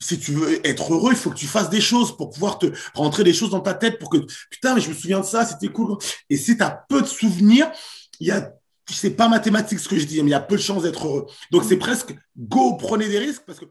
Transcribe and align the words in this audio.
si 0.00 0.18
tu 0.18 0.32
veux 0.32 0.66
être 0.66 0.94
heureux, 0.94 1.12
il 1.12 1.16
faut 1.16 1.30
que 1.30 1.36
tu 1.36 1.46
fasses 1.46 1.70
des 1.70 1.80
choses 1.80 2.16
pour 2.16 2.30
pouvoir 2.30 2.58
te 2.58 2.66
rentrer 2.94 3.22
des 3.22 3.34
choses 3.34 3.50
dans 3.50 3.60
ta 3.60 3.74
tête 3.74 3.98
pour 3.98 4.08
que, 4.08 4.18
putain, 4.50 4.74
mais 4.74 4.80
je 4.80 4.88
me 4.88 4.94
souviens 4.94 5.20
de 5.20 5.26
ça, 5.26 5.44
c'était 5.44 5.68
cool. 5.68 5.96
Et 6.30 6.36
si 6.36 6.56
tu 6.56 6.62
as 6.62 6.84
peu 6.88 7.02
de 7.02 7.06
souvenirs, 7.06 7.70
il 8.18 8.28
y 8.28 8.30
a, 8.30 8.52
c'est 8.90 9.10
pas 9.10 9.28
mathématique 9.28 9.78
ce 9.78 9.88
que 9.88 9.98
je 9.98 10.06
dis, 10.06 10.22
mais 10.22 10.30
il 10.30 10.32
y 10.32 10.34
a 10.34 10.40
peu 10.40 10.56
de 10.56 10.62
chances 10.62 10.82
d'être 10.82 11.06
heureux. 11.06 11.26
Donc 11.50 11.64
c'est 11.64 11.76
presque 11.76 12.14
go, 12.36 12.76
prenez 12.76 13.08
des 13.08 13.18
risques 13.18 13.42
parce 13.46 13.60
que. 13.60 13.66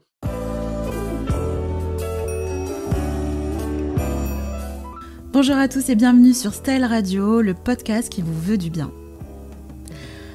Bonjour 5.32 5.56
à 5.56 5.68
tous 5.68 5.88
et 5.90 5.94
bienvenue 5.94 6.34
sur 6.34 6.54
Style 6.54 6.84
Radio, 6.84 7.40
le 7.40 7.54
podcast 7.54 8.08
qui 8.08 8.22
vous 8.22 8.40
veut 8.40 8.58
du 8.58 8.70
bien. 8.70 8.92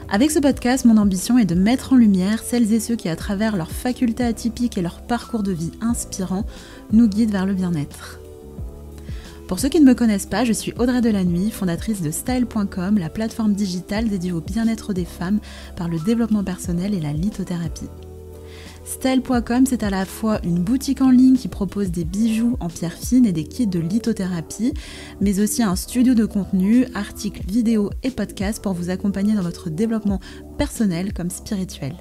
Avec 0.08 0.30
ce 0.30 0.40
podcast, 0.40 0.86
mon 0.86 0.98
ambition 0.98 1.40
est 1.40 1.46
de 1.46 1.56
mettre 1.56 1.94
en 1.94 1.96
lumière 1.96 2.44
celles 2.44 2.72
et 2.74 2.80
ceux 2.80 2.96
qui, 2.96 3.10
à 3.10 3.16
travers 3.16 3.58
leurs 3.58 3.72
facultés 3.72 4.24
atypiques 4.24 4.78
et 4.78 4.84
leur 4.84 5.02
parcours 5.02 5.42
de 5.42 5.52
vie 5.52 5.72
inspirant, 5.82 6.46
nous 6.92 7.08
guident 7.08 7.32
vers 7.32 7.46
le 7.48 7.56
bien-être. 7.56 8.20
Pour 9.48 9.60
ceux 9.60 9.70
qui 9.70 9.80
ne 9.80 9.86
me 9.86 9.96
connaissent 9.96 10.28
pas, 10.28 10.46
je 10.46 10.54
suis 10.54 10.74
Audrey 10.78 11.02
Delannuy, 11.02 11.50
fondatrice 11.50 12.02
de 12.02 12.12
Style.com, 12.12 12.98
la 13.00 13.10
plateforme 13.10 13.54
digitale 13.54 14.08
dédiée 14.08 14.32
au 14.32 14.42
bien-être 14.42 14.94
des 14.94 15.06
femmes 15.06 15.40
par 15.76 15.88
le 15.88 16.00
développement 16.00 16.44
personnel 16.44 16.94
et 16.94 17.02
la 17.02 17.14
lithothérapie. 17.14 17.90
Style.com, 18.86 19.66
c'est 19.66 19.82
à 19.82 19.90
la 19.90 20.06
fois 20.06 20.40
une 20.44 20.64
boutique 20.64 21.02
en 21.02 21.10
ligne 21.10 21.38
qui 21.38 21.48
propose 21.48 21.90
des 21.90 22.04
bijoux 22.04 22.56
en 22.60 22.68
pierre 22.68 22.94
fine 22.94 23.26
et 23.26 23.32
des 23.32 23.44
kits 23.44 23.66
de 23.66 23.80
lithothérapie, 23.80 24.74
mais 25.20 25.40
aussi 25.40 25.64
un 25.64 25.76
studio 25.76 26.14
de 26.14 26.26
contenu, 26.26 26.86
articles, 26.94 27.42
vidéos 27.48 27.90
et 28.04 28.12
podcasts 28.12 28.62
pour 28.62 28.74
vous 28.74 28.92
accompagner 28.92 29.34
dans 29.34 29.42
votre 29.42 29.72
développement 29.72 30.20
personnel 30.60 31.14
comme 31.14 31.32
spirituel. 31.32 31.96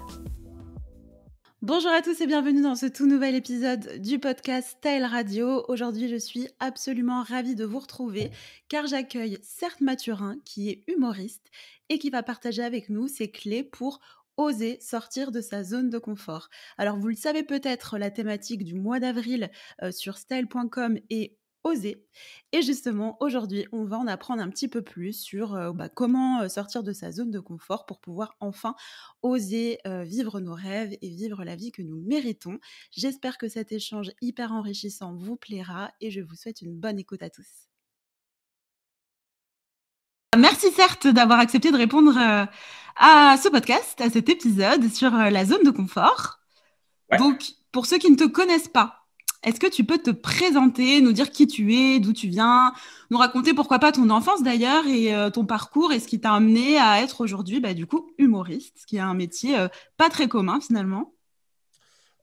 Bonjour 1.62 1.91
à 1.91 2.02
tous 2.02 2.20
et 2.20 2.27
bienvenue 2.27 2.60
dans 2.60 2.74
ce 2.74 2.85
tout 2.85 3.07
nouvel 3.07 3.35
épisode 3.35 4.02
du 4.02 4.19
podcast 4.19 4.77
Style 4.79 5.05
Radio. 5.05 5.65
Aujourd'hui, 5.69 6.10
je 6.10 6.16
suis 6.16 6.48
absolument 6.60 7.23
ravie 7.23 7.55
de 7.55 7.65
vous 7.65 7.79
retrouver 7.79 8.30
car 8.68 8.87
j'accueille 8.87 9.38
Certes 9.40 9.80
Mathurin 9.80 10.37
qui 10.45 10.68
est 10.68 10.85
humoriste 10.87 11.51
et 11.88 11.99
qui 11.99 12.10
va 12.10 12.23
partager 12.23 12.62
avec 12.62 12.90
nous 12.90 13.09
ses 13.09 13.30
clés 13.30 13.62
pour 13.62 14.01
oser 14.37 14.79
sortir 14.80 15.32
de 15.32 15.40
sa 15.40 15.63
zone 15.63 15.90
de 15.90 15.99
confort. 15.99 16.49
Alors 16.79 16.99
vous 16.99 17.09
le 17.09 17.15
savez 17.16 17.43
peut-être, 17.43 17.99
la 17.99 18.10
thématique 18.10 18.65
du 18.65 18.74
mois 18.74 19.01
d'avril 19.01 19.51
euh, 19.82 19.93
sur 19.93 20.18
style.com 20.18 20.99
est 21.10 21.38
oser. 21.63 22.07
Et 22.52 22.60
justement, 22.60 23.16
aujourd'hui, 23.21 23.66
on 23.73 23.85
va 23.85 23.99
en 23.99 24.07
apprendre 24.07 24.43
un 24.43 24.51
petit 24.51 24.68
peu 24.68 24.82
plus 24.82 25.15
sur 25.15 25.55
euh, 25.55 25.73
bah, 25.73 25.88
comment 25.88 26.43
euh, 26.43 26.49
sortir 26.49 26.82
de 26.82 26.93
sa 26.93 27.10
zone 27.10 27.30
de 27.30 27.40
confort 27.40 27.87
pour 27.87 28.01
pouvoir 28.01 28.37
enfin 28.40 28.74
oser 29.23 29.79
vivre 29.85 30.40
nos 30.40 30.55
rêves 30.55 30.96
et 31.01 31.09
vivre 31.09 31.45
la 31.45 31.57
vie 31.57 31.73
que 31.73 31.82
nous 31.82 32.01
méritons. 32.02 32.59
J'espère 32.90 33.38
que 33.38 33.49
cet 33.49 33.73
échange 33.73 34.12
hyper 34.21 34.52
enrichissant 34.52 35.15
vous 35.15 35.37
plaira 35.37 35.93
et 36.01 36.10
je 36.10 36.21
vous 36.21 36.35
souhaite 36.35 36.60
une 36.60 36.79
bonne 36.79 36.99
écoute 36.99 37.23
à 37.23 37.30
tous. 37.30 37.74
Merci 40.37 40.71
certes 40.73 41.07
d'avoir 41.07 41.38
accepté 41.38 41.71
de 41.71 41.77
répondre 41.77 42.18
à 42.96 43.37
ce 43.37 43.49
podcast, 43.49 44.01
à 44.01 44.10
cet 44.10 44.29
épisode 44.29 44.93
sur 44.93 45.15
euh, 45.15 45.30
la 45.30 45.45
zone 45.45 45.63
de 45.65 45.71
confort. 45.71 46.38
Donc, 47.18 47.52
pour 47.71 47.87
ceux 47.87 47.99
qui 47.99 48.10
ne 48.10 48.16
te 48.16 48.24
connaissent 48.24 48.68
pas, 48.68 49.05
est-ce 49.45 49.60
que 49.60 49.68
tu 49.68 49.85
peux 49.85 49.99
te 49.99 50.10
présenter, 50.10 51.01
nous 51.01 51.12
dire 51.12 51.30
qui 51.30 51.46
tu 51.46 51.74
es, 51.74 52.01
d'où 52.01 52.12
tu 52.12 52.29
viens, 52.29 52.73
nous 53.10 53.18
raconter 53.18 53.52
pourquoi 53.52 53.79
pas 53.79 53.93
ton 53.93 54.10
enfance 54.10 54.43
d'ailleurs 54.43 54.87
et 54.87 55.15
euh, 55.15 55.30
ton 55.30 55.45
parcours 55.45 55.93
et 55.93 56.01
ce 56.01 56.09
qui 56.09 56.18
t'a 56.18 56.32
amené 56.32 56.79
à 56.79 57.02
être 57.02 57.21
aujourd'hui, 57.21 57.60
bah, 57.60 57.74
du 57.74 57.87
coup, 57.87 58.10
humoriste, 58.18 58.79
ce 58.80 58.87
qui 58.87 58.96
est 58.96 59.01
un 59.01 59.15
métier 59.15 59.59
euh, 59.59 59.68
pas 59.96 60.09
très 60.09 60.29
commun 60.29 60.60
finalement? 60.60 61.12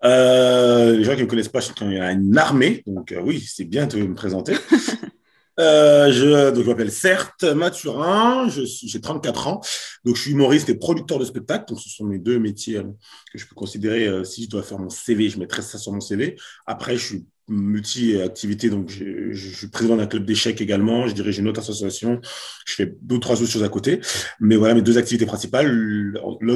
Les 0.03 1.03
gens 1.03 1.11
qui 1.11 1.19
ne 1.19 1.25
me 1.25 1.29
connaissent 1.29 1.47
pas, 1.47 1.59
je 1.59 1.71
qu'il 1.73 1.91
y 1.91 1.99
a 1.99 2.11
une 2.11 2.37
armée, 2.37 2.81
donc 2.87 3.13
oui, 3.23 3.39
c'est 3.39 3.65
bien 3.65 3.85
de 3.85 4.01
me 4.01 4.15
présenter. 4.15 4.55
Euh, 5.61 6.11
je, 6.11 6.51
donc, 6.51 6.63
je 6.63 6.69
m'appelle 6.69 6.91
Certes 6.91 7.43
Mathurin, 7.43 8.49
j'ai 8.49 9.01
34 9.01 9.47
ans, 9.47 9.61
donc 10.03 10.15
je 10.15 10.21
suis 10.21 10.31
humoriste 10.31 10.69
et 10.69 10.75
producteur 10.75 11.19
de 11.19 11.25
spectacle. 11.25 11.65
Donc, 11.69 11.79
ce 11.79 11.89
sont 11.89 12.05
mes 12.05 12.17
deux 12.17 12.39
métiers 12.39 12.77
euh, 12.77 12.83
que 13.31 13.37
je 13.37 13.45
peux 13.45 13.55
considérer. 13.55 14.07
Euh, 14.07 14.23
si 14.23 14.45
je 14.45 14.49
dois 14.49 14.63
faire 14.63 14.79
mon 14.79 14.89
CV, 14.89 15.29
je 15.29 15.39
mettrai 15.39 15.61
ça 15.61 15.77
sur 15.77 15.91
mon 15.91 16.01
CV. 16.01 16.35
Après, 16.65 16.97
je 16.97 17.05
suis 17.05 17.25
multi-activité, 17.47 18.69
donc 18.69 18.89
je, 18.89 19.33
suis 19.33 19.67
président 19.67 19.97
d'un 19.97 20.07
club 20.07 20.25
d'échecs 20.25 20.61
également, 20.61 21.07
je 21.07 21.13
dirige 21.13 21.37
une 21.37 21.49
autre 21.49 21.59
association, 21.59 22.21
je 22.65 22.73
fais 22.73 22.95
deux 23.01 23.19
trois 23.19 23.41
autres 23.41 23.51
choses 23.51 23.63
à 23.63 23.69
côté. 23.69 23.99
Mais 24.39 24.55
voilà 24.55 24.73
mes 24.73 24.81
deux 24.81 24.97
activités 24.97 25.25
principales, 25.25 26.13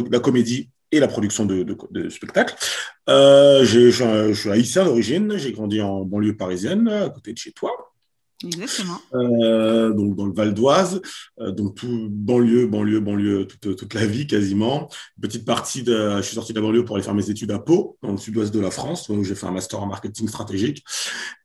la 0.10 0.20
comédie 0.20 0.70
et 0.94 1.00
la 1.02 1.10
production 1.10 1.46
de, 1.46 2.10
spectacles. 2.10 2.56
Je 3.08 4.34
suis 4.34 4.50
haïtien 4.50 4.86
d'origine, 4.86 5.38
j'ai 5.38 5.52
grandi 5.52 5.82
en 5.82 6.06
banlieue 6.06 6.38
parisienne, 6.38 6.88
à 6.88 7.10
côté 7.10 7.34
de 7.34 7.38
chez 7.38 7.52
toi. 7.52 7.85
Exactement. 8.46 9.00
Euh, 9.14 9.92
donc 9.92 10.16
dans 10.16 10.26
le 10.26 10.34
Val 10.34 10.54
d'Oise, 10.54 11.02
euh, 11.40 11.52
donc 11.52 11.76
tout 11.76 12.08
banlieue, 12.10 12.68
banlieue, 12.68 13.00
banlieue, 13.00 13.46
toute, 13.46 13.76
toute 13.76 13.94
la 13.94 14.06
vie 14.06 14.28
quasiment. 14.28 14.90
petite 15.22 15.46
partie 15.46 15.84
de, 15.84 16.18
je 16.18 16.22
suis 16.22 16.36
sorti 16.36 16.54
de 16.54 16.60
la 16.60 16.66
banlieue 16.66 16.86
pour 16.86 16.96
aller 16.96 17.04
faire 17.04 17.14
mes 17.14 17.30
études 17.30 17.52
à 17.52 17.60
Pau, 17.60 17.98
dans 18.02 18.12
le 18.12 18.18
sud-ouest 18.18 18.54
de 18.54 18.60
la 18.60 18.72
France, 18.72 19.10
où 19.10 19.24
j'ai 19.24 19.36
fait 19.36 19.48
un 19.48 19.52
master 19.52 19.82
en 19.82 19.88
marketing 19.88 20.28
stratégique. 20.28 20.84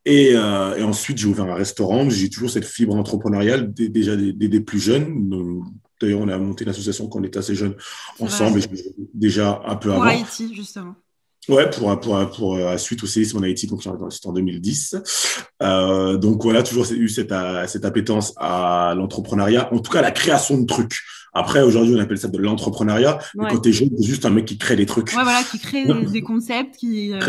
Et, 0.05 0.33
euh, 0.35 0.77
et 0.77 0.83
ensuite 0.83 1.19
j'ai 1.19 1.27
ouvert 1.27 1.47
un 1.47 1.55
restaurant. 1.55 2.09
J'ai 2.11 2.31
toujours 2.31 2.51
cette 2.51 2.65
fibre 2.65 2.95
entrepreneuriale 2.95 3.73
déjà 3.73 4.17
des, 4.17 4.33
des, 4.33 4.61
plus 4.61 4.81
jeunes. 4.81 5.65
D'ailleurs, 6.01 6.21
on 6.21 6.29
a 6.29 6.39
monté 6.39 6.65
une 6.65 6.71
association 6.71 7.09
quand 7.09 7.21
on 7.21 7.25
était 7.25 7.39
assez 7.39 7.55
jeunes 7.55 7.75
ensemble, 8.19 8.61
et 8.61 8.65
déjà 9.13 9.61
un 9.67 9.77
peu 9.77 9.91
pour 9.91 10.03
avant. 10.03 10.11
Haïti, 10.11 10.55
justement. 10.55 10.95
Ouais, 11.49 11.69
pour, 11.71 11.99
pour, 12.01 12.31
pour, 12.31 12.59
la 12.59 12.79
suite 12.79 13.03
au 13.03 13.07
séisme 13.07 13.39
en 13.39 13.43
Haïti, 13.43 13.67
donc 13.67 13.83
c'était 13.83 14.29
en 14.29 14.33
2010. 14.33 14.97
Euh, 15.63 16.17
donc 16.17 16.43
voilà, 16.43 16.63
toujours 16.63 16.87
eu 16.93 17.09
cette, 17.09 17.33
cette 17.67 17.85
appétence 17.85 18.35
à 18.37 18.95
l'entrepreneuriat, 18.97 19.73
en 19.73 19.79
tout 19.79 19.91
cas 19.91 20.01
à 20.01 20.03
la 20.03 20.11
création 20.11 20.59
de 20.59 20.67
trucs. 20.67 21.01
Après, 21.33 21.63
aujourd'hui, 21.63 21.95
on 21.95 22.01
appelle 22.01 22.19
ça 22.19 22.29
de 22.29 22.39
l'entrepreneuriat. 22.39 23.19
Mais 23.35 23.49
quand 23.51 23.61
t'es 23.61 23.73
jeune, 23.73 23.91
c'est 23.97 24.07
juste 24.07 24.27
un 24.27 24.31
mec 24.31 24.45
qui 24.45 24.59
crée 24.59 24.77
des 24.77 24.87
trucs. 24.87 25.09
Ouais, 25.09 25.23
voilà, 25.23 25.43
qui 25.43 25.59
crée 25.59 25.85
des, 26.13 26.23
concepts, 26.23 26.77
qui, 26.77 27.13
euh, 27.13 27.21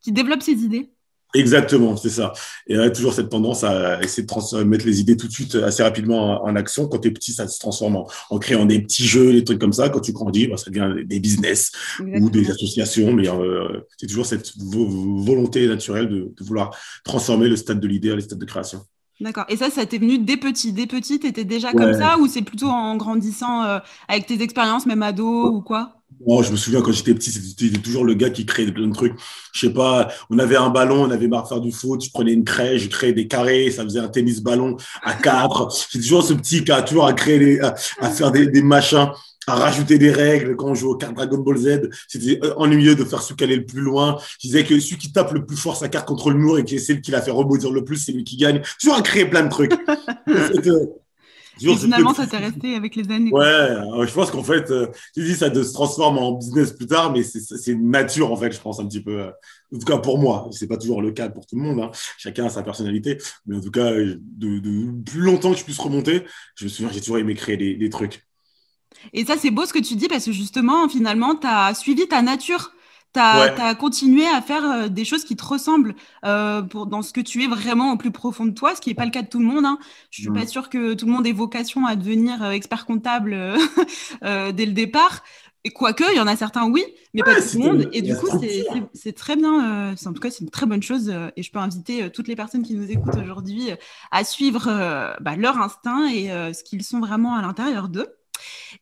qui 0.00 0.12
développe 0.12 0.42
ses 0.42 0.52
idées. 0.52 0.90
Exactement, 1.36 1.96
c'est 1.96 2.10
ça. 2.10 2.32
Et 2.66 2.74
y 2.74 2.78
a 2.78 2.90
toujours 2.90 3.12
cette 3.12 3.28
tendance 3.28 3.62
à 3.62 4.02
essayer 4.02 4.26
de 4.26 4.64
mettre 4.64 4.86
les 4.86 5.00
idées 5.00 5.16
tout 5.16 5.28
de 5.28 5.32
suite 5.32 5.54
assez 5.54 5.82
rapidement 5.82 6.42
en, 6.44 6.56
action. 6.56 6.88
Quand 6.88 6.98
tu 6.98 7.08
es 7.08 7.10
petit, 7.10 7.32
ça 7.32 7.46
se 7.46 7.58
transforme 7.58 8.04
en, 8.30 8.38
créant 8.38 8.64
des 8.64 8.80
petits 8.80 9.06
jeux, 9.06 9.32
des 9.32 9.44
trucs 9.44 9.58
comme 9.60 9.72
ça. 9.72 9.88
Quand 9.90 10.00
tu 10.00 10.12
grandis, 10.12 10.46
bah, 10.46 10.56
ça 10.56 10.70
devient 10.70 11.04
des 11.04 11.20
business 11.20 11.72
ou 12.00 12.30
des 12.30 12.50
associations. 12.50 13.12
Mais 13.12 13.28
euh, 13.28 13.80
c'est 13.98 14.06
toujours 14.06 14.26
cette 14.26 14.52
volonté 14.56 15.66
naturelle 15.68 16.08
de, 16.08 16.32
vouloir 16.40 16.76
transformer 17.04 17.48
le 17.48 17.56
stade 17.56 17.80
de 17.80 17.86
l'idée 17.86 18.10
à 18.10 18.14
le 18.14 18.20
stade 18.20 18.38
de 18.38 18.44
création. 18.44 18.80
D'accord. 19.20 19.46
Et 19.48 19.56
ça, 19.56 19.70
ça 19.70 19.86
t'est 19.86 19.98
venu 19.98 20.18
dès 20.18 20.36
petit. 20.36 20.72
Dès 20.72 20.86
petit, 20.86 21.18
tu 21.18 21.26
étais 21.26 21.44
déjà 21.44 21.72
comme 21.72 21.94
ça 21.94 22.18
ou 22.18 22.26
c'est 22.26 22.42
plutôt 22.42 22.68
en 22.68 22.96
grandissant 22.96 23.64
euh, 23.64 23.78
avec 24.08 24.26
tes 24.26 24.42
expériences, 24.42 24.86
même 24.86 25.02
ado 25.02 25.46
ou 25.48 25.60
quoi? 25.62 25.96
Oh, 26.24 26.42
je 26.42 26.50
me 26.50 26.56
souviens 26.56 26.80
quand 26.80 26.92
j'étais 26.92 27.14
petit, 27.14 27.30
c'était 27.30 27.78
toujours 27.78 28.04
le 28.04 28.14
gars 28.14 28.30
qui 28.30 28.46
créait 28.46 28.70
plein 28.72 28.86
de 28.86 28.94
trucs. 28.94 29.14
Je 29.52 29.66
sais 29.66 29.72
pas, 29.72 30.08
on 30.30 30.38
avait 30.38 30.56
un 30.56 30.70
ballon, 30.70 31.02
on 31.02 31.10
avait 31.10 31.28
marre 31.28 31.42
de 31.42 31.48
faire 31.48 31.60
du 31.60 31.72
foot, 31.72 32.02
je 32.02 32.10
prenais 32.10 32.32
une 32.32 32.44
craie, 32.44 32.78
je 32.78 32.88
créais 32.88 33.12
des 33.12 33.28
carrés, 33.28 33.70
ça 33.70 33.84
faisait 33.84 34.00
un 34.00 34.08
tennis 34.08 34.40
ballon 34.40 34.76
à 35.02 35.14
quatre. 35.14 35.70
J'ai 35.90 36.00
toujours 36.00 36.22
ce 36.22 36.32
petit 36.32 36.64
qui 36.64 36.72
a 36.72 36.82
toujours 36.82 37.06
à 37.06 37.12
créer, 37.12 37.38
des, 37.38 37.60
à, 37.60 38.10
faire 38.10 38.32
des, 38.32 38.46
des, 38.46 38.62
machins, 38.62 39.08
à 39.46 39.54
rajouter 39.54 39.98
des 39.98 40.10
règles. 40.10 40.56
Quand 40.56 40.68
on 40.68 40.74
joue 40.74 40.90
au 40.90 40.96
carte 40.96 41.14
Dragon 41.14 41.38
Ball 41.38 41.56
Z, 41.56 41.90
c'était 42.08 42.40
ennuyeux 42.56 42.94
de 42.94 43.04
faire 43.04 43.22
celui 43.22 43.36
qui 43.36 43.44
allait 43.44 43.56
le 43.56 43.66
plus 43.66 43.80
loin. 43.80 44.18
Je 44.40 44.48
disais 44.48 44.64
que 44.64 44.78
celui 44.78 44.98
qui 44.98 45.12
tape 45.12 45.32
le 45.32 45.44
plus 45.44 45.56
fort 45.56 45.76
sa 45.76 45.88
carte 45.88 46.06
contre 46.08 46.30
le 46.30 46.38
mur 46.38 46.58
et 46.58 46.64
qui 46.64 46.76
essaie 46.76 47.00
qui 47.00 47.10
la 47.10 47.22
fait 47.22 47.30
rebondir 47.30 47.70
le 47.72 47.84
plus, 47.84 47.96
c'est 47.96 48.12
lui 48.12 48.24
qui 48.24 48.36
gagne. 48.36 48.62
Toujours 48.80 48.96
à 48.96 49.02
créer 49.02 49.26
plein 49.26 49.42
de 49.42 49.50
trucs. 49.50 49.72
Et 51.60 51.76
finalement, 51.76 52.12
ça 52.12 52.26
t'est 52.26 52.36
resté 52.36 52.74
avec 52.74 52.96
les 52.96 53.10
années. 53.10 53.30
Ouais, 53.30 54.06
je 54.06 54.12
pense 54.12 54.30
qu'en 54.30 54.42
fait, 54.42 54.70
euh, 54.70 54.88
tu 55.14 55.22
dis 55.22 55.34
ça 55.34 55.52
se 55.52 55.72
transforme 55.72 56.18
en 56.18 56.32
business 56.32 56.72
plus 56.72 56.86
tard, 56.86 57.12
mais 57.12 57.22
c'est 57.22 57.72
une 57.72 57.90
nature 57.90 58.30
en 58.30 58.36
fait, 58.36 58.52
je 58.52 58.60
pense 58.60 58.78
un 58.78 58.86
petit 58.86 59.00
peu. 59.00 59.20
Euh, 59.20 59.30
en 59.74 59.78
tout 59.78 59.86
cas 59.86 59.98
pour 59.98 60.18
moi, 60.18 60.48
c'est 60.52 60.66
pas 60.66 60.76
toujours 60.76 61.00
le 61.00 61.12
cas 61.12 61.28
pour 61.28 61.46
tout 61.46 61.56
le 61.56 61.62
monde. 61.62 61.80
Hein. 61.80 61.90
Chacun 62.18 62.46
a 62.46 62.48
sa 62.50 62.62
personnalité, 62.62 63.18
mais 63.46 63.56
en 63.56 63.60
tout 63.60 63.70
cas, 63.70 63.92
de, 63.92 64.18
de, 64.36 65.02
plus 65.02 65.20
longtemps 65.22 65.52
que 65.52 65.58
je 65.58 65.64
puisse 65.64 65.78
remonter, 65.78 66.24
je 66.56 66.64
me 66.64 66.68
souviens, 66.68 66.90
j'ai 66.92 67.00
toujours 67.00 67.18
aimé 67.18 67.34
créer 67.34 67.56
des, 67.56 67.74
des 67.74 67.88
trucs. 67.88 68.25
Et 69.12 69.24
ça, 69.24 69.36
c'est 69.36 69.50
beau 69.50 69.66
ce 69.66 69.72
que 69.72 69.78
tu 69.78 69.94
dis 69.94 70.08
parce 70.08 70.24
que 70.24 70.32
justement, 70.32 70.88
finalement, 70.88 71.34
tu 71.34 71.46
as 71.46 71.74
suivi 71.74 72.06
ta 72.08 72.22
nature 72.22 72.72
tu 73.16 73.62
as, 73.62 73.74
continué 73.74 74.26
à 74.26 74.40
faire 74.42 74.64
euh, 74.64 74.88
des 74.88 75.04
choses 75.04 75.24
qui 75.24 75.36
te 75.36 75.44
ressemblent 75.44 75.94
euh, 76.24 76.62
pour, 76.62 76.86
dans 76.86 77.02
ce 77.02 77.12
que 77.12 77.20
tu 77.20 77.42
es 77.44 77.46
vraiment 77.46 77.92
au 77.92 77.96
plus 77.96 78.10
profond 78.10 78.46
de 78.46 78.52
toi, 78.52 78.74
ce 78.74 78.80
qui 78.80 78.90
n'est 78.90 78.94
pas 78.94 79.04
le 79.04 79.10
cas 79.10 79.22
de 79.22 79.28
tout 79.28 79.38
le 79.38 79.44
monde. 79.44 79.64
Hein. 79.64 79.78
Je 80.10 80.20
ne 80.20 80.24
suis 80.24 80.38
pas 80.38 80.44
mm. 80.44 80.48
sûre 80.48 80.68
que 80.68 80.94
tout 80.94 81.06
le 81.06 81.12
monde 81.12 81.26
ait 81.26 81.32
vocation 81.32 81.86
à 81.86 81.96
devenir 81.96 82.42
euh, 82.42 82.50
expert 82.50 82.86
comptable 82.86 83.36
dès 84.22 84.66
le 84.66 84.72
départ. 84.72 85.22
Et 85.64 85.70
quoique, 85.70 86.04
il 86.12 86.16
y 86.16 86.20
en 86.20 86.28
a 86.28 86.36
certains, 86.36 86.68
oui, 86.68 86.84
mais 87.12 87.22
pas 87.22 87.34
tout 87.34 87.58
le 87.58 87.64
monde. 87.64 87.88
Et 87.92 88.00
du 88.00 88.14
coup, 88.14 88.28
c'est 88.94 89.12
très 89.14 89.34
bien. 89.34 89.90
en 89.92 90.12
tout 90.12 90.20
cas, 90.20 90.30
c'est 90.30 90.44
une 90.44 90.50
très 90.50 90.64
bonne 90.64 90.82
chose. 90.82 91.12
et 91.36 91.42
je 91.42 91.50
peux 91.50 91.58
inviter 91.58 92.08
toutes 92.10 92.28
les 92.28 92.36
personnes 92.36 92.62
qui 92.62 92.74
nous 92.74 92.88
écoutent 92.88 93.16
aujourd'hui 93.20 93.70
à 94.12 94.22
suivre 94.22 94.66
bah, 95.20 95.34
leur 95.34 95.58
instinct 95.58 96.06
et 96.06 96.28
ce 96.28 96.62
qu'ils 96.62 96.84
sont 96.84 97.00
vraiment 97.00 97.34
à 97.34 97.42
l'intérieur 97.42 97.88
d'eux. 97.88 98.06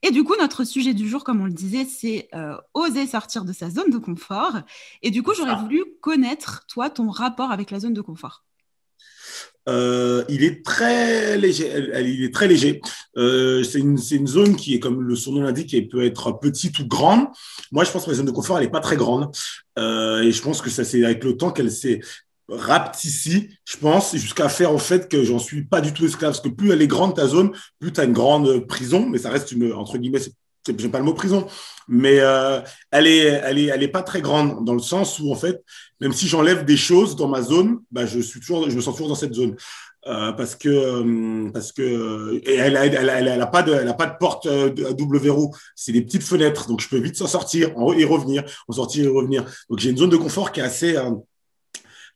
Et 0.07 0.11
du 0.11 0.23
coup, 0.23 0.35
notre 0.39 0.65
sujet 0.65 0.93
du 0.93 1.09
jour, 1.09 1.25
comme 1.25 1.41
on 1.41 1.47
le 1.47 1.53
disait, 1.53 1.87
c'est 1.87 2.29
euh, 2.35 2.57
oser 2.75 3.07
sortir 3.07 3.47
de 3.47 3.55
sa 3.55 3.71
zone 3.71 3.89
de 3.91 3.97
confort. 3.97 4.61
Et 5.03 5.11
du 5.11 5.23
coup, 5.23 5.33
j'aurais 5.35 5.57
voulu 5.57 5.83
connaître, 6.03 6.67
toi, 6.69 6.91
ton 6.91 7.09
rapport 7.09 7.51
avec 7.51 7.71
la 7.71 7.81
zone 7.81 7.95
de 7.95 8.03
confort. 8.03 8.45
Euh, 9.67 10.25
il 10.29 10.45
est 10.45 10.63
très 10.63 11.39
léger. 11.39 11.73
il 12.01 12.23
est 12.23 12.35
très 12.35 12.49
léger. 12.49 12.83
Euh, 13.17 13.63
c'est 13.63 13.79
une, 13.79 13.99
une, 14.11 14.27
zone 14.27 14.57
qui 14.57 14.75
est, 14.75 14.79
comme 14.79 15.01
le 15.01 15.17
son 15.17 15.33
nom 15.33 15.41
l'indique, 15.41 15.71
qui 15.71 15.81
peut 15.81 16.05
être 16.05 16.33
petite 16.33 16.79
ou 16.81 16.87
grande. 16.87 17.27
Moi, 17.73 17.85
je 17.85 17.91
pense 17.91 18.05
que 18.05 18.11
ma 18.11 18.17
zone 18.17 18.27
de 18.27 18.31
confort, 18.31 18.59
elle 18.59 18.65
n'est 18.65 18.71
pas 18.71 18.81
très 18.81 18.97
grande. 18.97 19.35
Euh, 19.79 20.21
et 20.21 20.33
je 20.33 20.43
pense 20.43 20.61
que 20.61 20.69
ça, 20.69 20.85
c'est 20.85 21.03
avec 21.03 21.25
le 21.25 21.39
temps 21.39 21.51
qu'elle 21.51 21.73
s'est 21.73 22.01
ici, 23.05 23.49
je 23.65 23.77
pense, 23.77 24.17
jusqu'à 24.17 24.49
faire 24.49 24.71
en 24.71 24.79
fait 24.79 25.09
que 25.09 25.25
j'en 25.25 25.39
suis 25.39 25.65
pas 25.65 25.81
du 25.81 25.93
tout 25.93 26.05
esclave. 26.05 26.33
Parce 26.33 26.41
que 26.41 26.49
plus 26.49 26.71
elle 26.71 26.83
est 26.83 26.87
grande, 26.87 27.17
ta 27.17 27.27
zone, 27.27 27.53
plus 27.79 27.93
tu 27.93 28.01
as 28.01 28.05
une 28.05 28.13
grande 28.13 28.67
prison, 28.67 29.07
mais 29.09 29.19
ça 29.19 29.31
reste 29.31 29.53
une, 29.53 29.73
entre 29.73 29.99
guillemets, 29.99 30.21
j'aime 30.67 30.91
pas 30.91 30.99
le 30.99 31.05
mot 31.05 31.15
prison, 31.15 31.47
mais 31.89 32.21
euh, 32.21 32.61
elle 32.91 33.07
est, 33.07 33.27
elle 33.27 33.59
est, 33.59 33.67
elle 33.67 33.83
est 33.83 33.89
pas 33.89 34.03
très 34.03 34.23
grande 34.23 34.65
dans 34.65 34.75
le 34.75 34.81
sens 34.81 35.19
où 35.19 35.31
en 35.31 35.35
fait, 35.35 35.63
même 36.01 36.13
si 36.13 36.27
j'enlève 36.27 36.65
des 36.65 36.77
choses 36.77 37.17
dans 37.17 37.29
ma 37.29 37.43
zone, 37.43 37.81
bah, 37.91 38.07
je 38.07 38.21
suis 38.21 38.41
toujours, 38.41 38.69
je 38.69 38.77
me 38.77 38.81
sens 38.81 38.95
toujours 38.95 39.09
dans 39.09 39.15
cette 39.15 39.35
zone. 39.35 39.57
Euh, 40.07 40.33
parce 40.33 40.55
que 40.55 40.69
euh, 40.69 41.51
parce 41.51 41.73
que 41.73 42.39
et 42.45 42.57
elle, 42.57 42.77
elle, 42.77 42.95
elle, 42.95 43.27
elle, 43.27 43.41
a 43.41 43.47
pas 43.47 43.63
de 43.63 43.73
elle 43.73 43.89
a 43.89 43.95
pas 43.95 44.05
de 44.05 44.19
porte 44.21 44.45
à 44.45 44.69
double 44.93 45.19
verrou. 45.19 45.51
C'est 45.75 45.93
des 45.93 46.03
petites 46.03 46.25
fenêtres. 46.25 46.69
Donc 46.69 46.83
je 46.83 46.91
peux 46.91 46.99
vite 46.99 47.17
s'en 47.17 47.27
sortir 47.27 47.71
et 47.71 48.05
revenir 48.05 48.45
en 48.69 48.73
sortir 48.75 49.07
et 49.07 49.09
revenir. 49.09 49.47
Donc 49.71 49.79
j'ai 49.79 49.89
une 49.89 49.97
zone 49.97 50.11
de 50.11 50.19
confort 50.19 50.53
qui 50.53 50.61
est 50.61 50.63
assez 50.63 50.99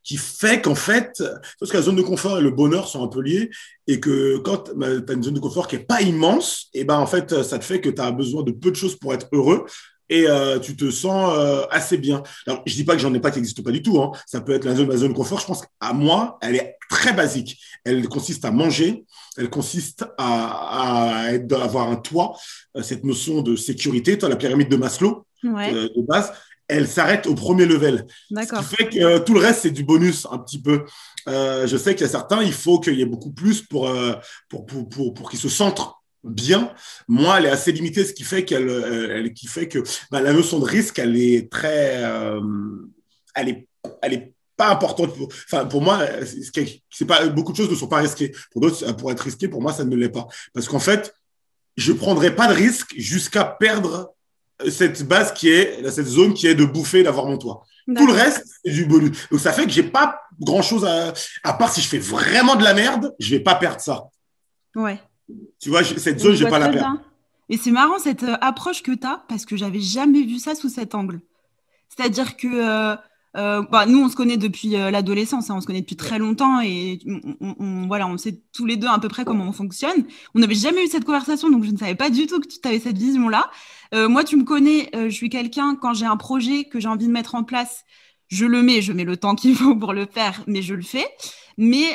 qui 0.09 0.17
fait 0.17 0.59
qu'en 0.59 0.73
fait, 0.73 1.23
parce 1.59 1.71
que 1.71 1.77
la 1.77 1.83
zone 1.83 1.95
de 1.95 2.01
confort 2.01 2.39
et 2.39 2.41
le 2.41 2.49
bonheur 2.49 2.87
sont 2.87 3.03
un 3.03 3.07
peu 3.07 3.21
liés, 3.21 3.51
et 3.85 3.99
que 3.99 4.37
quand 4.39 4.71
bah, 4.75 4.87
tu 5.05 5.11
as 5.11 5.15
une 5.15 5.21
zone 5.21 5.35
de 5.35 5.39
confort 5.39 5.67
qui 5.67 5.75
est 5.75 5.85
pas 5.85 6.01
immense, 6.01 6.69
et 6.73 6.83
ben 6.83 6.97
en 6.97 7.05
fait, 7.05 7.43
ça 7.43 7.59
te 7.59 7.63
fait 7.63 7.79
que 7.79 7.89
tu 7.89 8.01
as 8.01 8.09
besoin 8.09 8.41
de 8.41 8.49
peu 8.51 8.71
de 8.71 8.75
choses 8.75 8.95
pour 8.95 9.13
être 9.13 9.27
heureux, 9.31 9.65
et 10.09 10.27
euh, 10.27 10.57
tu 10.57 10.75
te 10.75 10.89
sens 10.89 11.31
euh, 11.37 11.61
assez 11.69 11.99
bien. 11.99 12.23
Alors, 12.47 12.63
je 12.65 12.73
dis 12.73 12.83
pas 12.83 12.95
que 12.95 13.01
j'en 13.03 13.13
ai 13.13 13.19
pas 13.19 13.29
qui 13.29 13.37
n'existe 13.37 13.63
pas 13.63 13.69
du 13.69 13.83
tout. 13.83 14.01
Hein. 14.01 14.11
Ça 14.25 14.41
peut 14.41 14.53
être 14.53 14.65
la 14.65 14.73
zone, 14.73 14.87
ma 14.87 14.97
zone 14.97 15.09
de 15.09 15.15
confort. 15.15 15.39
Je 15.39 15.45
pense 15.45 15.61
qu'à 15.61 15.93
moi, 15.93 16.39
elle 16.41 16.55
est 16.55 16.75
très 16.89 17.13
basique. 17.13 17.61
Elle 17.85 18.09
consiste 18.09 18.43
à 18.45 18.49
manger. 18.49 19.05
Elle 19.37 19.51
consiste 19.51 20.05
à, 20.17 21.27
à, 21.27 21.61
avoir 21.61 21.91
un 21.91 21.97
toit. 21.97 22.35
Euh, 22.75 22.81
cette 22.81 23.03
notion 23.03 23.43
de 23.43 23.55
sécurité, 23.55 24.17
toi, 24.17 24.27
la 24.27 24.35
pyramide 24.35 24.69
de 24.69 24.77
Maslow 24.77 25.27
ouais. 25.43 25.71
de 25.71 26.01
base 26.07 26.33
elle 26.69 26.87
s'arrête 26.87 27.27
au 27.27 27.35
premier 27.35 27.65
level. 27.65 28.05
D'accord. 28.29 28.63
Ce 28.63 28.69
qui 28.69 28.75
fait 28.75 28.89
que 28.89 28.99
euh, 28.99 29.19
tout 29.19 29.33
le 29.33 29.39
reste, 29.39 29.61
c'est 29.63 29.71
du 29.71 29.83
bonus 29.83 30.25
un 30.31 30.37
petit 30.37 30.61
peu. 30.61 30.85
Euh, 31.27 31.67
je 31.67 31.75
sais 31.75 31.95
qu'il 31.95 32.05
y 32.05 32.09
a 32.09 32.11
certains, 32.11 32.41
il 32.43 32.53
faut 32.53 32.79
qu'il 32.79 32.93
y 32.93 33.01
ait 33.01 33.05
beaucoup 33.05 33.31
plus 33.31 33.61
pour, 33.61 33.89
euh, 33.89 34.13
pour, 34.47 34.65
pour, 34.65 34.87
pour, 34.87 35.13
pour 35.13 35.29
qu'ils 35.29 35.39
se 35.39 35.49
centrent 35.49 36.01
bien. 36.23 36.71
Moi, 37.07 37.39
elle 37.39 37.47
est 37.47 37.49
assez 37.49 37.71
limitée, 37.71 38.05
ce 38.05 38.13
qui 38.13 38.23
fait 38.23 38.45
qu'elle, 38.45 38.69
elle, 38.69 39.33
qui 39.33 39.47
fait 39.47 39.67
que 39.67 39.79
bah, 40.11 40.21
la 40.21 40.31
notion 40.31 40.59
de 40.59 40.65
risque, 40.65 40.99
elle 40.99 41.17
est 41.17 41.51
très, 41.51 42.03
elle 43.35 43.49
est, 43.49 43.67
elle 44.01 44.13
est 44.13 44.33
pas 44.55 44.69
importante. 44.69 45.15
Pour, 45.15 45.29
enfin, 45.45 45.65
pour 45.65 45.81
moi, 45.81 45.99
c'est 46.91 47.05
pas 47.05 47.25
beaucoup 47.27 47.51
de 47.51 47.57
choses 47.57 47.69
ne 47.69 47.75
sont 47.75 47.87
pas 47.87 47.99
risquées. 47.99 48.31
Pour 48.51 48.61
d'autres, 48.61 48.91
pour 48.97 49.11
être 49.11 49.21
risqué, 49.21 49.47
pour 49.47 49.61
moi, 49.61 49.73
ça 49.73 49.85
ne 49.85 49.95
l'est 49.95 50.09
pas, 50.09 50.27
parce 50.53 50.67
qu'en 50.67 50.79
fait, 50.79 51.13
je 51.77 51.93
prendrai 51.93 52.35
pas 52.35 52.47
de 52.47 52.53
risque 52.53 52.93
jusqu'à 52.97 53.45
perdre 53.45 54.13
cette 54.69 55.07
base 55.07 55.33
qui 55.33 55.49
est, 55.49 55.89
cette 55.89 56.07
zone 56.07 56.33
qui 56.33 56.47
est 56.47 56.55
de 56.55 56.65
bouffer, 56.65 57.03
d'avoir 57.03 57.25
mon 57.25 57.37
toit. 57.37 57.65
Tout 57.95 58.05
le 58.05 58.13
reste, 58.13 58.45
c'est 58.63 58.71
du 58.71 58.85
bonus. 58.85 59.27
Donc, 59.31 59.39
ça 59.39 59.51
fait 59.51 59.65
que 59.65 59.71
j'ai 59.71 59.83
pas 59.83 60.21
grand 60.39 60.61
chose 60.61 60.85
à, 60.85 61.13
à 61.43 61.53
part 61.53 61.73
si 61.73 61.81
je 61.81 61.87
fais 61.87 61.97
vraiment 61.97 62.55
de 62.55 62.63
la 62.63 62.73
merde, 62.73 63.15
je 63.19 63.31
vais 63.31 63.39
pas 63.39 63.55
perdre 63.55 63.81
ça. 63.81 64.09
Ouais. 64.75 65.01
Tu 65.59 65.69
vois, 65.69 65.83
cette 65.83 66.19
zone, 66.19 66.35
je 66.35 66.43
vais 66.43 66.49
pas 66.49 66.59
la 66.59 66.69
perdre. 66.69 66.99
Et 67.49 67.57
c'est 67.57 67.71
marrant 67.71 67.97
cette 67.97 68.23
euh, 68.23 68.37
approche 68.41 68.83
que 68.83 68.91
tu 68.91 69.07
as 69.07 69.23
parce 69.27 69.45
que 69.45 69.57
j'avais 69.57 69.79
jamais 69.79 70.21
vu 70.21 70.37
ça 70.37 70.53
sous 70.53 70.69
cet 70.69 70.93
angle. 70.93 71.19
C'est-à-dire 71.89 72.37
que 72.37 72.47
euh, 72.47 72.95
euh, 73.37 73.61
bah, 73.71 73.85
nous, 73.85 74.01
on 74.03 74.09
se 74.09 74.15
connaît 74.15 74.37
depuis 74.37 74.75
euh, 74.75 74.89
l'adolescence, 74.89 75.49
hein, 75.49 75.55
on 75.57 75.61
se 75.61 75.67
connaît 75.67 75.81
depuis 75.81 75.95
très 75.95 76.17
longtemps 76.17 76.61
et 76.61 76.99
on, 77.39 77.85
voilà, 77.87 78.07
on 78.07 78.17
sait 78.17 78.41
tous 78.53 78.65
les 78.65 78.75
deux 78.75 78.87
à 78.87 78.97
peu 78.99 79.07
près 79.07 79.23
comment 79.23 79.45
on 79.45 79.51
fonctionne. 79.51 80.05
On 80.33 80.39
n'avait 80.39 80.55
jamais 80.55 80.85
eu 80.85 80.87
cette 80.87 81.05
conversation, 81.05 81.49
donc 81.49 81.63
je 81.63 81.71
ne 81.71 81.77
savais 81.77 81.95
pas 81.95 82.09
du 82.09 82.25
tout 82.25 82.39
que 82.39 82.47
tu 82.47 82.59
avais 82.65 82.79
cette 82.79 82.97
vision-là. 82.97 83.51
Euh, 83.93 84.09
moi, 84.09 84.23
tu 84.23 84.35
me 84.35 84.43
connais, 84.43 84.89
je 84.93 85.09
suis 85.09 85.29
quelqu'un, 85.29 85.75
quand 85.75 85.93
j'ai 85.93 86.05
un 86.05 86.17
projet 86.17 86.65
que 86.65 86.79
j'ai 86.79 86.87
envie 86.87 87.07
de 87.07 87.11
mettre 87.11 87.35
en 87.35 87.43
place, 87.43 87.83
je 88.27 88.45
le 88.45 88.61
mets, 88.63 88.81
je 88.81 88.93
mets 88.93 89.03
le 89.03 89.17
temps 89.17 89.35
qu'il 89.35 89.55
faut 89.55 89.75
pour 89.75 89.93
le 89.93 90.05
faire, 90.05 90.43
mais 90.47 90.61
je 90.61 90.73
le 90.73 90.83
fais. 90.83 91.07
Mais 91.57 91.85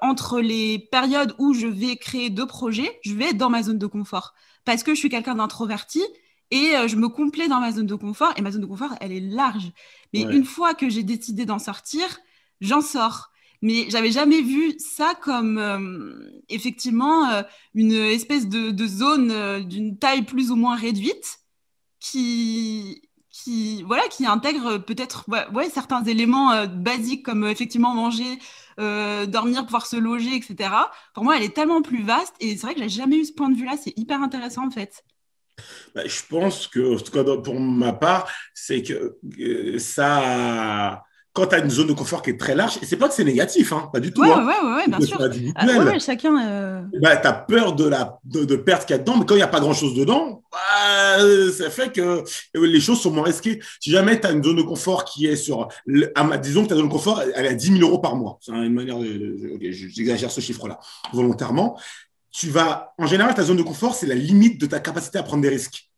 entre 0.00 0.40
les 0.40 0.88
périodes 0.90 1.34
où 1.38 1.54
je 1.54 1.66
vais 1.66 1.96
créer 1.96 2.30
deux 2.30 2.46
projets, 2.46 2.98
je 3.04 3.14
vais 3.14 3.30
être 3.30 3.36
dans 3.36 3.50
ma 3.50 3.62
zone 3.62 3.78
de 3.78 3.86
confort 3.86 4.34
parce 4.64 4.82
que 4.84 4.94
je 4.94 4.98
suis 5.00 5.08
quelqu'un 5.08 5.34
d'introverti 5.34 6.00
et 6.50 6.72
je 6.86 6.96
me 6.96 7.08
complais 7.08 7.48
dans 7.48 7.60
ma 7.60 7.72
zone 7.72 7.86
de 7.86 7.94
confort. 7.94 8.32
Et 8.36 8.42
ma 8.42 8.50
zone 8.50 8.62
de 8.62 8.66
confort, 8.66 8.94
elle 9.00 9.12
est 9.12 9.20
large. 9.20 9.72
Mais 10.12 10.26
ouais. 10.26 10.36
une 10.36 10.44
fois 10.44 10.74
que 10.74 10.88
j'ai 10.88 11.02
décidé 11.02 11.44
d'en 11.46 11.58
sortir, 11.58 12.18
j'en 12.60 12.80
sors. 12.80 13.32
Mais 13.62 13.88
j'avais 13.90 14.10
jamais 14.10 14.42
vu 14.42 14.74
ça 14.78 15.14
comme 15.22 15.58
euh, 15.58 16.42
effectivement 16.48 17.28
euh, 17.30 17.42
une 17.74 17.92
espèce 17.92 18.48
de, 18.48 18.72
de 18.72 18.86
zone 18.86 19.30
euh, 19.30 19.60
d'une 19.60 19.98
taille 19.98 20.22
plus 20.22 20.50
ou 20.50 20.56
moins 20.56 20.74
réduite 20.74 21.38
qui, 22.00 23.02
qui, 23.30 23.84
voilà, 23.84 24.02
qui 24.08 24.26
intègre 24.26 24.78
peut-être 24.78 25.24
ouais, 25.28 25.46
ouais, 25.54 25.70
certains 25.70 26.02
éléments 26.04 26.66
basiques 26.66 27.24
comme 27.24 27.46
effectivement 27.46 27.94
manger, 27.94 28.38
dormir, 29.28 29.64
pouvoir 29.64 29.86
se 29.86 29.96
loger, 29.96 30.34
etc. 30.34 30.70
Pour 31.14 31.22
moi, 31.22 31.36
elle 31.36 31.44
est 31.44 31.54
tellement 31.54 31.82
plus 31.82 32.02
vaste 32.02 32.34
et 32.40 32.56
c'est 32.56 32.66
vrai 32.66 32.74
que 32.74 32.80
j'ai 32.80 32.88
jamais 32.88 33.18
eu 33.18 33.24
ce 33.24 33.32
point 33.32 33.48
de 33.48 33.56
vue-là. 33.56 33.76
C'est 33.80 33.96
hyper 33.96 34.20
intéressant 34.22 34.66
en 34.66 34.70
fait. 34.72 35.04
Bah, 35.94 36.02
je 36.06 36.20
pense 36.28 36.66
que, 36.66 36.94
en 36.94 36.98
tout 36.98 37.12
cas 37.12 37.24
pour 37.24 37.58
ma 37.58 37.92
part, 37.92 38.28
c'est 38.54 38.82
que 38.82 39.16
euh, 39.40 39.78
ça. 39.78 41.02
Quand 41.34 41.46
tu 41.46 41.54
as 41.54 41.60
une 41.60 41.70
zone 41.70 41.86
de 41.86 41.94
confort 41.94 42.20
qui 42.20 42.28
est 42.28 42.38
très 42.38 42.54
large, 42.54 42.78
et 42.82 42.84
c'est 42.84 42.98
pas 42.98 43.08
que 43.08 43.14
c'est 43.14 43.24
négatif, 43.24 43.72
hein, 43.72 43.88
pas 43.90 44.00
du 44.00 44.12
tout. 44.12 44.20
Ouais, 44.20 44.30
hein, 44.30 44.46
ouais, 44.46 44.74
ouais, 44.74 44.86
bien 44.86 45.00
sûr. 45.00 45.18
Ah, 45.54 45.66
ouais, 45.66 45.98
chacun. 45.98 46.46
Euh... 46.46 46.82
Bah, 47.00 47.16
tu 47.16 47.26
as 47.26 47.32
peur 47.32 47.72
de, 47.72 47.88
la, 47.88 48.18
de, 48.24 48.44
de 48.44 48.56
perdre 48.56 48.82
ce 48.82 48.86
qu'il 48.86 48.96
y 48.96 48.98
a 48.98 49.02
dedans, 49.02 49.16
mais 49.16 49.24
quand 49.24 49.34
il 49.34 49.38
n'y 49.38 49.42
a 49.42 49.48
pas 49.48 49.60
grand-chose 49.60 49.94
dedans, 49.94 50.42
bah, 50.52 51.18
ça 51.56 51.70
fait 51.70 51.90
que 51.90 52.22
les 52.54 52.80
choses 52.80 53.00
sont 53.00 53.10
moins 53.10 53.24
risquées. 53.24 53.60
Si 53.80 53.90
jamais 53.90 54.20
tu 54.20 54.26
as 54.26 54.32
une 54.32 54.44
zone 54.44 54.56
de 54.56 54.62
confort 54.62 55.06
qui 55.06 55.26
est 55.26 55.36
sur. 55.36 55.68
Disons 55.86 56.64
que 56.64 56.68
ta 56.68 56.74
zone 56.74 56.88
de 56.88 56.92
confort, 56.92 57.22
elle 57.34 57.46
est 57.46 57.50
à 57.50 57.54
10 57.54 57.78
000 57.78 57.80
euros 57.80 57.98
par 57.98 58.14
mois. 58.14 58.38
C'est 58.42 58.52
une 58.52 58.74
manière 58.74 58.98
de. 58.98 59.54
Okay, 59.54 59.72
J'exagère 59.72 60.30
ce 60.30 60.42
chiffre-là 60.42 60.78
volontairement 61.14 61.78
tu 62.32 62.48
vas, 62.48 62.94
en 62.98 63.06
général, 63.06 63.34
ta 63.34 63.42
zone 63.42 63.58
de 63.58 63.62
confort, 63.62 63.94
c'est 63.94 64.06
la 64.06 64.14
limite 64.14 64.60
de 64.60 64.66
ta 64.66 64.80
capacité 64.80 65.18
à 65.18 65.22
prendre 65.22 65.42
des 65.42 65.48
risques. 65.48 65.88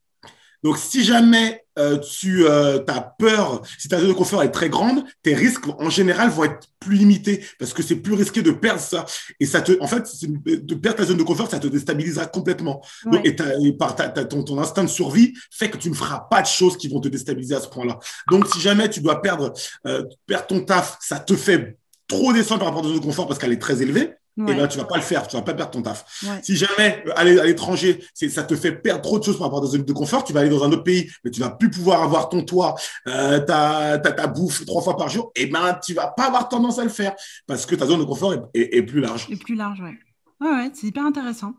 Donc, 0.65 0.79
si 0.79 1.05
jamais 1.05 1.63
euh, 1.79 1.99
tu 1.99 2.47
euh, 2.47 2.83
as 2.89 3.01
peur, 3.19 3.61
si 3.79 3.87
ta 3.87 4.01
zone 4.01 4.09
de 4.09 4.15
confort 4.15 4.43
est 4.43 4.51
très 4.51 4.71
grande, 4.71 5.05
tes 5.23 5.35
risques 5.35 5.67
en 5.79 5.91
général 5.91 6.31
vont 6.31 6.45
être 6.45 6.69
plus 6.81 6.97
limités 6.97 7.45
parce 7.59 7.75
que 7.75 7.83
c'est 7.83 7.97
plus 7.97 8.14
risqué 8.14 8.41
de 8.41 8.50
perdre 8.50 8.81
ça. 8.81 9.05
Et 9.41 9.45
ça 9.45 9.61
te, 9.61 9.73
en 9.83 9.87
fait, 9.87 10.09
de 10.25 10.75
perdre 10.75 10.99
ta 10.99 11.05
zone 11.05 11.19
de 11.19 11.23
confort, 11.23 11.50
ça 11.50 11.59
te 11.59 11.67
déstabilisera 11.67 12.25
complètement. 12.26 12.83
Ouais. 13.05 13.19
Donc, 13.19 13.26
et, 13.26 13.37
et 13.67 13.73
par 13.75 13.95
ta, 13.95 14.09
ta, 14.09 14.25
ton, 14.25 14.43
ton, 14.43 14.59
instinct 14.59 14.85
de 14.85 14.88
survie 14.88 15.35
fait 15.50 15.69
que 15.69 15.76
tu 15.76 15.91
ne 15.91 15.95
feras 15.95 16.21
pas 16.31 16.41
de 16.41 16.47
choses 16.47 16.79
qui 16.79 16.88
vont 16.88 17.00
te 17.00 17.09
déstabiliser 17.09 17.57
à 17.57 17.61
ce 17.61 17.69
point-là. 17.69 17.99
Donc, 18.31 18.49
si 18.49 18.59
jamais 18.59 18.88
tu 18.88 19.00
dois 19.00 19.21
perdre, 19.21 19.53
euh, 19.87 20.03
perdre 20.26 20.47
ton 20.47 20.61
taf, 20.61 20.97
ça 20.99 21.19
te 21.19 21.37
fait 21.37 21.76
trop 22.09 22.33
descendre 22.33 22.61
par 22.61 22.69
rapport 22.69 22.81
à 22.81 22.85
ta 22.85 22.88
zone 22.88 23.00
de 23.00 23.05
confort 23.05 23.29
parce 23.29 23.38
qu'elle 23.38 23.53
est 23.53 23.61
très 23.61 23.83
élevée. 23.83 24.14
Ouais. 24.37 24.53
Et 24.53 24.57
ben, 24.57 24.67
tu 24.67 24.79
vas 24.79 24.85
pas 24.85 24.97
le 24.97 25.03
faire, 25.03 25.29
tu 25.29 25.37
vas 25.37 25.43
pas 25.43 25.55
perdre 25.55 25.71
ton 25.71 25.83
taf. 25.83 26.23
Ouais. 26.25 26.41
Si 26.43 26.57
jamais 26.57 27.05
aller 27.14 27.38
à 27.38 27.45
l'étranger, 27.45 28.05
ça 28.14 28.43
te 28.43 28.57
fait 28.57 28.73
perdre 28.73 29.03
trop 29.03 29.19
de 29.19 29.25
choses 29.25 29.38
par 29.38 29.47
rapport 29.47 29.61
à 29.61 29.67
ta 29.67 29.69
zone 29.69 29.85
de 29.85 29.93
confort, 29.93 30.25
tu 30.25 30.33
vas 30.33 30.41
aller 30.41 30.49
dans 30.49 30.64
un 30.64 30.73
autre 30.73 30.83
pays, 30.83 31.09
mais 31.25 31.31
tu 31.31 31.41
vas 31.41 31.50
plus 31.50 31.71
pouvoir 31.71 32.03
avoir 32.03 32.29
ton 32.29 32.43
toit, 32.43 32.75
euh, 33.07 33.38
ta, 33.38 33.99
ta, 33.99 34.11
ta, 34.11 34.26
bouffe 34.26 34.67
trois 34.67 34.83
fois 34.83 34.97
par 34.97 35.09
jour, 35.09 35.31
et 35.37 35.47
ben 35.47 35.79
tu 35.85 35.95
vas 35.95 36.09
pas 36.09 36.25
avoir 36.25 36.49
tendance 36.49 36.81
à 36.81 36.83
le 36.83 36.91
faire 36.91 37.14
parce 37.47 37.64
que 37.64 37.76
ta 37.76 37.87
zone 37.87 38.00
de 38.00 38.05
confort 38.05 38.35
est, 38.35 38.43
est, 38.55 38.76
est 38.79 38.83
plus 38.83 39.00
large. 39.00 39.29
Est 39.31 39.37
plus 39.37 39.55
large, 39.55 39.81
ouais. 39.81 39.97
Ouais, 40.41 40.50
ouais, 40.50 40.71
c'est 40.75 40.88
hyper 40.88 41.07
intéressant. 41.07 41.55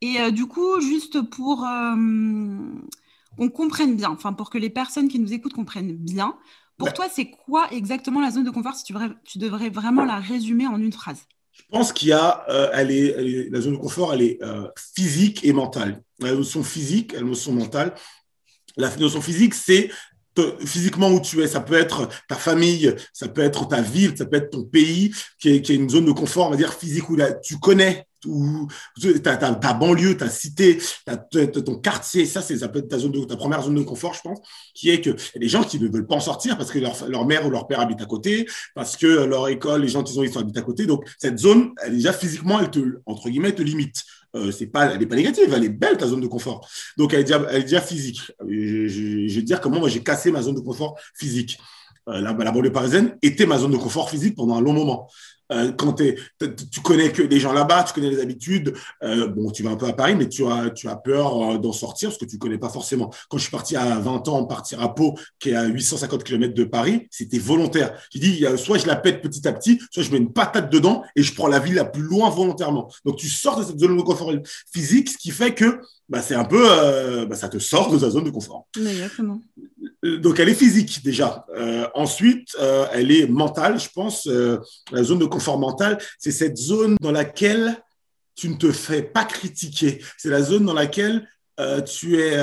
Et 0.00 0.20
euh, 0.20 0.30
du 0.30 0.46
coup, 0.46 0.80
juste 0.80 1.22
pour 1.22 1.64
euh, 1.64 1.96
qu'on 3.36 3.48
comprenne 3.48 3.96
bien, 3.96 4.10
enfin 4.10 4.32
pour 4.32 4.48
que 4.48 4.58
les 4.58 4.70
personnes 4.70 5.08
qui 5.08 5.18
nous 5.18 5.32
écoutent 5.32 5.54
comprennent 5.54 5.96
bien, 5.96 6.36
pour 6.76 6.88
ouais. 6.88 6.94
toi, 6.94 7.06
c'est 7.10 7.30
quoi 7.30 7.68
exactement 7.72 8.20
la 8.20 8.30
zone 8.30 8.44
de 8.44 8.50
confort 8.50 8.74
si 8.74 8.84
tu, 8.84 8.94
tu 9.24 9.38
devrais 9.38 9.70
vraiment 9.70 10.04
la 10.04 10.16
résumer 10.16 10.68
en 10.68 10.78
une 10.78 10.92
phrase? 10.92 11.26
Je 11.56 11.62
pense 11.70 11.92
qu'il 11.92 12.08
y 12.08 12.12
a, 12.12 12.44
euh, 12.48 13.48
la 13.50 13.60
zone 13.60 13.74
de 13.74 13.78
confort, 13.78 14.12
elle 14.14 14.22
est 14.22 14.42
euh, 14.42 14.68
physique 14.96 15.44
et 15.44 15.52
mentale. 15.52 16.02
La 16.20 16.32
notion 16.32 16.62
physique, 16.62 17.12
la 17.12 17.22
notion 17.22 17.52
mentale. 17.52 17.94
La 18.76 18.94
notion 18.96 19.20
physique, 19.20 19.54
c'est 19.54 19.90
physiquement 20.64 21.10
où 21.10 21.20
tu 21.20 21.42
es. 21.42 21.46
Ça 21.46 21.60
peut 21.60 21.74
être 21.74 22.08
ta 22.28 22.34
famille, 22.34 22.94
ça 23.12 23.28
peut 23.28 23.42
être 23.42 23.68
ta 23.68 23.80
ville, 23.80 24.14
ça 24.16 24.26
peut 24.26 24.36
être 24.36 24.50
ton 24.50 24.64
pays, 24.64 25.14
qui 25.38 25.50
est, 25.50 25.62
qui 25.62 25.72
est 25.72 25.76
une 25.76 25.90
zone 25.90 26.06
de 26.06 26.12
confort, 26.12 26.48
on 26.48 26.50
va 26.50 26.56
dire 26.56 26.74
physique, 26.74 27.08
où 27.08 27.16
là, 27.16 27.32
tu 27.32 27.58
connais 27.58 28.06
où 28.26 28.68
ta, 29.22 29.36
ta, 29.36 29.72
banlieue, 29.74 30.16
ta 30.16 30.28
cité, 30.28 30.78
ton 31.64 31.76
quartier, 31.76 32.26
ça, 32.26 32.42
c'est, 32.42 32.58
ta, 32.58 32.68
ta 32.68 33.36
première 33.36 33.62
zone 33.62 33.74
de 33.74 33.82
confort, 33.82 34.14
je 34.14 34.20
pense, 34.22 34.38
qui 34.74 34.90
est 34.90 35.00
que 35.00 35.10
des 35.38 35.48
gens 35.48 35.62
qui 35.62 35.78
ne 35.80 35.88
veulent 35.88 36.06
pas 36.06 36.16
en 36.16 36.20
sortir 36.20 36.56
parce 36.56 36.70
que 36.70 36.78
leur, 36.78 37.08
leur 37.08 37.26
mère 37.26 37.46
ou 37.46 37.50
leur 37.50 37.66
père 37.66 37.80
habite 37.80 38.00
à 38.00 38.06
côté, 38.06 38.46
parce 38.74 38.96
que 38.96 39.06
leur 39.06 39.48
école, 39.48 39.82
les 39.82 39.88
gens 39.88 40.02
qui 40.02 40.18
ont 40.18 40.22
ils 40.22 40.32
sont 40.32 40.40
habitent 40.40 40.58
à 40.58 40.62
côté. 40.62 40.86
Donc, 40.86 41.04
cette 41.18 41.38
zone, 41.38 41.72
elle, 41.82 41.92
déjà 41.92 42.12
physiquement, 42.12 42.60
elle 42.60 42.70
te, 42.70 42.80
entre 43.06 43.28
guillemets, 43.28 43.52
te 43.54 43.62
limite. 43.62 44.02
euh, 44.34 44.50
c'est 44.50 44.66
pas, 44.66 44.86
elle 44.86 44.98
n'est 44.98 45.06
pas 45.06 45.16
négative, 45.16 45.52
elle 45.54 45.64
est 45.64 45.68
belle 45.68 45.96
ta 45.96 46.06
zone 46.06 46.20
de 46.20 46.26
confort. 46.26 46.68
Donc 46.96 47.12
elle 47.14 47.20
est 47.20 47.24
déjà, 47.24 47.42
elle 47.50 47.60
est 47.60 47.64
déjà 47.64 47.80
physique. 47.80 48.32
Je, 48.48 48.88
je, 48.88 49.28
je, 49.28 49.34
vais 49.36 49.42
dire 49.42 49.60
comment 49.60 49.78
moi 49.78 49.88
j'ai 49.88 50.02
cassé 50.02 50.30
ma 50.30 50.42
zone 50.42 50.56
de 50.56 50.60
confort 50.60 50.98
physique. 51.14 51.58
Euh, 52.08 52.20
la, 52.20 52.32
la 52.32 52.52
banlieue 52.52 52.72
parisienne 52.72 53.16
était 53.22 53.46
ma 53.46 53.58
zone 53.58 53.72
de 53.72 53.76
confort 53.76 54.10
physique 54.10 54.34
pendant 54.36 54.56
un 54.56 54.60
long 54.60 54.72
moment. 54.72 55.08
Euh, 55.52 55.72
quand 55.72 55.94
tu 55.94 56.80
connais 56.82 57.12
que 57.12 57.22
des 57.22 57.40
gens 57.40 57.52
là-bas, 57.52 57.84
tu 57.84 57.94
connais 57.94 58.10
les 58.10 58.20
habitudes. 58.20 58.74
Euh, 59.02 59.28
bon, 59.28 59.50
tu 59.50 59.62
vas 59.62 59.70
un 59.70 59.76
peu 59.76 59.86
à 59.86 59.92
Paris, 59.92 60.14
mais 60.16 60.28
tu 60.28 60.44
as, 60.46 60.96
peur 61.04 61.54
euh, 61.54 61.58
d'en 61.58 61.72
sortir 61.72 62.08
parce 62.08 62.18
que 62.18 62.24
tu 62.24 62.38
connais 62.38 62.58
pas 62.58 62.68
forcément. 62.68 63.12
Quand 63.28 63.38
je 63.38 63.42
suis 63.42 63.50
parti 63.50 63.76
à 63.76 63.98
20 63.98 64.28
ans, 64.28 64.44
partir 64.44 64.80
à 64.80 64.94
Pau, 64.94 65.14
qui 65.38 65.50
est 65.50 65.54
à 65.54 65.64
850 65.66 66.24
km 66.24 66.54
de 66.54 66.64
Paris, 66.64 67.06
c'était 67.10 67.38
volontaire. 67.38 67.98
J'ai 68.10 68.20
dit, 68.20 68.44
soit 68.56 68.78
je 68.78 68.86
la 68.86 68.96
pète 68.96 69.22
petit 69.22 69.46
à 69.46 69.52
petit, 69.52 69.80
soit 69.90 70.02
je 70.02 70.10
mets 70.10 70.18
une 70.18 70.32
patate 70.32 70.70
dedans 70.70 71.02
et 71.16 71.22
je 71.22 71.34
prends 71.34 71.48
la 71.48 71.58
ville 71.58 71.74
la 71.74 71.84
plus 71.84 72.02
loin 72.02 72.30
volontairement. 72.30 72.90
Donc, 73.04 73.16
tu 73.16 73.28
sors 73.28 73.58
de 73.58 73.64
cette 73.64 73.78
zone 73.78 73.96
de 73.96 74.02
confort 74.02 74.32
physique, 74.72 75.10
ce 75.10 75.18
qui 75.18 75.30
fait 75.30 75.54
que 75.54 75.80
bah, 76.08 76.22
c'est 76.22 76.34
un 76.34 76.44
peu, 76.44 77.26
bah, 77.26 77.36
ça 77.36 77.48
te 77.48 77.58
sort 77.58 77.90
de 77.90 77.98
ta 77.98 78.10
zone 78.10 78.24
de 78.24 78.30
confort. 78.30 78.66
Exactement. 78.76 79.40
Euh, 80.04 80.18
donc, 80.18 80.38
elle 80.40 80.48
est 80.48 80.54
physique 80.54 81.02
déjà. 81.04 81.46
Euh, 81.56 81.86
ensuite, 81.94 82.48
euh, 82.60 82.86
elle 82.92 83.10
est 83.10 83.26
mentale, 83.26 83.78
je 83.80 83.88
pense. 83.94 84.26
Euh, 84.26 84.58
la 84.92 85.02
zone 85.02 85.18
de 85.18 85.24
confort 85.24 85.58
mental, 85.58 85.98
c'est 86.18 86.32
cette 86.32 86.56
zone 86.56 86.96
dans 87.00 87.12
laquelle 87.12 87.76
tu 88.36 88.48
ne 88.48 88.56
te 88.56 88.70
fais 88.72 89.02
pas 89.02 89.24
critiquer. 89.24 90.02
C'est 90.18 90.28
la 90.28 90.42
zone 90.42 90.64
dans 90.64 90.74
laquelle 90.74 91.28
tu 91.86 92.18
es 92.20 92.36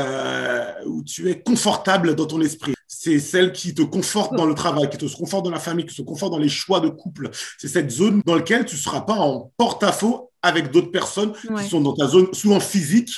où 0.86 1.03
tu 1.03 1.30
es 1.30 1.41
confortable 1.41 2.15
dans 2.15 2.25
ton 2.25 2.39
esprit. 2.39 2.74
C'est 2.88 3.20
celle 3.20 3.51
qui 3.51 3.74
te 3.75 3.82
conforte 3.82 4.34
dans 4.36 4.46
le 4.46 4.56
travail, 4.56 4.89
qui 4.89 4.98
te 4.98 5.06
conforte 5.13 5.44
dans 5.44 5.51
la 5.51 5.60
famille, 5.60 5.86
qui 5.86 5.96
te 5.96 6.01
conforte 6.01 6.32
dans 6.32 6.38
les 6.38 6.48
choix 6.48 6.80
de 6.80 6.88
couple. 6.88 7.30
C'est 7.58 7.68
cette 7.68 7.91
zone 7.91 8.22
dans 8.25 8.36
laquelle 8.36 8.65
tu 8.65 8.75
ne 8.75 8.80
seras 8.80 9.01
pas 9.01 9.15
en 9.15 9.51
porte-à-faux 9.58 10.32
avec 10.41 10.72
d'autres 10.72 10.91
personnes 10.91 11.34
Ouais. 11.50 11.62
qui 11.63 11.70
sont 11.70 11.82
dans 11.82 11.94
ta 11.94 12.08
zone 12.08 12.34
souvent 12.34 12.62
physique 12.62 13.12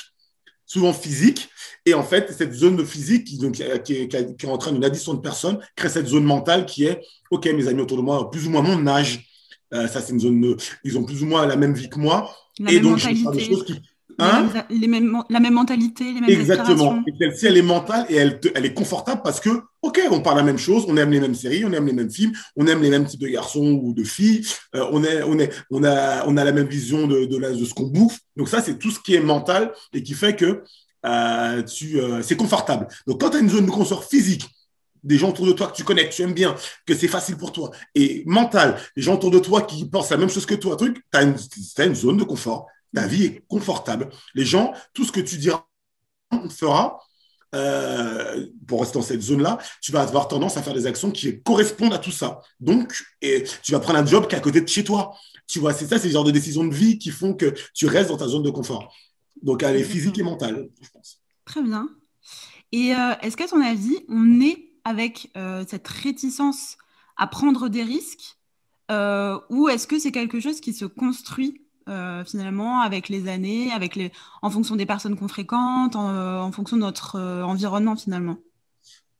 souvent 0.74 0.92
physique. 0.92 1.48
Et 1.86 1.94
en 1.94 2.02
fait, 2.02 2.32
cette 2.32 2.52
zone 2.52 2.84
physique 2.84 3.24
qui, 3.28 3.38
donc, 3.38 3.52
qui, 3.52 3.62
est, 3.62 3.82
qui, 3.82 3.94
est, 3.94 4.36
qui 4.36 4.46
entraîne 4.46 4.76
une 4.76 4.84
addition 4.84 5.14
de 5.14 5.20
personnes 5.20 5.58
crée 5.76 5.88
cette 5.88 6.08
zone 6.08 6.24
mentale 6.24 6.66
qui 6.66 6.84
est, 6.84 7.00
OK, 7.30 7.46
mes 7.46 7.68
amis 7.68 7.80
autour 7.80 7.98
de 7.98 8.02
moi 8.02 8.20
ont 8.20 8.28
plus 8.28 8.46
ou 8.46 8.50
moins 8.50 8.62
mon 8.62 8.84
âge. 8.88 9.24
Euh, 9.72 9.86
ça, 9.86 10.00
c'est 10.00 10.12
une 10.12 10.20
zone, 10.20 10.56
ils 10.82 10.98
ont 10.98 11.04
plus 11.04 11.22
ou 11.22 11.26
moins 11.26 11.46
la 11.46 11.56
même 11.56 11.74
vie 11.74 11.88
que 11.88 11.98
moi. 11.98 12.28
La 12.58 12.72
et 12.72 12.80
donc, 12.80 12.98
je 12.98 13.08
fais 13.08 13.30
des 13.32 13.44
choses 13.44 13.64
qui. 13.64 13.80
Hein 14.18 14.48
les 14.70 14.86
mêmes- 14.86 15.22
la 15.28 15.40
même 15.40 15.54
mentalité, 15.54 16.04
les 16.04 16.20
mêmes 16.20 16.30
Exactement. 16.30 17.02
Et 17.06 17.12
celle-ci, 17.18 17.46
elle 17.46 17.56
est 17.56 17.62
mentale 17.62 18.06
et 18.08 18.16
elle, 18.16 18.40
te- 18.40 18.48
elle 18.54 18.64
est 18.64 18.74
confortable 18.74 19.22
parce 19.24 19.40
que, 19.40 19.50
OK, 19.82 20.00
on 20.10 20.20
parle 20.20 20.36
la 20.38 20.42
même 20.42 20.58
chose, 20.58 20.84
on 20.88 20.96
aime 20.96 21.10
les 21.10 21.20
mêmes 21.20 21.34
séries, 21.34 21.64
on 21.64 21.72
aime 21.72 21.86
les 21.86 21.92
mêmes 21.92 22.10
films, 22.10 22.32
on 22.56 22.66
aime 22.66 22.80
les 22.82 22.90
mêmes 22.90 23.06
types 23.06 23.20
de 23.20 23.28
garçons 23.28 23.80
ou 23.82 23.92
de 23.92 24.04
filles, 24.04 24.46
euh, 24.76 24.86
on, 24.92 25.02
est, 25.04 25.22
on, 25.24 25.38
est, 25.38 25.50
on, 25.70 25.82
a, 25.84 26.26
on 26.26 26.36
a 26.36 26.44
la 26.44 26.52
même 26.52 26.66
vision 26.68 27.06
de, 27.06 27.24
de, 27.24 27.36
la, 27.38 27.50
de 27.50 27.64
ce 27.64 27.74
qu'on 27.74 27.86
bouffe. 27.88 28.18
Donc, 28.36 28.48
ça, 28.48 28.62
c'est 28.62 28.78
tout 28.78 28.90
ce 28.90 29.00
qui 29.00 29.14
est 29.14 29.20
mental 29.20 29.72
et 29.92 30.02
qui 30.02 30.14
fait 30.14 30.36
que 30.36 30.62
euh, 31.06 31.62
tu, 31.62 32.00
euh, 32.00 32.22
c'est 32.22 32.36
confortable. 32.36 32.88
Donc, 33.06 33.20
quand 33.20 33.30
tu 33.30 33.36
as 33.36 33.40
une 33.40 33.50
zone 33.50 33.66
de 33.66 33.70
confort 33.70 34.04
physique, 34.04 34.48
des 35.02 35.18
gens 35.18 35.28
autour 35.30 35.46
de 35.46 35.52
toi 35.52 35.66
que 35.66 35.76
tu 35.76 35.84
connais, 35.84 36.08
que 36.08 36.14
tu 36.14 36.22
aimes 36.22 36.32
bien, 36.32 36.54
que 36.86 36.94
c'est 36.94 37.08
facile 37.08 37.36
pour 37.36 37.52
toi, 37.52 37.70
et 37.94 38.22
mental, 38.26 38.76
des 38.96 39.02
gens 39.02 39.14
autour 39.14 39.30
de 39.30 39.38
toi 39.38 39.62
qui 39.62 39.84
pensent 39.84 40.10
la 40.10 40.16
même 40.16 40.30
chose 40.30 40.46
que 40.46 40.54
toi, 40.54 40.76
truc, 40.76 40.96
tu 41.12 41.18
as, 41.18 41.20
as, 41.20 41.84
une 41.84 41.94
zone 41.94 42.16
de 42.16 42.24
confort. 42.24 42.66
Ta 42.94 43.06
vie 43.06 43.24
est 43.24 43.44
confortable. 43.48 44.10
Les 44.34 44.44
gens, 44.44 44.72
tout 44.92 45.04
ce 45.04 45.12
que 45.12 45.20
tu 45.20 45.36
diras, 45.36 45.66
feras, 46.50 46.98
euh, 47.54 48.46
pour 48.66 48.80
rester 48.80 48.98
dans 48.98 49.04
cette 49.04 49.22
zone-là, 49.22 49.58
tu 49.80 49.92
vas 49.92 50.02
avoir 50.02 50.26
tendance 50.26 50.56
à 50.56 50.62
faire 50.62 50.74
des 50.74 50.86
actions 50.86 51.12
qui 51.12 51.40
correspondent 51.40 51.92
à 51.92 51.98
tout 51.98 52.10
ça. 52.10 52.40
Donc, 52.58 53.00
et 53.22 53.44
tu 53.62 53.70
vas 53.70 53.78
prendre 53.78 54.00
un 54.00 54.06
job 54.06 54.26
qui 54.26 54.34
est 54.34 54.38
à 54.38 54.40
côté 54.40 54.60
de 54.60 54.68
chez 54.68 54.82
toi. 54.82 55.14
Tu 55.46 55.60
vois, 55.60 55.72
c'est 55.72 55.86
ça, 55.86 55.98
c'est 55.98 56.08
le 56.08 56.12
genre 56.12 56.24
de 56.24 56.32
décisions 56.32 56.64
de 56.64 56.74
vie 56.74 56.98
qui 56.98 57.10
font 57.10 57.34
que 57.34 57.54
tu 57.72 57.86
restes 57.86 58.08
dans 58.10 58.16
ta 58.16 58.26
zone 58.26 58.42
de 58.42 58.50
confort. 58.50 58.92
Donc, 59.42 59.62
elle 59.62 59.76
est 59.76 59.84
physique 59.84 60.18
et 60.18 60.24
mentale, 60.24 60.68
je 60.80 60.88
pense. 60.90 61.20
Très 61.44 61.62
bien. 61.62 61.88
Et 62.72 62.92
euh, 62.92 63.14
est-ce 63.22 63.36
qu'à 63.36 63.46
ton 63.46 63.60
avis, 63.60 63.98
on 64.08 64.40
est 64.40 64.72
avec 64.84 65.30
euh, 65.36 65.64
cette 65.68 65.86
réticence 65.86 66.76
à 67.16 67.28
prendre 67.28 67.68
des 67.68 67.82
risques 67.82 68.36
ou 69.50 69.68
est-ce 69.68 69.86
que 69.86 69.98
c'est 69.98 70.12
quelque 70.12 70.40
chose 70.40 70.60
qui 70.60 70.72
se 70.72 70.84
construit 70.84 71.63
euh, 71.88 72.24
finalement 72.24 72.80
avec 72.80 73.08
les 73.08 73.28
années, 73.28 73.70
avec 73.72 73.96
les... 73.96 74.10
en 74.42 74.50
fonction 74.50 74.76
des 74.76 74.86
personnes 74.86 75.16
qu'on 75.16 75.28
fréquente, 75.28 75.96
en, 75.96 76.44
en, 76.44 76.52
fonction 76.52 76.76
de 76.76 76.82
notre 76.82 77.16
euh, 77.16 77.42
environnement 77.42 77.96
finalement 77.96 78.36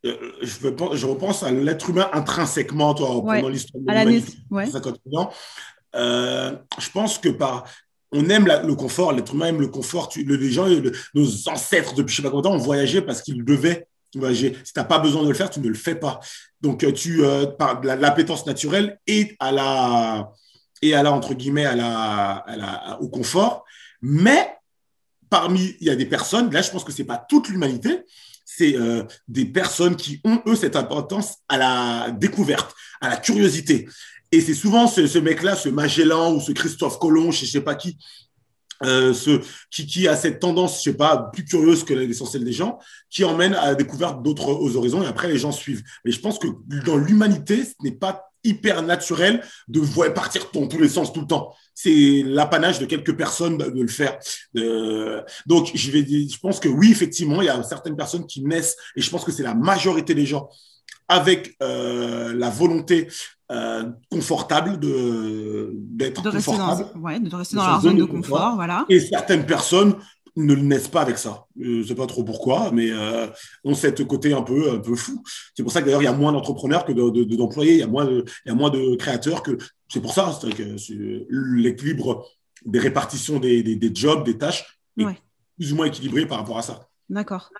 Euh, 0.04 0.16
je, 0.42 0.59
veux, 0.61 0.76
je, 0.94 1.06
repense 1.06 1.42
à 1.42 1.50
l'être 1.50 1.90
humain 1.90 2.09
intrinsèquement, 2.12 2.94
toi, 2.94 3.16
ouais. 3.18 3.37
pendant 3.37 3.49
l'histoire 3.49 3.83
de 3.83 3.90
l'humanité. 3.90 4.38
Ouais. 4.50 4.66
50 4.66 4.99
ans. 5.16 5.30
Euh, 5.94 6.56
je 6.78 6.90
pense 6.90 7.18
que 7.18 7.28
par 7.28 7.64
on 8.12 8.28
aime 8.28 8.47
la, 8.47 8.62
le 8.62 8.75
confort, 8.75 9.12
l'être 9.12 9.35
humain 9.35 9.47
aime 9.47 9.61
le 9.61 9.68
confort. 9.68 10.09
Tu, 10.09 10.25
le, 10.25 10.37
les 10.37 10.50
gens, 10.50 10.66
le, 10.66 10.92
nos 11.14 11.49
ancêtres 11.49 11.94
depuis 11.94 12.12
je 12.12 12.16
sais 12.16 12.23
pas 12.23 12.30
combien 12.30 12.50
de 12.50 12.56
temps 12.56 12.62
ont 12.62 12.64
voyagé 12.64 13.02
parce 13.02 13.23
qu'ils 13.23 13.44
devaient 13.44 13.88
voyager. 14.14 14.56
Si 14.64 14.73
tu 14.73 14.78
n'as 14.78 14.85
pas 14.85 14.99
besoin 14.99 15.23
de 15.23 15.28
le 15.28 15.35
faire, 15.35 15.50
tu 15.50 15.61
ne 15.61 15.68
le 15.68 15.75
fais 15.75 15.97
pas. 15.97 16.21
Donc, 16.61 16.87
tu, 16.94 17.25
euh, 17.25 17.47
par 17.47 17.83
l'appétence 17.83 18.47
naturelle 18.47 18.99
et 19.06 19.37
à 19.40 19.52
la, 19.52 20.33
et 20.85 20.95
à 20.95 21.03
la, 21.03 21.12
entre 21.12 21.35
guillemets, 21.35 21.64
à 21.64 21.75
la, 21.75 22.33
à 22.47 22.57
la, 22.57 22.99
au 23.00 23.09
confort. 23.09 23.64
Mais 24.03 24.57
parmi, 25.31 25.75
il 25.81 25.87
y 25.87 25.91
a 25.91 25.97
des 25.97 26.07
personnes, 26.07 26.53
là, 26.53 26.61
je 26.61 26.71
pense 26.71 26.85
que 26.85 26.93
ce 26.93 26.99
n'est 26.99 27.07
pas 27.07 27.25
toute 27.29 27.49
l'humanité, 27.49 28.03
c'est 28.45 28.76
euh, 28.76 29.03
des 29.26 29.47
personnes 29.47 29.97
qui 29.97 30.21
ont, 30.25 30.43
eux, 30.47 30.55
cette 30.55 30.76
importance 30.76 31.37
à 31.49 31.57
la 31.57 32.11
découverte, 32.11 32.75
à 33.00 33.09
la 33.09 33.17
curiosité. 33.17 33.88
Et 34.31 34.41
c'est 34.43 34.55
souvent 34.55 34.87
ce, 34.87 35.07
ce 35.07 35.19
mec-là, 35.19 35.57
ce 35.57 35.71
Magellan 35.71 36.35
ou 36.35 36.41
ce 36.41 36.53
Christophe 36.53 36.99
Colomb, 36.99 37.31
je 37.31 37.45
ne 37.45 37.49
sais 37.49 37.62
pas 37.62 37.75
qui, 37.75 37.97
euh, 38.83 39.14
ce, 39.14 39.41
qui, 39.71 39.87
qui, 39.87 40.07
a 40.07 40.17
cette 40.17 40.41
tendance, 40.41 40.79
je 40.79 40.91
sais 40.91 40.97
pas, 40.97 41.31
plus 41.33 41.45
curieuse 41.45 41.85
que 41.85 41.95
l'essentiel 41.95 42.45
des 42.45 42.53
gens, 42.53 42.79
qui 43.09 43.25
emmène 43.25 43.55
à 43.55 43.69
la 43.69 43.75
découverte 43.75 44.23
d'autres 44.23 44.76
horizons 44.76 45.03
et 45.03 45.07
après 45.07 45.29
les 45.29 45.38
gens 45.38 45.53
suivent. 45.53 45.83
Mais 46.05 46.11
je 46.11 46.21
pense 46.21 46.38
que 46.38 46.49
dans 46.85 46.99
l'humanité, 46.99 47.64
ce 47.64 47.73
n'est 47.83 47.97
pas 47.97 48.34
hyper 48.45 48.83
naturel 48.83 49.43
de 49.69 49.81
ouais, 49.97 50.13
partir 50.13 50.47
dans 50.53 50.67
tous 50.67 50.79
les 50.79 50.89
sens 50.89 51.13
tout 51.13 51.21
le 51.21 51.27
temps. 51.27 51.55
C'est 51.75 52.23
l'apanage 52.25 52.79
de 52.79 52.87
quelques 52.87 53.17
personnes 53.17 53.59
de, 53.59 53.71
de 53.71 53.83
le 53.83 53.89
faire. 53.89 54.19
Euh, 54.57 55.23
donc, 55.47 55.71
je, 55.75 55.91
vais, 55.91 56.05
je 56.05 56.39
pense 56.39 56.61
que 56.61 56.69
oui, 56.69 56.91
effectivement, 56.91 57.43
il 57.43 57.47
y 57.47 57.49
a 57.49 57.63
certaines 57.63 57.97
personnes 57.97 58.27
qui 58.27 58.43
naissent, 58.43 58.77
et 58.97 59.01
je 59.01 59.11
pense 59.11 59.25
que 59.25 59.33
c'est 59.33 59.43
la 59.43 59.55
majorité 59.55 60.15
des 60.15 60.27
gens, 60.27 60.49
avec 61.09 61.57
euh, 61.63 62.33
la 62.35 62.51
volonté 62.51 63.09
euh, 63.53 63.85
confortable 64.11 64.79
de 64.79 65.71
d'être 65.75 66.23
confortable, 66.23 66.87
dans, 66.95 67.01
ouais, 67.01 67.21
de 67.21 67.35
rester 67.35 67.57
dans, 67.57 67.67
leur 67.67 67.81
zone 67.83 67.97
de 67.97 68.05
confort, 68.05 68.39
confort, 68.39 68.55
voilà. 68.55 68.87
Et 68.89 69.01
certaines 69.01 69.45
personnes 69.45 69.97
ne 70.37 70.55
naissent 70.55 70.88
pas 70.88 71.03
avec 71.03 71.19
ça. 71.19 71.47
Je 71.59 71.83
sais 71.83 71.95
pas 71.95 72.07
trop 72.07 72.25
pourquoi, 72.25 72.71
mais 72.73 72.91
euh, 72.91 73.26
ont 73.64 73.75
cette 73.75 74.05
côté 74.07 74.33
un 74.33 74.43
peu 74.43 74.73
un 74.73 74.79
peu 74.79 74.95
fou. 74.97 75.23
C'est 75.55 75.62
pour 75.62 75.73
ça 75.73 75.81
que 75.81 75.87
d'ailleurs 75.87 76.03
il 76.03 76.07
y 76.07 76.09
a 76.09 76.12
moins 76.12 76.33
d'entrepreneurs 76.33 76.85
que 76.85 76.93
d'employés, 76.93 77.73
de, 77.73 77.76
de, 77.76 77.79
il 77.79 77.81
y 77.81 77.83
a 77.83 77.87
moins 77.87 78.05
de 78.05 78.25
il 78.45 78.49
y 78.49 78.53
a 78.53 78.55
moins 78.55 78.71
de 78.71 78.97
créateurs 78.97 79.43
que 79.43 79.57
c'est 79.88 80.00
pour 80.00 80.12
ça 80.12 80.37
que 80.43 81.57
l'équilibre 81.61 82.26
des 82.64 82.79
répartitions 82.79 83.38
des, 83.38 83.62
des, 83.62 83.76
des, 83.76 83.95
jobs, 83.95 84.25
des 84.25 84.38
tâches 84.38 84.81
est 84.99 85.05
ouais. 85.05 85.19
plus 85.57 85.73
ou 85.73 85.76
moins 85.76 85.87
équilibré 85.87 86.26
par 86.26 86.38
rapport 86.38 86.59
à 86.59 86.62
ça. 86.62 86.88
D'accord. 87.11 87.50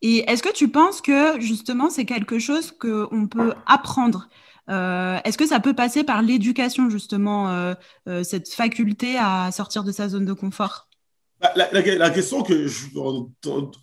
Et 0.00 0.28
est-ce 0.30 0.42
que 0.42 0.52
tu 0.52 0.68
penses 0.68 1.00
que 1.00 1.38
justement 1.40 1.90
c'est 1.90 2.06
quelque 2.06 2.38
chose 2.38 2.72
qu'on 2.72 3.28
peut 3.28 3.52
apprendre 3.66 4.28
euh, 4.70 5.18
Est-ce 5.24 5.36
que 5.36 5.46
ça 5.46 5.60
peut 5.60 5.74
passer 5.74 6.02
par 6.02 6.22
l'éducation 6.22 6.88
justement, 6.88 7.50
euh, 7.50 7.74
euh, 8.08 8.22
cette 8.24 8.48
faculté 8.48 9.16
à 9.18 9.50
sortir 9.52 9.84
de 9.84 9.92
sa 9.92 10.08
zone 10.08 10.24
de 10.24 10.32
confort? 10.32 10.88
La, 11.40 11.68
la, 11.72 11.96
la, 11.96 12.10
question 12.10 12.42
que 12.42 12.66
je, 12.66 12.98
en, 12.98 13.30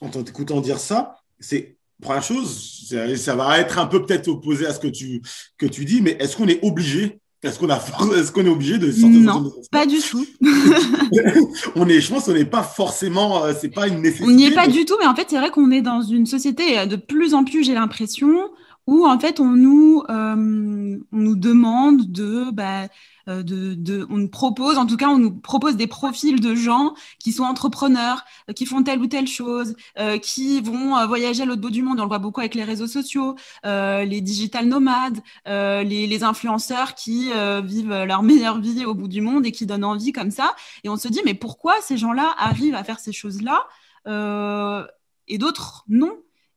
en, 0.01 0.09
t'écoutant 0.09 0.61
dire 0.61 0.79
ça, 0.79 1.15
c'est 1.39 1.77
première 2.01 2.23
chose, 2.23 2.93
ça 3.15 3.35
va 3.35 3.59
être 3.59 3.79
un 3.79 3.85
peu 3.85 4.05
peut-être 4.05 4.27
opposé 4.27 4.65
à 4.65 4.73
ce 4.73 4.79
que 4.79 4.87
tu, 4.87 5.21
que 5.57 5.65
tu 5.65 5.85
dis, 5.85 6.01
mais 6.01 6.17
est-ce 6.19 6.35
qu'on 6.35 6.47
est 6.47 6.63
obligé? 6.63 7.19
Est-ce 7.43 7.59
qu'on 7.59 7.69
est, 7.69 8.31
qu'on 8.31 8.45
est 8.45 8.49
obligé 8.49 8.77
de 8.77 8.91
sortir 8.91 9.19
Non, 9.19 9.41
de 9.41 9.51
pas 9.69 9.85
du 9.85 9.99
tout. 9.99 10.25
on 11.75 11.87
est, 11.89 11.99
je 11.99 12.09
pense 12.09 12.25
qu'on 12.25 12.33
n'est 12.33 12.45
pas 12.45 12.63
forcément, 12.63 13.43
euh, 13.43 13.53
c'est 13.59 13.69
pas 13.69 13.87
une 13.87 14.01
nécessité. 14.01 14.29
On 14.29 14.31
n'y 14.31 14.45
est 14.45 14.55
pas 14.55 14.67
mais... 14.67 14.73
du 14.73 14.85
tout, 14.85 14.95
mais 14.99 15.07
en 15.07 15.15
fait, 15.15 15.27
c'est 15.29 15.37
vrai 15.37 15.49
qu'on 15.49 15.71
est 15.71 15.81
dans 15.81 16.01
une 16.01 16.25
société 16.25 16.85
de 16.85 16.95
plus 16.95 17.33
en 17.33 17.43
plus, 17.43 17.63
j'ai 17.63 17.73
l'impression, 17.73 18.49
où 18.87 19.05
en 19.05 19.19
fait, 19.19 19.39
on 19.39 19.49
nous, 19.51 20.03
euh, 20.09 20.99
on 21.11 21.17
nous 21.17 21.35
demande 21.35 22.11
de, 22.11 22.51
bah, 22.51 22.87
de, 23.27 23.73
de, 23.73 24.05
on 24.09 24.17
nous 24.17 24.29
propose, 24.29 24.77
en 24.77 24.85
tout 24.85 24.97
cas, 24.97 25.07
on 25.07 25.17
nous 25.17 25.31
propose 25.31 25.77
des 25.77 25.87
profils 25.87 26.39
de 26.41 26.55
gens 26.55 26.93
qui 27.19 27.31
sont 27.31 27.43
entrepreneurs, 27.43 28.25
qui 28.55 28.65
font 28.65 28.83
telle 28.83 28.99
ou 28.99 29.07
telle 29.07 29.27
chose, 29.27 29.75
euh, 29.99 30.17
qui 30.17 30.61
vont 30.61 30.97
euh, 30.97 31.05
voyager 31.07 31.43
à 31.43 31.45
l'autre 31.45 31.61
bout 31.61 31.69
du 31.69 31.81
monde. 31.83 31.99
On 31.99 32.03
le 32.03 32.09
voit 32.09 32.19
beaucoup 32.19 32.41
avec 32.41 32.55
les 32.55 32.63
réseaux 32.63 32.87
sociaux, 32.87 33.35
euh, 33.65 34.03
les 34.03 34.21
digital 34.21 34.67
nomades, 34.67 35.19
euh, 35.47 35.83
les, 35.83 36.07
les, 36.07 36.23
influenceurs 36.23 36.95
qui 36.95 37.31
euh, 37.33 37.61
vivent 37.61 38.03
leur 38.03 38.23
meilleure 38.23 38.59
vie 38.59 38.85
au 38.85 38.93
bout 38.93 39.07
du 39.07 39.21
monde 39.21 39.45
et 39.45 39.51
qui 39.51 39.65
donnent 39.65 39.83
envie 39.85 40.11
comme 40.11 40.31
ça. 40.31 40.55
Et 40.83 40.89
on 40.89 40.97
se 40.97 41.07
dit, 41.07 41.21
mais 41.25 41.33
pourquoi 41.33 41.75
ces 41.81 41.97
gens-là 41.97 42.33
arrivent 42.37 42.75
à 42.75 42.83
faire 42.83 42.99
ces 42.99 43.11
choses-là 43.13 43.67
euh, 44.07 44.85
et 45.27 45.37
d'autres 45.37 45.85
non 45.87 46.11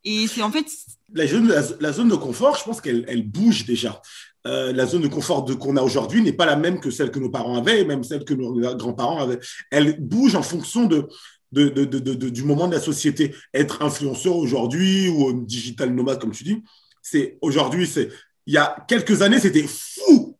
Et 0.06 0.28
c'est 0.28 0.40
en 0.40 0.52
fait 0.52 0.66
la 1.12 1.26
zone, 1.26 1.52
la, 1.80 1.92
zone, 1.92 2.08
de 2.08 2.14
confort, 2.14 2.56
je 2.56 2.64
pense 2.64 2.80
qu'elle 2.80 3.04
elle 3.08 3.28
bouge 3.28 3.66
déjà. 3.66 4.00
euh, 4.46 4.72
la 4.72 4.86
zone 4.86 5.02
de 5.02 5.08
confort 5.08 5.44
qu'on 5.58 5.76
a 5.76 5.82
aujourd'hui 5.82 6.22
n'est 6.22 6.32
pas 6.32 6.46
la 6.46 6.56
même 6.56 6.78
que 6.80 6.90
celle 6.90 7.10
que 7.10 7.18
nos 7.18 7.30
parents 7.30 7.56
avaient, 7.58 7.84
même 7.84 8.04
celle 8.04 8.24
que 8.24 8.32
nos 8.32 8.54
grands-parents 8.76 9.20
avaient. 9.20 9.40
Elle 9.72 10.00
bouge 10.00 10.36
en 10.36 10.42
fonction 10.42 10.84
de, 10.86 11.08
de, 11.50 11.68
de, 11.68 12.28
du 12.28 12.44
moment 12.44 12.68
de 12.68 12.74
la 12.74 12.80
société. 12.80 13.34
Être 13.52 13.82
influenceur 13.82 14.36
aujourd'hui 14.36 15.08
ou 15.08 15.32
digital 15.44 15.92
nomade, 15.92 16.20
comme 16.20 16.30
tu 16.30 16.44
dis, 16.44 16.62
c'est 17.02 17.36
aujourd'hui, 17.40 17.86
c'est 17.86 18.08
il 18.46 18.54
y 18.54 18.58
a 18.58 18.76
quelques 18.86 19.22
années, 19.22 19.40
c'était 19.40 19.66
fou. 19.66 20.38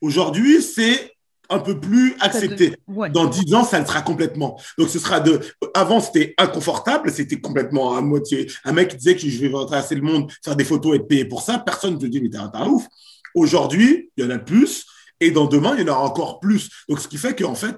Aujourd'hui, 0.00 0.62
c'est 0.62 1.13
un 1.50 1.58
peu 1.58 1.78
plus 1.78 2.16
accepté. 2.20 2.76
Dans 3.12 3.26
dix 3.26 3.54
ans, 3.54 3.64
ça 3.64 3.78
le 3.78 3.86
sera 3.86 4.02
complètement. 4.02 4.58
Donc, 4.78 4.88
ce 4.88 4.98
sera 4.98 5.20
de. 5.20 5.40
Avant, 5.74 6.00
c'était 6.00 6.34
inconfortable, 6.38 7.10
c'était 7.10 7.40
complètement 7.40 7.96
à 7.96 8.00
moitié. 8.00 8.50
Un 8.64 8.72
mec 8.72 8.88
qui 8.88 8.96
disait 8.96 9.16
que 9.16 9.28
je 9.28 9.46
vais 9.46 9.50
traverser 9.50 9.94
le 9.94 10.02
monde, 10.02 10.30
faire 10.44 10.56
des 10.56 10.64
photos 10.64 10.94
et 10.94 10.96
être 10.96 11.08
payé 11.08 11.24
pour 11.24 11.42
ça, 11.42 11.58
personne 11.58 11.94
ne 11.94 11.98
te 11.98 12.06
dit, 12.06 12.20
mais 12.20 12.30
t'es 12.30 12.38
un, 12.38 12.66
ouf. 12.66 12.86
Aujourd'hui, 13.34 14.10
il 14.16 14.24
y 14.24 14.26
en 14.26 14.30
a 14.30 14.38
plus, 14.38 14.86
et 15.20 15.30
dans 15.30 15.46
demain, 15.46 15.74
il 15.76 15.86
y 15.86 15.90
en 15.90 15.92
aura 15.92 16.04
encore 16.04 16.40
plus. 16.40 16.70
Donc, 16.88 17.00
ce 17.00 17.08
qui 17.08 17.18
fait 17.18 17.38
qu'en 17.40 17.54
fait, 17.54 17.76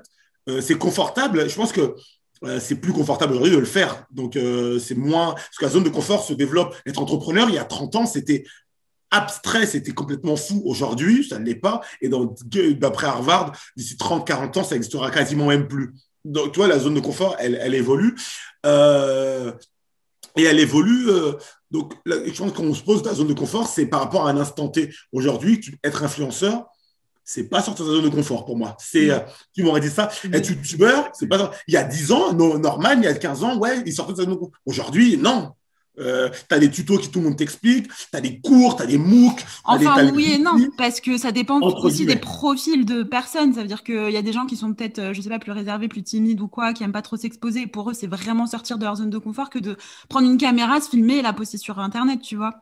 euh, 0.48 0.60
c'est 0.60 0.76
confortable. 0.76 1.48
Je 1.48 1.54
pense 1.56 1.72
que 1.72 1.94
euh, 2.44 2.60
c'est 2.60 2.76
plus 2.76 2.92
confortable 2.92 3.32
aujourd'hui 3.32 3.54
de 3.54 3.58
le 3.58 3.66
faire. 3.66 4.04
Donc, 4.10 4.36
euh, 4.36 4.78
c'est 4.78 4.94
moins. 4.94 5.34
Parce 5.34 5.56
que 5.58 5.64
la 5.64 5.70
zone 5.70 5.84
de 5.84 5.88
confort 5.88 6.24
se 6.24 6.34
développe. 6.34 6.76
Être 6.86 7.00
entrepreneur, 7.00 7.48
il 7.48 7.54
y 7.54 7.58
a 7.58 7.64
30 7.64 7.96
ans, 7.96 8.06
c'était 8.06 8.44
abstrait, 9.10 9.66
c'était 9.66 9.92
complètement 9.92 10.36
fou. 10.36 10.62
Aujourd'hui, 10.64 11.26
ça 11.28 11.38
ne 11.38 11.44
l'est 11.44 11.54
pas. 11.54 11.80
Et 12.00 12.08
d'après 12.74 13.06
Harvard, 13.06 13.52
d'ici 13.76 13.96
30-40 13.96 14.58
ans, 14.58 14.64
ça 14.64 14.74
n'existera 14.74 15.10
quasiment 15.10 15.46
même 15.46 15.68
plus. 15.68 15.94
Donc, 16.24 16.52
tu 16.52 16.58
vois, 16.58 16.68
la 16.68 16.78
zone 16.78 16.94
de 16.94 17.00
confort, 17.00 17.36
elle, 17.38 17.58
elle 17.60 17.74
évolue. 17.74 18.14
Euh, 18.64 19.52
et 20.36 20.42
elle 20.42 20.58
évolue. 20.58 21.08
Euh, 21.08 21.32
donc, 21.70 21.94
je 22.06 22.36
pense 22.36 22.52
qu'on 22.52 22.74
se 22.74 22.82
pose 22.82 23.04
la 23.04 23.14
zone 23.14 23.28
de 23.28 23.34
confort, 23.34 23.66
c'est 23.66 23.86
par 23.86 24.00
rapport 24.00 24.26
à 24.26 24.30
un 24.30 24.36
instant 24.36 24.68
T. 24.68 24.92
Aujourd'hui, 25.12 25.60
être 25.82 26.02
influenceur, 26.02 26.66
c'est 27.24 27.48
pas 27.48 27.60
sortir 27.60 27.84
de 27.84 27.90
la 27.90 27.96
zone 27.96 28.10
de 28.10 28.14
confort 28.14 28.44
pour 28.44 28.56
moi. 28.56 28.76
C'est, 28.78 29.10
euh, 29.10 29.18
tu 29.52 29.64
m'aurais 29.64 29.80
dit 29.80 29.90
ça, 29.90 30.10
être 30.32 30.48
youtubeur, 30.48 31.10
c'est 31.12 31.26
pas. 31.26 31.50
Il 31.66 31.74
y 31.74 31.76
a 31.76 31.82
10 31.82 32.12
ans, 32.12 32.32
Norman, 32.32 32.94
il 32.98 33.04
y 33.04 33.08
a 33.08 33.14
15 33.14 33.42
ans, 33.42 33.58
ouais, 33.58 33.82
il 33.84 33.92
sortait 33.92 34.12
de 34.12 34.18
sa 34.18 34.22
zone 34.24 34.34
de 34.34 34.38
confort. 34.38 34.58
Aujourd'hui, 34.64 35.16
non. 35.16 35.52
Euh, 35.98 36.28
tu 36.48 36.54
as 36.54 36.58
des 36.58 36.70
tutos 36.70 36.98
qui 36.98 37.10
tout 37.10 37.20
le 37.20 37.26
monde 37.26 37.38
t'explique, 37.38 37.88
tu 37.88 38.16
as 38.16 38.20
des 38.20 38.38
cours, 38.40 38.76
tu 38.76 38.82
as 38.82 38.86
des 38.86 38.98
MOOC. 38.98 39.44
Enfin, 39.64 40.10
oui 40.12 40.32
et 40.32 40.38
non, 40.38 40.52
parce 40.76 41.00
que 41.00 41.16
ça 41.16 41.32
dépend 41.32 41.60
aussi 41.60 42.04
des 42.04 42.16
profils 42.16 42.84
de 42.84 43.02
personnes. 43.02 43.54
Ça 43.54 43.62
veut 43.62 43.66
dire 43.66 43.82
qu'il 43.82 44.10
y 44.10 44.16
a 44.16 44.22
des 44.22 44.32
gens 44.32 44.46
qui 44.46 44.56
sont 44.56 44.74
peut-être, 44.74 44.98
euh, 44.98 45.14
je 45.14 45.20
sais 45.20 45.30
pas, 45.30 45.38
plus 45.38 45.52
réservés, 45.52 45.88
plus 45.88 46.02
timides 46.02 46.40
ou 46.40 46.48
quoi, 46.48 46.72
qui 46.72 46.82
aiment 46.82 46.92
pas 46.92 47.02
trop 47.02 47.16
s'exposer. 47.16 47.66
Pour 47.66 47.90
eux, 47.90 47.94
c'est 47.94 48.06
vraiment 48.06 48.46
sortir 48.46 48.78
de 48.78 48.84
leur 48.84 48.96
zone 48.96 49.10
de 49.10 49.18
confort 49.18 49.48
que 49.48 49.58
de 49.58 49.76
prendre 50.08 50.28
une 50.28 50.38
caméra, 50.38 50.80
se 50.80 50.90
filmer 50.90 51.16
et 51.16 51.22
la 51.22 51.32
poster 51.32 51.58
sur 51.58 51.78
Internet, 51.78 52.20
tu 52.20 52.36
vois. 52.36 52.60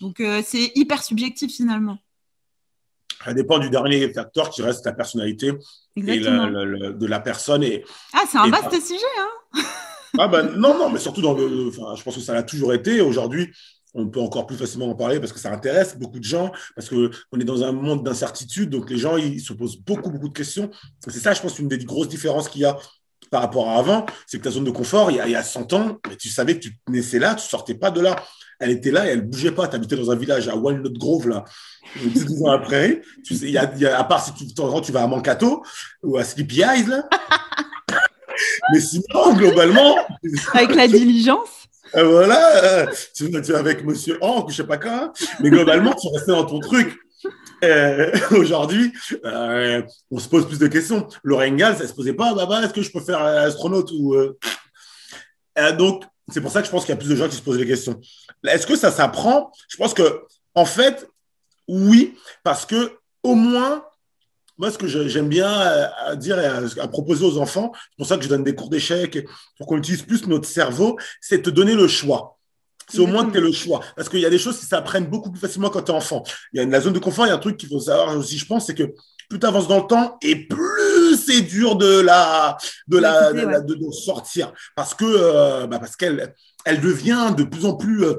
Donc, 0.00 0.20
euh, 0.20 0.42
c'est 0.44 0.72
hyper 0.74 1.02
subjectif 1.04 1.54
finalement. 1.54 1.98
Ça 3.24 3.32
dépend 3.32 3.60
du 3.60 3.70
dernier 3.70 4.12
facteur 4.12 4.50
qui 4.50 4.62
reste 4.62 4.84
la 4.84 4.92
personnalité 4.92 5.52
et 5.94 6.02
de 6.02 7.06
la 7.06 7.20
personne. 7.20 7.62
Et, 7.62 7.84
ah, 8.12 8.24
c'est 8.28 8.38
un 8.38 8.48
vaste 8.48 8.84
sujet, 8.84 9.04
hein 9.20 9.62
ah 10.18 10.28
ben, 10.28 10.42
non, 10.56 10.78
non, 10.78 10.90
mais 10.90 10.98
surtout 10.98 11.22
dans 11.22 11.34
le. 11.34 11.68
Enfin, 11.68 11.94
je 11.96 12.02
pense 12.02 12.14
que 12.14 12.20
ça 12.20 12.34
l'a 12.34 12.42
toujours 12.42 12.74
été. 12.74 13.00
Aujourd'hui, 13.00 13.50
on 13.94 14.08
peut 14.08 14.20
encore 14.20 14.46
plus 14.46 14.56
facilement 14.56 14.88
en 14.90 14.94
parler 14.94 15.20
parce 15.20 15.32
que 15.32 15.38
ça 15.38 15.52
intéresse 15.52 15.96
beaucoup 15.98 16.18
de 16.18 16.24
gens, 16.24 16.50
parce 16.74 16.88
qu'on 16.88 17.38
est 17.40 17.44
dans 17.44 17.62
un 17.62 17.72
monde 17.72 18.04
d'incertitude, 18.04 18.70
donc 18.70 18.90
les 18.90 18.98
gens, 18.98 19.16
ils 19.16 19.40
se 19.40 19.52
posent 19.52 19.76
beaucoup, 19.76 20.10
beaucoup 20.10 20.28
de 20.28 20.34
questions. 20.34 20.70
C'est 21.06 21.18
ça, 21.18 21.34
je 21.34 21.40
pense, 21.40 21.58
une 21.58 21.68
des 21.68 21.78
grosses 21.78 22.08
différences 22.08 22.48
qu'il 22.48 22.62
y 22.62 22.64
a 22.64 22.76
par 23.30 23.40
rapport 23.40 23.70
à 23.70 23.76
avant, 23.76 24.04
c'est 24.26 24.38
que 24.38 24.44
ta 24.44 24.50
zone 24.50 24.64
de 24.64 24.70
confort, 24.70 25.10
il 25.10 25.16
y 25.16 25.20
a, 25.20 25.26
il 25.26 25.32
y 25.32 25.36
a 25.36 25.42
100 25.42 25.72
ans, 25.72 25.98
tu 26.18 26.28
savais 26.28 26.58
que 26.58 26.64
tu 26.64 26.78
naissais 26.88 27.18
là, 27.18 27.34
tu 27.34 27.46
sortais 27.46 27.74
pas 27.74 27.90
de 27.90 28.00
là. 28.00 28.16
Elle 28.60 28.70
était 28.70 28.90
là 28.90 29.06
et 29.06 29.10
elle 29.10 29.22
bougeait 29.22 29.50
pas. 29.50 29.66
Tu 29.66 29.74
habitais 29.74 29.96
dans 29.96 30.10
un 30.10 30.14
village 30.14 30.48
à 30.48 30.54
Walnut 30.54 30.92
Grove, 30.98 31.28
là, 31.28 31.44
10 31.96 32.42
ans 32.42 32.50
après. 32.50 33.02
Tu 33.24 33.34
sais, 33.34 33.56
à 33.56 34.04
part 34.04 34.24
si 34.24 34.34
tu, 34.34 34.46
tu 34.46 34.92
vas 34.92 35.02
à 35.02 35.06
Mankato 35.06 35.64
ou 36.02 36.16
à 36.16 36.24
Sleepy 36.24 36.60
Eyes, 36.60 36.86
là. 36.86 37.08
Mais 38.72 38.80
sinon, 38.80 39.34
globalement. 39.34 39.96
Avec 40.54 40.74
la 40.74 40.88
diligence 40.88 41.68
euh, 41.96 42.04
Voilà, 42.04 42.64
euh, 42.64 42.86
tu, 43.14 43.26
es 43.26 43.54
avec 43.54 43.84
monsieur 43.84 44.18
Hank, 44.20 44.50
je 44.50 44.56
sais 44.56 44.66
pas 44.66 44.78
quoi. 44.78 45.12
Mais 45.40 45.50
globalement, 45.50 45.92
tu 45.94 46.08
restais 46.08 46.32
dans 46.32 46.44
ton 46.44 46.60
truc. 46.60 46.96
Euh, 47.64 48.10
aujourd'hui, 48.32 48.92
on 50.10 50.18
se 50.18 50.28
pose 50.28 50.46
plus 50.46 50.58
de 50.58 50.68
questions. 50.68 51.06
Lorengal, 51.22 51.76
ça 51.76 51.86
se 51.86 51.94
posait 51.94 52.14
pas, 52.14 52.34
bah, 52.34 52.46
bah, 52.46 52.62
est-ce 52.64 52.72
que 52.72 52.82
je 52.82 52.90
peux 52.90 53.00
faire 53.00 53.22
astronaute 53.22 53.90
ou 53.92 54.16
donc 55.76 56.04
c'est 56.30 56.40
pour 56.40 56.50
ça 56.50 56.60
que 56.60 56.66
je 56.66 56.70
pense 56.70 56.84
qu'il 56.84 56.94
y 56.94 56.96
a 56.96 56.96
plus 56.96 57.10
de 57.10 57.16
gens 57.16 57.28
qui 57.28 57.36
se 57.36 57.42
posent 57.42 57.58
des 57.58 57.66
questions. 57.66 58.00
Est-ce 58.46 58.66
que 58.66 58.76
ça 58.76 58.90
s'apprend? 58.90 59.52
Je 59.68 59.76
pense 59.76 59.92
que 59.92 60.22
en 60.54 60.64
fait, 60.64 61.06
oui, 61.68 62.16
parce 62.42 62.66
que 62.66 62.92
au 63.22 63.34
moins 63.34 63.84
moi, 64.58 64.70
ce 64.70 64.78
que 64.78 64.86
j'aime 64.86 65.28
bien 65.28 65.50
euh, 65.50 66.14
dire 66.16 66.38
et 66.38 66.46
à, 66.80 66.88
proposer 66.88 67.24
aux 67.24 67.38
enfants, 67.38 67.72
c'est 67.74 67.96
pour 67.96 68.06
ça 68.06 68.16
que 68.16 68.24
je 68.24 68.28
donne 68.28 68.44
des 68.44 68.54
cours 68.54 68.68
d'échecs, 68.68 69.26
pour 69.58 69.66
qu'on 69.66 69.78
utilise 69.78 70.02
plus 70.02 70.26
notre 70.26 70.48
cerveau, 70.48 70.98
c'est 71.20 71.38
de 71.38 71.42
te 71.42 71.50
donner 71.50 71.74
le 71.74 71.88
choix. 71.88 72.38
C'est 72.88 72.98
au 72.98 73.06
moins 73.06 73.24
que 73.24 73.32
tu 73.32 73.40
le 73.40 73.52
choix. 73.52 73.80
Parce 73.96 74.08
qu'il 74.08 74.20
y 74.20 74.26
a 74.26 74.30
des 74.30 74.38
choses 74.38 74.58
qui 74.58 74.66
s'apprennent 74.66 75.06
beaucoup 75.06 75.30
plus 75.30 75.40
facilement 75.40 75.70
quand 75.70 75.82
tu 75.82 75.92
es 75.92 75.94
enfant. 75.94 76.22
Il 76.52 76.58
y 76.58 76.60
a 76.60 76.62
une, 76.64 76.70
la 76.70 76.80
zone 76.80 76.92
de 76.92 76.98
confort, 76.98 77.26
il 77.26 77.30
y 77.30 77.32
a 77.32 77.36
un 77.36 77.38
truc 77.38 77.56
qu'il 77.56 77.68
faut 77.68 77.80
savoir 77.80 78.16
aussi, 78.16 78.36
je 78.36 78.46
pense, 78.46 78.66
c'est 78.66 78.74
que 78.74 78.94
plus 79.30 79.38
tu 79.38 79.46
avances 79.46 79.68
dans 79.68 79.78
le 79.78 79.86
temps 79.86 80.18
et 80.22 80.46
plus 80.46 81.16
c'est 81.16 81.40
dur 81.40 81.76
de 81.76 82.00
la 82.00 82.58
de 82.86 82.98
la, 82.98 83.32
de, 83.32 83.90
sortir 83.90 84.52
parce 84.76 84.94
que 84.94 85.04
euh, 85.06 85.66
bah, 85.66 85.78
parce 85.78 85.96
qu'elle 85.96 86.34
elle 86.66 86.80
devient 86.82 87.32
de 87.36 87.44
plus 87.44 87.64
en 87.64 87.74
plus 87.74 88.04
euh, 88.04 88.14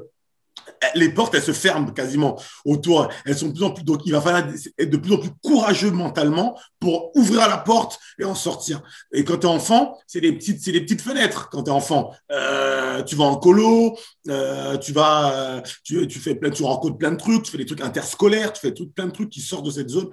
les 0.96 1.10
portes, 1.10 1.34
elles 1.36 1.44
se 1.44 1.52
ferment 1.52 1.92
quasiment 1.92 2.40
autour. 2.66 3.10
Elles 3.26 3.38
sont 3.38 3.48
de 3.48 3.54
plus 3.54 3.64
en 3.64 3.72
plus. 3.72 3.84
Donc, 3.84 4.02
il 4.06 4.12
va 4.12 4.22
falloir 4.22 4.44
être 4.78 4.90
de 4.90 4.98
plus 4.98 5.14
en 5.14 5.18
plus 5.18 5.32
courageux 5.42 5.92
mentalement 5.92 6.60
pour 6.80 7.16
ouvrir 7.16 7.48
la 7.48 7.58
porte 7.58 8.00
et 8.20 8.26
en 8.26 8.36
sortir. 8.36 8.82
Et 9.14 9.24
quand 9.24 9.38
tu 9.38 9.48
es 9.48 9.50
enfant, 9.50 9.98
c'est 10.08 10.22
des 10.22 10.34
petites, 10.34 10.62
c'est 10.64 10.72
des 10.72 10.82
petites 10.82 11.02
fenêtres. 11.02 11.50
Quand 11.50 11.64
tu 11.64 11.70
es 11.70 11.74
enfant, 11.74 12.14
euh, 12.32 13.02
tu 13.04 13.16
vas 13.16 13.26
en 13.26 13.38
colo, 13.38 13.98
euh, 14.30 14.78
tu 14.78 14.92
vas, 14.92 15.62
tu, 15.84 16.08
tu 16.08 16.20
fais 16.20 16.36
plein, 16.36 16.50
tu 16.50 16.64
rencontres 16.64 16.98
plein 16.98 17.12
de 17.12 17.18
trucs, 17.18 17.44
tu 17.44 17.52
fais 17.52 17.58
des 17.58 17.66
trucs 17.66 17.82
interscolaires, 17.82 18.54
tu 18.54 18.62
fais 18.62 18.74
tout, 18.74 18.88
plein 18.88 19.08
de 19.08 19.12
trucs 19.12 19.30
qui 19.30 19.42
sortent 19.42 19.66
de 19.66 19.72
cette 19.72 19.90
zone. 19.90 20.10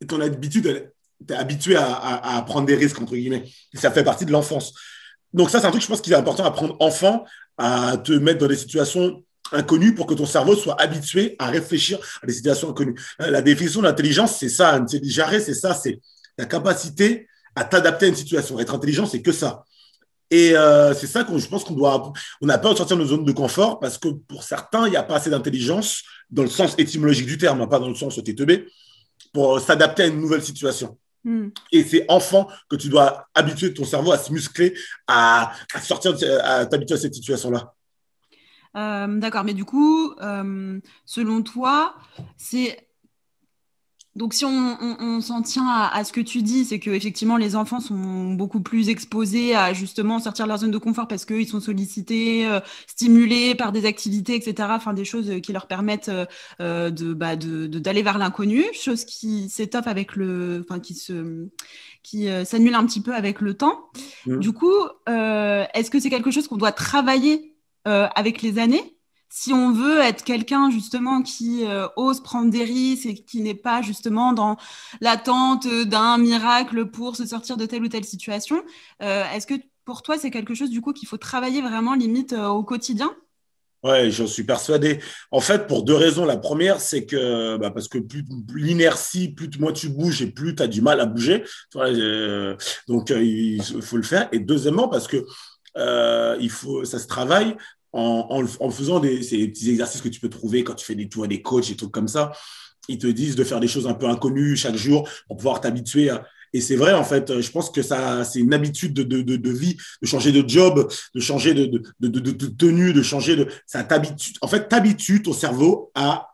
Et 0.00 0.06
ton 0.06 0.20
habitude, 0.20 0.90
tu 1.26 1.34
es 1.34 1.36
habitué 1.36 1.76
à, 1.76 2.42
prendre 2.46 2.66
des 2.66 2.74
risques 2.74 3.00
entre 3.00 3.14
guillemets. 3.14 3.44
Et 3.74 3.78
ça 3.78 3.90
fait 3.90 4.04
partie 4.04 4.24
de 4.24 4.32
l'enfance. 4.32 4.72
Donc 5.32 5.50
ça, 5.50 5.60
c'est 5.60 5.66
un 5.66 5.70
truc, 5.70 5.82
je 5.82 5.86
pense, 5.86 6.00
qu'il 6.00 6.12
est 6.12 6.16
important 6.16 6.44
à 6.44 6.50
prendre 6.50 6.76
enfant, 6.80 7.24
à 7.56 7.96
te 7.98 8.12
mettre 8.12 8.38
dans 8.38 8.48
des 8.48 8.56
situations 8.56 9.22
inconnu 9.52 9.94
pour 9.94 10.06
que 10.06 10.14
ton 10.14 10.26
cerveau 10.26 10.56
soit 10.56 10.80
habitué 10.80 11.36
à 11.38 11.46
réfléchir 11.46 11.98
à 12.22 12.26
des 12.26 12.32
situations 12.32 12.70
inconnues. 12.70 12.94
La 13.18 13.42
définition 13.42 13.80
de 13.80 13.86
l'intelligence, 13.86 14.38
c'est 14.38 14.48
ça. 14.48 14.80
Jarret, 15.02 15.40
c'est 15.40 15.54
ça, 15.54 15.74
c'est 15.74 16.00
la 16.38 16.46
capacité 16.46 17.28
à 17.54 17.64
t'adapter 17.64 18.06
à 18.06 18.08
une 18.08 18.14
situation. 18.14 18.58
Être 18.58 18.74
intelligent, 18.74 19.06
c'est 19.06 19.22
que 19.22 19.32
ça. 19.32 19.64
Et 20.30 20.56
euh, 20.56 20.94
c'est 20.94 21.08
ça 21.08 21.24
que 21.24 21.36
je 21.36 21.48
pense 21.48 21.64
qu'on 21.64 21.74
doit. 21.74 22.12
On 22.40 22.46
n'a 22.46 22.58
pas 22.58 22.72
de 22.72 22.78
sortir 22.78 22.96
de 22.96 23.02
nos 23.02 23.08
zones 23.08 23.24
de 23.24 23.32
confort 23.32 23.80
parce 23.80 23.98
que 23.98 24.08
pour 24.08 24.44
certains, 24.44 24.86
il 24.86 24.90
n'y 24.90 24.96
a 24.96 25.02
pas 25.02 25.16
assez 25.16 25.30
d'intelligence 25.30 26.04
dans 26.30 26.42
le 26.42 26.48
sens 26.48 26.74
étymologique 26.78 27.26
du 27.26 27.36
terme, 27.36 27.60
hein, 27.60 27.66
pas 27.66 27.80
dans 27.80 27.88
le 27.88 27.96
sens 27.96 28.14
TTB, 28.22 28.66
pour 29.32 29.60
s'adapter 29.60 30.04
à 30.04 30.06
une 30.06 30.20
nouvelle 30.20 30.42
situation. 30.42 30.96
Hmm. 31.24 31.48
Et 31.72 31.82
c'est 31.84 32.06
enfant 32.08 32.48
que 32.68 32.76
tu 32.76 32.88
dois 32.88 33.26
habituer 33.34 33.74
ton 33.74 33.84
cerveau 33.84 34.12
à 34.12 34.18
se 34.18 34.32
muscler, 34.32 34.74
à, 35.06 35.52
à 35.74 35.80
sortir, 35.80 36.16
à 36.44 36.64
t'habituer 36.64 36.94
à 36.94 36.98
cette 36.98 37.14
situation-là. 37.14 37.74
Euh, 38.76 39.18
d'accord, 39.18 39.44
mais 39.44 39.54
du 39.54 39.64
coup, 39.64 40.12
euh, 40.20 40.80
selon 41.04 41.42
toi, 41.42 41.94
c'est 42.36 42.86
donc 44.16 44.34
si 44.34 44.44
on, 44.44 45.20
s'en 45.20 45.40
tient 45.40 45.68
à, 45.68 46.02
ce 46.02 46.12
que 46.12 46.20
tu 46.20 46.42
dis, 46.42 46.64
c'est 46.64 46.80
que 46.80 46.90
effectivement 46.90 47.36
les 47.36 47.54
enfants 47.54 47.78
sont 47.78 48.34
beaucoup 48.34 48.60
plus 48.60 48.88
exposés 48.88 49.54
à 49.54 49.72
justement 49.72 50.18
sortir 50.18 50.46
de 50.46 50.48
leur 50.48 50.58
zone 50.58 50.72
de 50.72 50.78
confort 50.78 51.06
parce 51.06 51.24
qu'ils 51.24 51.46
sont 51.46 51.60
sollicités, 51.60 52.44
euh, 52.44 52.58
stimulés 52.88 53.54
par 53.54 53.70
des 53.70 53.86
activités, 53.86 54.34
etc. 54.34 54.68
Enfin 54.72 54.94
des 54.94 55.04
choses 55.04 55.40
qui 55.40 55.52
leur 55.52 55.68
permettent 55.68 56.10
de 56.58 57.14
bah, 57.14 57.36
d'aller 57.36 58.02
vers 58.02 58.18
l'inconnu, 58.18 58.64
chose 58.74 59.04
qui 59.04 59.48
s'étoffe 59.48 59.86
avec 59.86 60.16
le, 60.16 60.66
enfin 60.68 60.80
qui 60.80 60.94
se 60.94 61.46
qui 62.02 62.26
s'annule 62.44 62.74
un 62.74 62.84
petit 62.86 63.00
peu 63.00 63.14
avec 63.14 63.40
le 63.40 63.54
temps. 63.54 63.90
Mmh. 64.26 64.38
Du 64.38 64.52
coup, 64.52 64.74
est-ce 65.06 65.88
que 65.88 66.00
c'est 66.00 66.10
quelque 66.10 66.32
chose 66.32 66.48
qu'on 66.48 66.56
doit 66.56 66.72
travailler 66.72 67.49
euh, 67.88 68.08
avec 68.14 68.42
les 68.42 68.58
années. 68.58 68.96
Si 69.30 69.52
on 69.52 69.72
veut 69.72 70.00
être 70.00 70.24
quelqu'un 70.24 70.70
justement 70.70 71.22
qui 71.22 71.64
euh, 71.64 71.86
ose 71.96 72.20
prendre 72.20 72.50
des 72.50 72.64
risques 72.64 73.06
et 73.06 73.14
qui 73.14 73.40
n'est 73.40 73.54
pas 73.54 73.80
justement 73.80 74.32
dans 74.32 74.56
l'attente 75.00 75.66
d'un 75.66 76.18
miracle 76.18 76.86
pour 76.86 77.16
se 77.16 77.24
sortir 77.24 77.56
de 77.56 77.64
telle 77.64 77.84
ou 77.84 77.88
telle 77.88 78.04
situation, 78.04 78.62
euh, 79.02 79.24
est-ce 79.32 79.46
que 79.46 79.54
pour 79.84 80.02
toi 80.02 80.18
c'est 80.18 80.30
quelque 80.30 80.54
chose 80.54 80.68
du 80.68 80.80
coup 80.80 80.92
qu'il 80.92 81.08
faut 81.08 81.16
travailler 81.16 81.62
vraiment 81.62 81.94
limite 81.94 82.32
au 82.32 82.64
quotidien? 82.64 83.14
Ouais, 83.82 84.10
j'en 84.10 84.26
suis 84.26 84.44
persuadé. 84.44 84.98
En 85.30 85.40
fait, 85.40 85.66
pour 85.66 85.84
deux 85.84 85.94
raisons. 85.94 86.26
La 86.26 86.36
première, 86.36 86.80
c'est 86.80 87.06
que 87.06 87.56
bah, 87.56 87.70
parce 87.70 87.88
que 87.88 87.96
plus, 87.96 88.24
l'inertie, 88.54 89.30
plus 89.30 89.48
moins 89.58 89.72
tu 89.72 89.88
bouges 89.88 90.20
et 90.20 90.26
plus 90.26 90.54
tu 90.54 90.62
as 90.62 90.66
du 90.66 90.82
mal 90.82 91.00
à 91.00 91.06
bouger. 91.06 91.44
donc, 92.88 93.08
il 93.08 93.62
faut 93.80 93.96
le 93.96 94.02
faire. 94.02 94.28
Et 94.32 94.38
deuxièmement, 94.38 94.88
parce 94.88 95.08
que 95.08 95.24
euh, 95.76 96.36
il 96.40 96.50
faut, 96.50 96.84
ça 96.84 96.98
se 96.98 97.06
travaille 97.06 97.56
en, 97.92 98.44
en, 98.60 98.70
faisant 98.70 99.00
des, 99.00 99.22
ces 99.22 99.48
petits 99.48 99.70
exercices 99.70 100.00
que 100.00 100.08
tu 100.08 100.20
peux 100.20 100.28
trouver 100.28 100.62
quand 100.64 100.74
tu 100.74 100.84
fais 100.84 100.94
des 100.94 101.08
tours 101.08 101.26
des 101.26 101.42
coachs 101.42 101.70
et 101.70 101.76
trucs 101.76 101.90
comme 101.90 102.08
ça. 102.08 102.32
ils 102.88 102.98
te 102.98 103.06
disent 103.06 103.36
de 103.36 103.44
faire 103.44 103.60
des 103.60 103.68
choses 103.68 103.86
un 103.86 103.94
peu 103.94 104.06
inconnues 104.06 104.56
chaque 104.56 104.76
jour 104.76 105.08
pour 105.26 105.36
pouvoir 105.36 105.60
t'habituer 105.60 106.10
et 106.52 106.60
c'est 106.60 106.76
vrai, 106.76 106.92
en 106.92 107.04
fait, 107.04 107.40
je 107.40 107.50
pense 107.50 107.70
que 107.70 107.82
ça, 107.82 108.24
c'est 108.24 108.40
une 108.40 108.52
habitude 108.52 108.92
de, 108.92 109.02
de, 109.02 109.36
de, 109.36 109.50
vie, 109.50 109.76
de 110.02 110.06
changer 110.06 110.32
de 110.32 110.46
job, 110.48 110.90
de 111.14 111.20
changer 111.20 111.54
de, 111.54 111.82
de, 112.00 112.46
tenue, 112.48 112.92
de 112.92 113.02
changer 113.02 113.36
de. 113.36 113.46
Ça 113.66 113.84
t'habitue. 113.84 114.32
En 114.40 114.48
fait, 114.48 114.68
t'habitues 114.68 115.22
ton 115.22 115.32
cerveau 115.32 115.90
à 115.94 116.26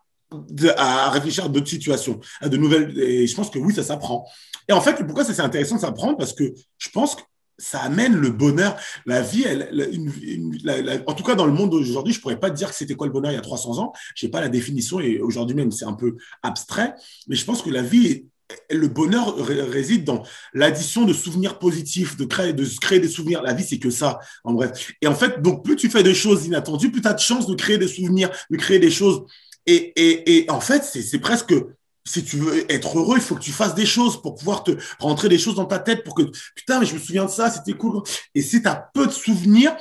à 0.75 1.09
réfléchir 1.09 1.45
à 1.45 1.47
d'autres 1.47 1.69
situations, 1.69 2.19
à 2.41 2.49
de 2.49 2.57
nouvelles. 2.57 2.99
Et 2.99 3.27
je 3.27 3.33
pense 3.33 3.49
que 3.49 3.59
oui, 3.59 3.73
ça 3.73 3.83
s'apprend. 3.83 4.27
Et 4.67 4.73
en 4.73 4.81
fait, 4.81 5.01
pourquoi 5.05 5.23
c'est 5.23 5.39
intéressant 5.39 5.75
de 5.75 5.81
s'apprendre? 5.81 6.17
Parce 6.17 6.33
que 6.33 6.53
je 6.77 6.89
pense 6.89 7.15
que 7.15 7.21
ça 7.57 7.79
amène 7.79 8.15
le 8.15 8.29
bonheur. 8.29 8.77
La 9.05 9.21
vie, 9.21 9.43
elle, 9.43 9.89
une, 9.91 10.57
en 11.05 11.13
tout 11.13 11.23
cas 11.23 11.35
dans 11.35 11.45
le 11.45 11.53
monde 11.53 11.71
d'aujourd'hui, 11.71 12.13
je 12.13 12.21
pourrais 12.21 12.39
pas 12.39 12.49
te 12.49 12.55
dire 12.55 12.69
que 12.69 12.75
c'était 12.75 12.95
quoi 12.95 13.07
le 13.07 13.13
bonheur 13.13 13.31
il 13.31 13.35
y 13.35 13.37
a 13.37 13.41
300 13.41 13.79
ans. 13.79 13.93
Je 14.15 14.25
n'ai 14.25 14.31
pas 14.31 14.41
la 14.41 14.49
définition 14.49 14.99
et 14.99 15.19
aujourd'hui 15.19 15.55
même 15.55 15.71
c'est 15.71 15.85
un 15.85 15.93
peu 15.93 16.17
abstrait. 16.43 16.93
Mais 17.27 17.35
je 17.35 17.45
pense 17.45 17.61
que 17.61 17.69
la 17.69 17.81
vie 17.81 18.25
le 18.71 18.87
bonheur 18.87 19.35
réside 19.45 20.03
dans 20.03 20.23
l'addition 20.53 21.05
de 21.05 21.13
souvenirs 21.13 21.59
positifs, 21.59 22.15
de 22.17 22.25
créer, 22.25 22.53
de 22.53 22.65
créer 22.79 22.99
des 22.99 23.09
souvenirs. 23.09 23.41
La 23.41 23.53
vie, 23.53 23.63
c'est 23.63 23.79
que 23.79 23.89
ça, 23.89 24.19
en 24.43 24.53
bref. 24.53 24.93
Et 25.01 25.07
en 25.07 25.15
fait, 25.15 25.41
donc, 25.41 25.63
plus 25.65 25.75
tu 25.75 25.89
fais 25.89 26.03
des 26.03 26.15
choses 26.15 26.45
inattendues, 26.45 26.91
plus 26.91 27.01
tu 27.01 27.07
as 27.07 27.13
de 27.13 27.19
chances 27.19 27.47
de 27.47 27.55
créer 27.55 27.77
des 27.77 27.87
souvenirs, 27.87 28.29
de 28.49 28.57
créer 28.57 28.79
des 28.79 28.91
choses. 28.91 29.23
Et, 29.65 29.91
et, 29.97 30.37
et 30.37 30.51
en 30.51 30.61
fait, 30.61 30.83
c'est 30.83 31.19
presque, 31.19 31.53
si 32.07 32.23
tu 32.23 32.37
veux 32.37 32.71
être 32.71 32.97
heureux, 32.97 33.17
il 33.17 33.21
faut 33.21 33.35
que 33.35 33.41
tu 33.41 33.51
fasses 33.51 33.75
des 33.75 33.85
choses 33.85 34.21
pour 34.21 34.35
pouvoir 34.35 34.63
te 34.63 34.71
rentrer 34.99 35.29
des 35.29 35.37
choses 35.37 35.55
dans 35.55 35.65
ta 35.65 35.79
tête 35.79 36.03
pour 36.03 36.15
que, 36.15 36.23
putain, 36.55 36.79
mais 36.79 36.85
je 36.85 36.93
me 36.93 36.99
souviens 36.99 37.25
de 37.25 37.29
ça, 37.29 37.51
c'était 37.51 37.73
cool. 37.73 38.01
Et 38.33 38.41
si 38.41 38.61
tu 38.61 38.67
as 38.67 38.89
peu 38.93 39.07
de 39.07 39.11
souvenirs, 39.11 39.75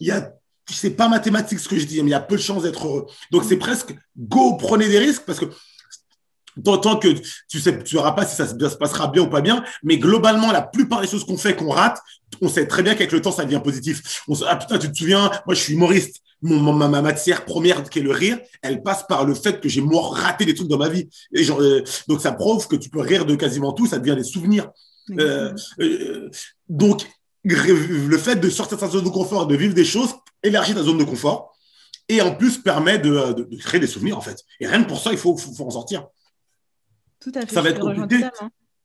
il 0.00 0.08
y 0.08 0.10
a 0.10 0.32
c'est 0.70 0.90
pas 0.90 1.08
mathématique 1.08 1.58
ce 1.58 1.68
que 1.68 1.78
je 1.78 1.84
dis, 1.84 2.00
mais 2.02 2.08
il 2.08 2.12
y 2.12 2.14
a 2.14 2.20
peu 2.20 2.36
de 2.36 2.40
chances 2.40 2.62
d'être 2.62 2.86
heureux. 2.86 3.06
Donc 3.30 3.44
c'est 3.46 3.56
presque 3.56 3.94
go, 4.16 4.56
prenez 4.56 4.88
des 4.88 4.98
risques 4.98 5.24
parce 5.26 5.40
que 5.40 5.46
tant 6.62 6.96
que 6.96 7.08
tu 7.48 7.60
sais, 7.60 7.82
tu 7.82 7.96
sauras 7.96 8.12
pas 8.12 8.26
si 8.26 8.36
ça 8.36 8.46
se 8.46 8.76
passera 8.76 9.08
bien 9.08 9.22
ou 9.22 9.28
pas 9.28 9.40
bien, 9.40 9.64
mais 9.82 9.98
globalement, 9.98 10.52
la 10.52 10.62
plupart 10.62 11.00
des 11.00 11.08
choses 11.08 11.24
qu'on 11.24 11.36
fait, 11.36 11.56
qu'on 11.56 11.70
rate, 11.70 12.00
on 12.40 12.48
sait 12.48 12.66
très 12.66 12.82
bien 12.82 12.94
qu'avec 12.94 13.12
le 13.12 13.20
temps, 13.20 13.32
ça 13.32 13.44
devient 13.44 13.60
positif. 13.62 14.22
On 14.28 14.34
ah 14.46 14.56
putain, 14.56 14.78
tu 14.78 14.90
te 14.90 14.96
souviens, 14.96 15.30
moi, 15.46 15.54
je 15.54 15.60
suis 15.60 15.74
humoriste. 15.74 16.22
Mon, 16.42 16.72
ma, 16.72 17.02
matière 17.02 17.44
première, 17.44 17.88
qui 17.88 18.00
est 18.00 18.02
le 18.02 18.10
rire, 18.10 18.38
elle 18.62 18.82
passe 18.82 19.06
par 19.06 19.24
le 19.24 19.34
fait 19.34 19.60
que 19.60 19.68
j'ai 19.68 19.82
raté 19.86 20.44
des 20.44 20.54
trucs 20.54 20.68
dans 20.68 20.78
ma 20.78 20.88
vie. 20.88 21.08
Et 21.32 21.44
genre, 21.44 21.60
euh, 21.60 21.84
donc, 22.08 22.20
ça 22.20 22.32
prouve 22.32 22.66
que 22.66 22.76
tu 22.76 22.90
peux 22.90 23.00
rire 23.00 23.24
de 23.24 23.36
quasiment 23.36 23.72
tout, 23.72 23.86
ça 23.86 23.98
devient 23.98 24.16
des 24.16 24.24
souvenirs. 24.24 24.70
Euh, 25.18 25.52
euh, 25.80 26.30
donc, 26.68 27.06
le 27.44 28.18
fait 28.18 28.36
de 28.36 28.50
sortir 28.50 28.76
de 28.76 28.80
sa 28.80 28.88
zone 28.88 29.04
de 29.04 29.10
confort, 29.10 29.46
de 29.46 29.56
vivre 29.56 29.74
des 29.74 29.84
choses, 29.84 30.14
élargit 30.42 30.74
ta 30.74 30.82
zone 30.82 30.98
de 30.98 31.04
confort 31.04 31.52
et 32.08 32.20
en 32.20 32.34
plus 32.34 32.58
permet 32.58 32.98
de, 32.98 33.32
de, 33.32 33.56
créer 33.56 33.80
des 33.80 33.86
souvenirs, 33.86 34.18
en 34.18 34.20
fait. 34.20 34.38
Et 34.60 34.66
rien 34.66 34.82
que 34.82 34.88
pour 34.88 35.00
ça, 35.00 35.12
il 35.12 35.18
faut, 35.18 35.36
faut 35.36 35.66
en 35.66 35.70
sortir. 35.70 36.06
Ça 37.48 37.62
va 37.62 37.70
être 37.70 37.80
compliqué. 37.80 38.26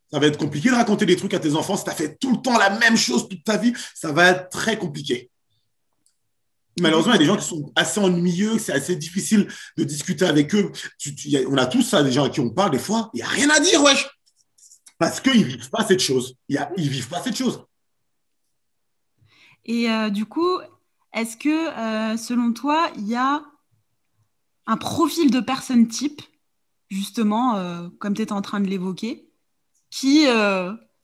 Ça 0.09 0.19
va 0.19 0.27
être 0.27 0.37
compliqué 0.37 0.69
de 0.69 0.75
raconter 0.75 1.05
des 1.05 1.17
trucs 1.17 1.33
à 1.33 1.39
tes 1.39 1.55
enfants 1.55 1.75
si 1.75 1.83
tu 1.83 1.89
as 1.89 1.93
fait 1.93 2.17
tout 2.17 2.31
le 2.31 2.41
temps 2.41 2.57
la 2.57 2.69
même 2.69 2.95
chose 2.95 3.27
toute 3.27 3.43
ta 3.43 3.57
vie. 3.57 3.73
Ça 3.93 4.11
va 4.11 4.29
être 4.29 4.49
très 4.49 4.77
compliqué. 4.77 5.29
Malheureusement, 6.79 7.13
il 7.13 7.15
y 7.15 7.19
a 7.19 7.19
des 7.19 7.25
gens 7.25 7.37
qui 7.37 7.47
sont 7.47 7.71
assez 7.75 7.99
ennuyeux, 7.99 8.59
c'est 8.59 8.73
assez 8.73 8.95
difficile 8.95 9.47
de 9.77 9.83
discuter 9.83 10.25
avec 10.25 10.53
eux. 10.53 10.71
on 11.49 11.57
a 11.57 11.65
tous 11.65 11.81
ça, 11.81 12.03
des 12.03 12.11
gens 12.11 12.25
à 12.25 12.29
qui 12.29 12.39
on 12.39 12.49
parle 12.49 12.71
des 12.71 12.79
fois, 12.79 13.09
il 13.13 13.17
n'y 13.17 13.23
a 13.23 13.27
rien 13.27 13.49
à 13.49 13.59
dire, 13.59 13.81
wesh. 13.81 14.07
Parce 14.99 15.19
qu'ils 15.19 15.41
ne 15.41 15.45
vivent 15.45 15.69
pas 15.69 15.85
cette 15.85 15.99
chose. 15.99 16.35
ils 16.49 16.59
ne 16.59 16.89
vivent 16.89 17.09
pas 17.09 17.21
cette 17.21 17.35
chose. 17.35 17.63
Et 19.65 19.91
euh, 19.91 20.09
du 20.09 20.25
coup, 20.25 20.59
est-ce 21.13 21.37
que, 21.37 21.49
euh, 21.49 22.17
selon 22.17 22.53
toi, 22.53 22.89
il 22.95 23.07
y 23.07 23.15
a 23.15 23.43
un 24.65 24.77
profil 24.77 25.29
de 25.29 25.39
personne 25.39 25.87
type 25.87 26.21
justement, 26.89 27.55
euh, 27.55 27.89
comme 27.99 28.13
tu 28.13 28.21
étais 28.21 28.31
en 28.31 28.41
train 28.41 28.61
de 28.61 28.67
l'évoquer, 28.67 29.29
qui 29.89 30.25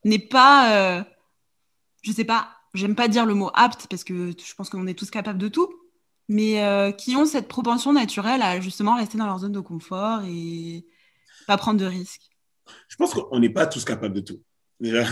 n'est 0.06 0.20
pas, 0.20 1.06
je 2.02 2.12
sais 2.12 2.26
pas, 2.26 2.50
j'aime 2.74 2.96
pas 2.96 3.08
dire 3.08 3.26
le 3.26 3.34
mot 3.34 3.52
apte 3.54 3.88
parce 3.90 4.04
que 4.04 4.32
je 4.32 4.56
pense 4.56 4.70
qu'on 4.70 4.88
est 4.88 4.98
tous 4.98 5.10
capables 5.10 5.40
de 5.40 5.48
tout, 5.48 5.74
mais 6.30 6.94
qui 6.98 7.16
ont 7.16 7.26
cette 7.26 7.48
propension 7.48 7.94
naturelle 7.94 8.42
à 8.42 8.60
justement 8.60 8.96
rester 8.96 9.18
dans 9.18 9.26
leur 9.26 9.40
zone 9.40 9.52
de 9.52 9.60
confort 9.60 10.22
et 10.28 10.86
pas 11.48 11.58
prendre 11.58 11.80
de 11.80 11.86
risques. 11.86 12.30
Je 12.88 12.96
pense 12.96 13.14
qu'on 13.14 13.40
n'est 13.40 13.50
pas 13.50 13.68
tous 13.68 13.84
capables 13.84 14.16
de 14.16 14.22
tout. 14.22 14.42
je 14.80 15.06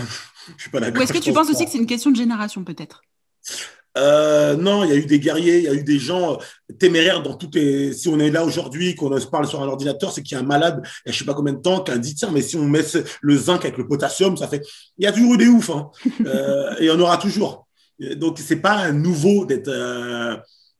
suis 0.57 0.69
pas 0.69 0.79
d'accord. 0.79 0.99
Ou 0.99 1.03
est-ce 1.03 1.13
que 1.13 1.19
tu 1.19 1.33
penses 1.33 1.49
aussi 1.49 1.65
que 1.65 1.71
c'est 1.71 1.77
une 1.77 1.85
question 1.85 2.11
de 2.11 2.15
génération 2.15 2.63
peut-être? 2.63 3.01
Euh, 3.97 4.55
non, 4.55 4.85
il 4.85 4.89
y 4.89 4.93
a 4.93 4.95
eu 4.95 5.05
des 5.05 5.19
guerriers, 5.19 5.57
il 5.59 5.63
y 5.65 5.67
a 5.67 5.73
eu 5.73 5.83
des 5.83 5.99
gens 5.99 6.33
euh, 6.33 6.73
téméraires 6.79 7.21
dans 7.21 7.35
toutes 7.35 7.55
les. 7.55 7.91
Si 7.93 8.07
on 8.07 8.19
est 8.19 8.31
là 8.31 8.45
aujourd'hui, 8.45 8.95
qu'on 8.95 9.19
se 9.19 9.27
parle 9.27 9.47
sur 9.47 9.61
un 9.61 9.67
ordinateur, 9.67 10.13
c'est 10.13 10.23
qu'il 10.23 10.35
y 10.35 10.39
a 10.39 10.43
un 10.43 10.47
malade, 10.47 10.81
il 11.05 11.09
y 11.09 11.09
a 11.09 11.11
je 11.11 11.19
sais 11.19 11.25
pas 11.25 11.33
combien 11.33 11.53
de 11.53 11.61
temps, 11.61 11.83
qui 11.83 11.91
a 11.91 11.97
dit 11.97 12.15
tiens, 12.15 12.31
mais 12.31 12.41
si 12.41 12.55
on 12.55 12.65
met 12.65 12.83
le 13.21 13.37
zinc 13.37 13.65
avec 13.65 13.77
le 13.77 13.87
potassium, 13.87 14.37
ça 14.37 14.47
fait. 14.47 14.65
Il 14.97 15.03
y 15.03 15.07
a 15.07 15.11
toujours 15.11 15.33
eu 15.33 15.37
des 15.37 15.47
oufs, 15.47 15.69
hein. 15.71 15.89
euh, 16.25 16.75
et 16.79 16.83
il 16.83 16.87
y 16.87 16.91
en 16.91 16.99
aura 16.99 17.17
toujours. 17.17 17.67
Donc 18.15 18.39
c'est 18.39 18.61
pas 18.61 18.91
nouveau 18.91 19.45
d'être. 19.45 19.67
Euh, 19.67 20.37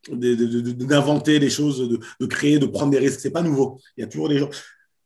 d'inventer 0.10 1.38
des 1.38 1.52
choses, 1.52 1.88
de, 1.88 2.00
de, 2.20 2.26
créer, 2.26 2.58
de 2.58 2.66
prendre 2.66 2.90
des 2.90 2.98
risques. 2.98 3.20
C'est 3.20 3.30
pas 3.30 3.44
nouveau. 3.44 3.80
Il 3.96 4.02
y 4.02 4.04
a 4.04 4.08
toujours 4.08 4.30
des 4.30 4.40
gens. 4.40 4.50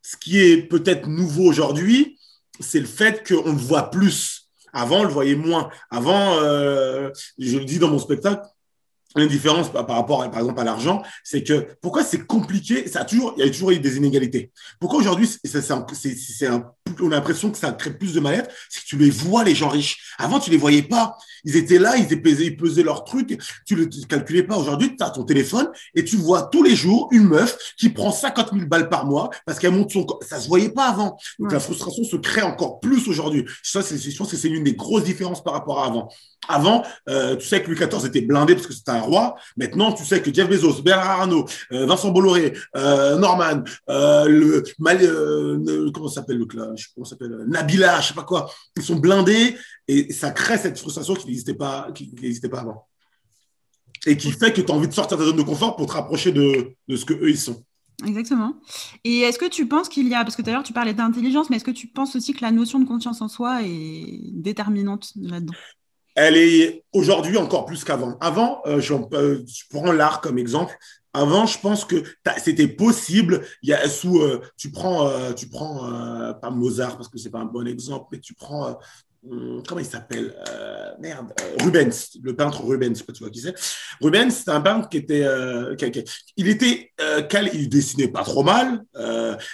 Ce 0.02 0.16
qui 0.16 0.40
est 0.40 0.70
peut-être 0.70 1.10
nouveau 1.10 1.44
aujourd'hui, 1.44 2.18
c'est 2.62 2.80
le 2.80 2.86
fait 2.86 3.28
qu'on 3.28 3.52
voit 3.52 3.92
plus 3.92 4.45
avant, 4.76 5.00
on 5.00 5.04
le 5.04 5.10
voyait 5.10 5.36
moins. 5.36 5.70
Avant, 5.90 6.38
euh, 6.44 7.10
je 7.40 7.58
le 7.58 7.66
dis 7.66 7.80
dans 7.80 7.88
mon 7.88 7.98
spectacle, 7.98 8.42
une 9.16 9.28
différence 9.28 9.72
par, 9.72 9.88
rapport, 9.88 10.30
par 10.30 10.40
exemple, 10.40 10.60
à 10.60 10.64
l'argent, 10.66 11.02
c'est 11.24 11.42
que 11.44 11.68
pourquoi 11.82 12.04
c'est 12.04 12.28
compliqué 12.28 12.88
Ça 12.88 13.02
a 13.02 13.06
toujours, 13.06 13.34
il 13.38 13.46
y 13.46 13.48
a 13.48 13.52
toujours 13.52 13.72
eu 13.72 13.80
des 13.80 13.96
inégalités. 13.98 14.52
Pourquoi 14.80 15.00
aujourd'hui, 15.00 15.30
c'est 15.44 15.72
un, 15.72 15.86
on 17.02 17.12
a 17.12 17.16
l'impression 17.16 17.52
que 17.52 17.58
ça 17.58 17.72
crée 17.72 17.92
plus 17.92 18.14
de 18.14 18.20
mal-être, 18.20 18.50
c'est 18.70 18.82
que 18.82 18.88
tu 18.88 18.98
les 18.98 19.10
vois 19.10 19.44
les 19.44 19.56
gens 19.56 19.70
riches. 19.70 20.14
Avant, 20.18 20.40
tu 20.40 20.52
les 20.52 20.58
voyais 20.58 20.84
pas. 20.84 21.18
Ils 21.44 21.56
étaient 21.58 21.78
là, 21.78 21.96
ils 21.96 22.22
pesaient, 22.22 22.46
ils 22.46 22.58
pesaient 22.58 22.84
leurs 22.84 23.04
trucs, 23.04 23.38
tu 23.66 23.76
ne 23.76 24.06
calculais 24.06 24.44
pas. 24.44 24.58
Aujourd'hui, 24.58 24.96
tu 24.96 25.04
as 25.04 25.12
ton 25.12 25.24
téléphone 25.24 25.70
et 25.94 26.04
tu 26.04 26.18
vois 26.18 26.44
tous 26.52 26.64
les 26.64 26.76
jours 26.76 27.08
une 27.12 27.26
meuf 27.26 27.58
qui 27.78 27.90
prend 27.90 28.12
50 28.12 28.52
000 28.54 28.66
balles 28.66 28.90
par 28.90 29.06
mois 29.06 29.30
parce 29.46 29.60
qu'elle 29.60 29.72
monte 29.72 29.92
son 29.92 30.06
Ça 30.22 30.40
se 30.40 30.48
voyait 30.48 30.70
pas 30.70 30.90
avant. 30.90 31.18
Donc 31.40 31.52
la 31.52 31.60
frustration 31.60 32.04
se 32.04 32.16
crée 32.16 32.42
encore 32.42 32.80
plus 32.80 33.08
aujourd'hui. 33.08 33.46
Ça, 33.62 33.82
je 33.82 34.18
pense 34.18 34.32
que 34.32 34.38
c'est 34.38 34.50
une 34.50 34.64
des 34.64 34.74
grosses 34.74 35.04
différences 35.04 35.44
par 35.44 35.54
rapport 35.54 35.84
à 35.84 35.86
avant. 35.86 36.10
Avant, 36.48 36.84
euh, 37.10 37.36
tu 37.36 37.48
sais 37.48 37.62
que 37.62 37.72
Louis 37.72 37.78
XIV 37.78 38.06
était 38.06 38.22
blindé 38.22 38.56
parce 38.56 38.68
que 38.68 38.74
c'était 38.74 38.92
un 38.92 39.02
roi. 39.02 39.36
Maintenant, 39.58 39.92
tu 39.94 40.06
sais 40.06 40.22
que 40.22 40.34
Jeff 40.34 40.48
Bezos, 40.48 40.82
Bernard 40.82 41.22
Arnault, 41.22 41.46
euh, 41.72 41.86
Vincent 41.86 42.12
Bolloré, 42.12 42.54
euh, 42.76 43.18
Norman, 43.18 43.64
le, 43.88 44.64
comment 45.92 46.08
s'appelle 46.08 46.38
le 46.38 46.46
comment 46.94 47.06
s'appelle 47.06 47.46
Nabila, 47.48 48.02
je 48.02 48.10
sais 48.10 48.14
pas 48.14 48.24
quoi, 48.24 48.50
ils 48.76 48.84
sont 48.84 48.98
blindés 48.98 49.58
et 49.88 50.12
ça 50.14 50.32
crée 50.32 50.58
cette 50.58 50.78
frustration 50.78 51.14
qui 51.16 51.28
n'existait 51.28 51.54
pas, 51.54 51.92
qui 51.94 52.12
n'existait 52.22 52.50
pas 52.50 52.60
avant. 52.60 52.88
Et 54.06 54.18
qui 54.18 54.32
fait 54.32 54.54
que 54.54 54.62
tu 54.62 54.72
as 54.72 54.76
envie 54.76 54.88
de 54.88 54.94
sortir 54.94 55.18
de 55.18 55.24
ta 55.24 55.30
zone 55.30 55.38
de 55.38 55.44
confort 55.44 55.76
pour 55.76 55.88
te 55.88 55.94
rapprocher 55.94 56.32
de, 56.32 56.76
de 56.88 56.96
ce 56.96 57.06
que 57.06 57.14
eux 57.14 57.30
ils 57.30 57.38
sont. 57.38 57.64
Exactement. 58.06 58.56
Et 59.04 59.22
est-ce 59.22 59.40
que 59.40 59.50
tu 59.50 59.68
penses 59.68 59.88
qu'il 59.88 60.08
y 60.08 60.14
a, 60.14 60.24
parce 60.24 60.36
que 60.36 60.42
tout 60.42 60.50
à 60.50 60.54
l'heure 60.54 60.64
tu 60.64 60.74
parlais 60.74 60.94
d'intelligence, 60.94 61.50
mais 61.50 61.56
est-ce 61.56 61.64
que 61.64 61.72
tu 61.72 61.88
penses 61.88 62.16
aussi 62.16 62.34
que 62.34 62.42
la 62.42 62.52
notion 62.52 62.80
de 62.80 62.86
confiance 62.86 63.22
en 63.22 63.28
soi 63.28 63.62
est 63.64 64.20
déterminante 64.34 65.12
là-dedans? 65.16 65.54
Elle 66.16 66.38
est 66.38 66.84
aujourd'hui 66.94 67.38
encore 67.38 67.66
plus 67.66 67.84
qu'avant. 67.84 68.18
Avant, 68.22 68.62
euh, 68.66 68.80
je, 68.80 68.94
euh, 68.94 69.44
je 69.48 69.64
prends 69.70 69.92
l'art 69.92 70.22
comme 70.22 70.38
exemple. 70.38 70.74
Avant, 71.16 71.46
je 71.46 71.60
pense 71.60 71.86
que 71.86 72.04
c'était 72.38 72.68
possible. 72.68 73.42
Il 73.62 73.70
y 73.70 73.74
a 73.74 73.88
sous, 73.88 74.22
euh, 74.22 74.42
tu 74.58 74.72
prends, 74.72 75.10
tu 75.34 75.48
prends 75.48 76.34
pas 76.42 76.50
Mozart 76.50 76.98
parce 76.98 77.10
que 77.10 77.18
c'est 77.18 77.30
pas 77.30 77.40
un 77.40 77.46
bon 77.46 77.68
exemple, 77.68 78.08
mais 78.12 78.20
tu 78.20 78.34
prends 78.34 78.78
Hum, 79.30 79.64
comment 79.68 79.82
il 79.82 79.88
s'appelle 79.88 80.36
euh, 80.50 80.92
Merde, 81.00 81.34
euh, 81.42 81.64
Rubens, 81.64 81.92
le 82.22 82.36
peintre 82.36 82.64
Rubens, 82.64 82.94
je 82.94 83.00
sais 83.00 83.06
pas 83.06 83.14
tu 83.14 83.24
vois 83.24 83.32
qui 83.32 83.42
c'est. 83.42 83.56
Rubens, 84.00 84.30
c'est 84.30 84.52
un 84.52 84.62
peintre 84.62 84.88
qui 84.88 84.98
était, 84.98 85.24
euh, 85.24 85.76
il 86.38 86.48
était, 86.48 86.92
il 87.54 87.70
dessinait 87.70 88.08
pas 88.08 88.24
trop 88.24 88.44
mal, 88.44 88.84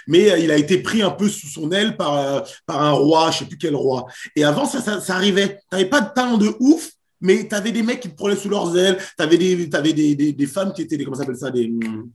mais 0.08 0.43
il 0.43 0.52
a 0.52 0.58
été 0.58 0.80
pris 0.80 1.02
un 1.02 1.12
peu 1.12 1.30
sous 1.30 1.47
son 1.47 1.71
aile 1.71 1.95
par 1.95 2.43
par 2.65 2.82
un 2.82 2.91
roi, 2.91 3.32
je 3.32 3.39
sais 3.39 3.45
plus 3.45 3.58
quel 3.58 3.76
roi. 3.76 4.08
Et 4.36 4.43
avant 4.43 4.65
ça, 4.65 4.82
ça, 4.82 5.00
ça 5.00 5.15
arrivait. 5.15 5.60
T'avais 5.69 5.86
pas 5.86 6.02
de 6.02 6.13
talent 6.13 6.38
de 6.38 6.54
ouf, 6.60 6.91
mais 7.21 7.47
tu 7.47 7.55
avais 7.55 7.71
des 7.71 7.84
mecs 7.84 7.99
qui 7.99 8.10
te 8.10 8.15
prenaient 8.15 8.36
sous 8.36 8.49
leurs 8.49 8.75
ailes, 8.77 8.97
tu 8.97 9.23
avais, 9.23 9.38
des, 9.38 9.69
avais 9.73 9.93
des, 9.93 10.15
des, 10.15 10.34
des, 10.34 10.47
femmes 10.47 10.73
qui 10.73 10.81
étaient 10.81 10.97
des, 10.97 11.05
comment 11.05 11.17
s'appelle 11.17 11.38
ça, 11.38 11.51
des, 11.51 11.71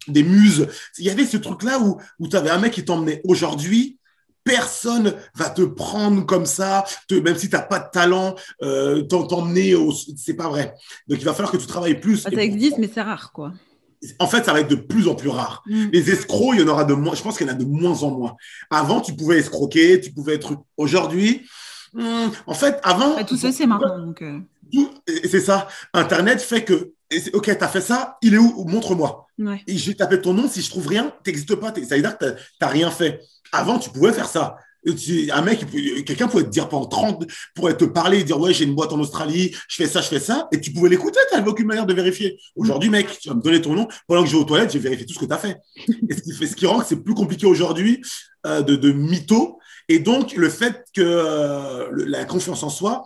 des 0.09 0.23
muses. 0.23 0.67
Il 0.99 1.05
y 1.05 1.11
avait 1.11 1.27
ce 1.27 1.37
truc-là 1.37 1.79
où, 1.81 1.97
où 2.19 2.29
tu 2.29 2.37
avais 2.37 2.51
un 2.51 2.59
mec 2.59 2.73
qui 2.73 2.85
t'emmenait. 2.85 3.21
Aujourd'hui, 3.25 3.99
personne 4.47 5.15
va 5.35 5.51
te 5.51 5.63
prendre 5.63 6.25
comme 6.25 6.47
ça, 6.47 6.85
même 7.11 7.37
si 7.37 7.51
tu 7.51 7.57
n'as 7.57 7.63
pas 7.63 7.81
de 7.81 7.91
talent, 7.93 8.37
euh, 8.63 9.03
t'emmener 9.03 9.75
au... 9.75 9.93
C'est 9.93 10.35
pas 10.35 10.49
vrai. 10.49 10.75
Donc, 11.09 11.19
il 11.19 11.25
va 11.25 11.35
falloir 11.35 11.53
que 11.53 11.59
tu 11.59 11.67
travailles 11.67 12.01
plus. 12.01 12.19
ça 12.19 12.31
existe, 12.31 12.79
mais 12.79 12.89
c'est 12.93 13.03
rare, 13.03 13.33
quoi. 13.33 13.53
En 14.21 14.27
fait, 14.29 14.45
ça 14.45 14.53
va 14.53 14.61
être 14.61 14.71
de 14.71 14.77
plus 14.77 15.09
en 15.09 15.15
plus 15.15 15.31
rare. 15.31 15.65
Mm. 15.67 15.87
Les 15.93 16.11
escrocs, 16.11 16.55
il 16.55 16.61
y 16.61 16.63
en 16.63 16.69
aura 16.69 16.85
de 16.85 16.95
moins. 16.95 17.15
Je 17.15 17.23
pense 17.23 17.37
qu'il 17.37 17.47
y 17.47 17.51
en 17.51 17.53
a 17.53 17.57
de 17.57 17.65
moins 17.65 18.03
en 18.03 18.11
moins. 18.13 18.37
Avant, 18.71 19.01
tu 19.01 19.17
pouvais 19.17 19.39
escroquer, 19.39 20.01
tu 20.01 20.13
pouvais 20.13 20.35
être. 20.35 20.53
Aujourd'hui, 20.77 21.45
hmm, 21.95 22.29
en 22.47 22.55
fait, 22.55 22.79
avant. 22.85 23.23
tout 23.25 23.37
ça, 23.37 23.51
c'est 23.51 23.67
marrant. 23.67 23.99
Donc... 23.99 24.23
C'est 25.25 25.41
ça. 25.41 25.69
Internet 25.93 26.41
fait 26.41 26.65
que 26.65 26.93
ok, 27.33 27.45
tu 27.45 27.65
as 27.65 27.69
fait 27.69 27.81
ça, 27.81 28.19
il 28.23 28.35
est 28.35 28.39
où? 28.39 28.65
Montre-moi. 28.65 29.27
Ouais. 29.39 29.63
Et 29.67 29.77
j'ai 29.77 29.95
tapé 29.95 30.21
ton 30.21 30.35
nom, 30.35 30.49
si 30.49 30.63
je 30.63 30.71
trouve 30.71 30.87
rien, 30.87 31.13
tu 31.25 31.31
n'existes 31.31 31.55
pas. 31.57 31.73
Ça 31.75 31.97
veut 31.97 32.03
dire 32.03 32.19
que 32.19 32.33
tu 32.33 32.41
n'as 32.61 32.69
rien 32.69 32.91
fait. 32.91 33.21
Avant, 33.53 33.79
tu 33.79 33.91
pouvais 33.91 34.13
faire 34.13 34.29
ça. 34.29 34.57
Un 35.33 35.43
mec, 35.43 35.65
quelqu'un 36.05 36.29
pouvait 36.29 36.45
te 36.45 36.49
dire 36.49 36.69
pendant 36.69 36.87
30, 36.87 37.27
pourrait 37.57 37.77
te 37.77 37.85
parler 37.85 38.21
et 38.21 38.25
dire 38.25 38.39
Ouais, 38.39 38.55
j'ai 38.55 38.65
une 38.65 38.75
boîte 38.75 38.93
en 38.93 39.01
Australie, 39.01 39.53
je 39.69 39.77
fais 39.77 39.87
ça, 39.87 40.01
je 40.01 40.07
fais 40.07 40.21
ça, 40.21 40.47
et 40.53 40.61
tu 40.61 40.73
pouvais 40.73 40.89
l'écouter, 40.89 41.19
tu 41.29 41.37
n'avais 41.37 41.49
aucune 41.49 41.67
manière 41.67 41.87
de 41.87 41.95
vérifier. 41.95 42.39
Aujourd'hui, 42.55 42.89
mec, 42.89 43.19
tu 43.19 43.29
vas 43.29 43.35
me 43.35 43.43
donner 43.43 43.61
ton 43.61 43.75
nom, 43.75 43.89
pendant 44.07 44.23
que 44.23 44.29
je 44.29 44.37
vais 44.37 44.43
aux 44.43 44.45
toilettes, 44.45 44.73
j'ai 44.73 44.79
vérifié 44.79 45.05
tout 45.05 45.15
ce 45.15 45.19
que 45.19 45.25
tu 45.25 45.33
as 45.33 45.39
fait. 45.39 45.57
et 46.09 46.15
ce 46.15 46.23
qui, 46.23 46.33
fait, 46.33 46.47
ce 46.47 46.55
qui 46.55 46.67
rend 46.67 46.79
que 46.79 46.87
c'est 46.87 47.03
plus 47.03 47.15
compliqué 47.15 47.47
aujourd'hui 47.47 48.01
euh, 48.47 48.63
de, 48.63 48.77
de 48.77 48.93
mytho. 48.93 49.59
Et 49.89 49.99
donc, 49.99 50.35
le 50.35 50.49
fait 50.49 50.85
que 50.95 51.03
euh, 51.03 51.89
la 51.93 52.25
confiance 52.25 52.63
en 52.63 52.71
soi, 52.71 53.05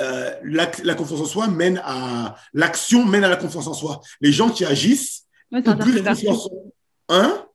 euh, 0.00 0.30
la, 0.44 0.70
la, 0.84 0.94
confiance 0.94 1.20
en 1.20 1.24
soi 1.24 1.48
mène 1.48 1.80
à 1.84 2.36
l'action 2.54 3.04
mène 3.04 3.24
à 3.24 3.28
la 3.28 3.36
confiance 3.36 3.66
en 3.66 3.74
soi. 3.74 4.00
Les 4.20 4.32
gens 4.32 4.50
qui 4.50 4.64
agissent, 4.64 5.24
ouais, 5.50 5.62
plus 5.62 6.02
confiance 6.02 6.48
en 7.08 7.14
hein? 7.14 7.46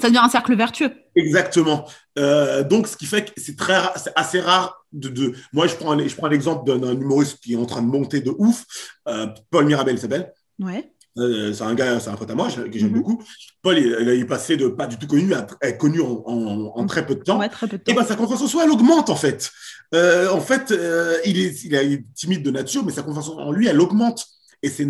Ça 0.00 0.08
devient 0.08 0.20
un 0.22 0.28
cercle 0.28 0.56
vertueux. 0.56 0.92
Exactement. 1.14 1.88
Euh, 2.18 2.64
donc, 2.64 2.88
ce 2.88 2.96
qui 2.96 3.06
fait 3.06 3.26
que 3.26 3.30
c'est 3.36 3.56
très, 3.56 3.78
c'est 3.96 4.12
assez 4.16 4.40
rare 4.40 4.84
de, 4.92 5.08
de, 5.08 5.34
Moi, 5.52 5.66
je 5.66 5.76
prends, 5.76 5.96
je 5.98 6.16
prends 6.16 6.26
l'exemple 6.26 6.78
d'un 6.78 6.92
humoriste 6.92 7.38
qui 7.40 7.54
est 7.54 7.56
en 7.56 7.66
train 7.66 7.82
de 7.82 7.86
monter 7.86 8.20
de 8.20 8.34
ouf. 8.36 8.64
Euh, 9.08 9.28
Paul 9.50 9.66
Mirabel 9.66 9.98
s'appelle. 9.98 10.32
Ouais. 10.58 10.92
Euh, 11.18 11.52
c'est 11.52 11.62
un 11.64 11.74
gars, 11.74 11.98
c'est 11.98 12.10
un 12.10 12.14
pote 12.16 12.30
à 12.30 12.34
moi 12.34 12.48
que 12.48 12.52
j'aime 12.52 12.66
mm 12.68 12.78
-hmm. 12.78 12.92
beaucoup. 12.92 13.22
Paul, 13.62 13.78
il, 13.78 13.86
il, 14.00 14.08
est 14.08 14.24
passé 14.24 14.56
de 14.56 14.68
pas 14.68 14.86
du 14.86 14.96
tout 14.98 15.06
connu 15.06 15.32
à 15.34 15.72
connu 15.72 16.00
en, 16.00 16.22
en, 16.26 16.72
en, 16.80 16.86
très 16.86 17.04
peu 17.06 17.14
de 17.14 17.22
temps. 17.22 17.38
Ouais, 17.38 17.48
très 17.48 17.66
peu 17.68 17.78
de 17.78 17.82
temps. 17.82 17.92
Et 17.92 17.94
ben, 17.94 18.04
sa 18.04 18.16
confiance 18.16 18.42
en 18.42 18.48
soi, 18.48 18.64
elle 18.64 18.70
augmente 18.70 19.08
en 19.10 19.16
fait. 19.16 19.50
Euh, 19.94 20.28
en 20.30 20.40
fait, 20.40 20.70
euh, 20.72 21.16
il, 21.24 21.38
est, 21.38 21.64
il 21.64 21.74
est 21.74 22.04
timide 22.14 22.42
de 22.42 22.50
nature, 22.50 22.84
mais 22.84 22.92
sa 22.92 23.02
confiance 23.02 23.28
en 23.28 23.52
lui, 23.52 23.66
elle 23.66 23.80
augmente. 23.80 24.20
Et 24.62 24.68
c'est 24.68 24.86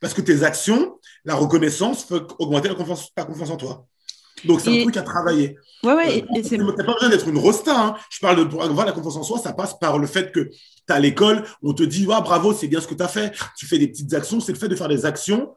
parce 0.00 0.14
que 0.14 0.20
tes 0.20 0.42
actions, 0.44 0.98
la 1.24 1.34
reconnaissance, 1.34 1.98
peut 2.06 2.26
augmenter 2.38 2.68
la 2.68 2.74
confiance, 2.74 3.12
ta 3.14 3.24
confiance 3.24 3.50
en 3.50 3.56
toi. 3.56 3.86
Donc, 4.44 4.60
c'est 4.60 4.70
un 4.70 4.82
truc 4.82 4.96
à 4.96 5.02
travailler. 5.02 5.56
Ouais, 5.82 5.94
ouais. 5.94 6.24
Euh, 6.36 6.42
tu 6.42 6.58
n'as 6.58 6.72
pas 6.72 6.94
besoin 6.94 7.08
d'être 7.08 7.28
une 7.28 7.38
rosta. 7.38 7.72
Hein. 7.74 7.94
Je 8.10 8.18
parle 8.20 8.38
de 8.38 8.44
pour 8.44 8.62
avoir 8.62 8.86
la 8.86 8.92
confiance 8.92 9.16
en 9.16 9.22
soi, 9.22 9.38
ça 9.38 9.52
passe 9.52 9.78
par 9.78 9.98
le 9.98 10.06
fait 10.06 10.32
que 10.32 10.40
tu 10.40 10.52
à 10.88 10.98
l'école, 10.98 11.44
on 11.62 11.74
te 11.74 11.82
dit 11.82 12.06
ah, 12.10 12.20
bravo, 12.20 12.52
c'est 12.52 12.68
bien 12.68 12.80
ce 12.80 12.86
que 12.86 12.94
tu 12.94 13.02
as 13.02 13.08
fait. 13.08 13.32
Tu 13.56 13.66
fais 13.66 13.78
des 13.78 13.88
petites 13.88 14.12
actions. 14.14 14.40
C'est 14.40 14.52
le 14.52 14.58
fait 14.58 14.68
de 14.68 14.76
faire 14.76 14.88
des 14.88 15.04
actions, 15.04 15.54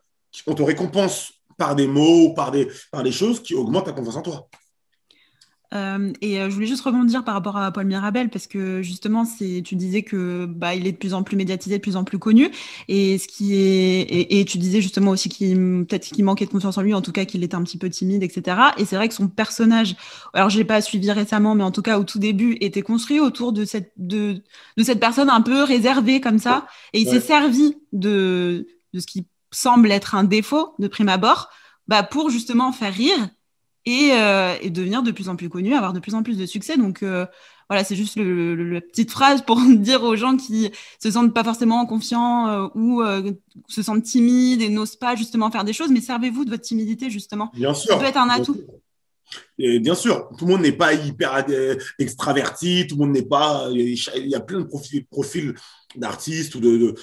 on 0.48 0.54
te 0.54 0.62
récompense 0.62 1.32
par 1.58 1.76
des 1.76 1.88
mots, 1.88 2.34
par 2.34 2.52
des, 2.52 2.68
par 2.92 3.04
des 3.04 3.12
choses 3.12 3.42
qui 3.42 3.54
augmentent 3.54 3.86
ta 3.86 3.92
confiance 3.92 4.16
en 4.16 4.22
toi. 4.22 4.48
Euh, 5.74 6.12
et 6.22 6.42
euh, 6.42 6.50
je 6.50 6.54
voulais 6.56 6.68
juste 6.68 6.84
rebondir 6.84 7.24
par 7.24 7.34
rapport 7.34 7.56
à 7.58 7.72
Paul 7.72 7.86
Mirabel 7.86 8.30
parce 8.30 8.48
que 8.48 8.82
justement, 8.82 9.24
c'est, 9.24 9.62
tu 9.64 9.76
disais 9.76 10.02
que 10.02 10.46
bah, 10.46 10.76
il 10.76 10.86
est 10.86 10.92
de 10.92 10.98
plus 10.98 11.14
en 11.14 11.24
plus 11.24 11.38
médiatisé, 11.38 11.78
de 11.78 11.82
plus 11.82 11.96
en 11.96 12.04
plus 12.04 12.20
connu, 12.20 12.52
et 12.90 13.18
ce 13.18 13.28
qui 13.28 13.56
est, 13.56 14.02
et, 14.02 14.40
et 14.40 14.46
tu 14.46 14.58
disais 14.58 14.82
justement 14.82 15.12
aussi 15.12 15.30
qu'il 15.30 15.86
peut-être 15.86 16.06
qu'il 16.12 16.26
manquait 16.26 16.46
de 16.46 16.52
confiance 16.52 16.78
en 16.78 16.82
lui, 16.82 16.94
en 16.94 17.02
tout 17.02 17.14
cas 17.14 17.26
qu'il 17.26 17.44
était 17.44 17.56
un 17.56 17.64
petit 17.64 17.78
peu 17.78 17.90
timide, 17.90 18.22
etc. 18.24 18.58
Et 18.78 18.86
c'est 18.86 18.98
vrai 18.98 19.08
que 19.08 19.14
son 19.14 19.30
personnage, 19.30 19.96
alors 20.34 20.50
j'ai 20.50 20.66
pas 20.66 20.82
suivi 20.82 21.10
récemment, 21.12 21.56
mais 21.56 21.64
en 21.64 21.72
tout 21.72 21.82
cas 21.82 22.00
au 22.00 22.04
tout 22.04 22.20
début, 22.20 22.58
était 22.60 22.82
construit 22.82 23.20
autour 23.20 23.54
de 23.54 23.64
cette 23.64 23.94
de, 23.98 24.44
de 24.78 24.84
cette 24.84 25.00
personne 25.00 25.30
un 25.30 25.42
peu 25.42 25.64
réservée 25.64 26.20
comme 26.20 26.40
ça, 26.40 26.68
et 26.94 27.00
il 27.02 27.08
ouais. 27.08 27.14
s'est 27.14 27.26
servi 27.26 27.76
de 27.94 28.68
de 28.94 29.00
ce 29.00 29.08
qui 29.08 29.26
semble 29.52 29.92
être 29.92 30.16
un 30.16 30.24
défaut 30.26 30.76
de 30.80 30.88
prime 30.88 31.10
abord, 31.10 31.50
bah, 31.88 32.04
pour 32.04 32.30
justement 32.30 32.72
faire 32.72 32.94
rire 32.94 33.30
et, 33.86 34.12
euh, 34.14 34.56
et, 34.62 34.70
devenir 34.70 35.04
de 35.04 35.12
plus 35.12 35.30
en 35.30 35.36
plus 35.36 35.50
connu, 35.50 35.74
avoir 35.74 35.94
de 35.94 36.00
plus 36.00 36.14
en 36.14 36.24
plus 36.24 36.38
de 36.38 36.46
succès. 36.46 36.78
Donc 36.78 37.04
euh, 37.04 37.26
voilà, 37.70 37.84
c'est 37.84 37.96
juste 37.96 38.16
le, 38.16 38.56
le, 38.56 38.70
la 38.74 38.82
petite 38.82 39.12
phrase 39.12 39.42
pour 39.42 39.60
dire 39.70 40.04
aux 40.04 40.16
gens 40.16 40.38
qui 40.38 40.72
se 41.02 41.12
sentent 41.12 41.34
pas 41.34 41.44
forcément 41.44 41.86
confiants 41.86 42.48
euh, 42.48 42.68
ou 42.76 43.02
se 43.68 43.82
sentent 43.82 44.04
timides 44.04 44.62
et 44.62 44.70
n'osent 44.70 44.96
pas 44.98 45.16
justement 45.16 45.50
faire 45.52 45.64
des 45.64 45.74
choses, 45.74 45.90
mais 45.90 46.02
servez-vous 46.02 46.46
de 46.46 46.52
votre 46.52 46.64
timidité 46.64 47.10
justement. 47.10 47.52
Bien 47.54 47.74
sûr. 47.74 47.94
Ça 47.94 47.98
peut 48.00 48.06
être 48.06 48.18
un 48.18 48.30
atout. 48.30 48.58
Et 49.58 49.80
bien 49.80 49.96
sûr, 49.96 50.30
tout 50.38 50.46
le 50.46 50.52
monde 50.52 50.62
n'est 50.62 50.74
pas 50.74 50.94
hyper 50.94 51.46
extraverti, 51.98 52.86
tout 52.88 52.96
le 52.96 53.06
monde 53.06 53.14
n'est 53.14 53.22
pas. 53.22 53.70
Il 53.72 54.28
y 54.28 54.36
a 54.36 54.42
plein 54.42 54.60
de 54.60 54.66
profils, 54.66 55.06
profils 55.06 55.56
d'artistes 55.96 56.56
ou 56.56 56.60
de. 56.60 56.78
de 56.78 56.96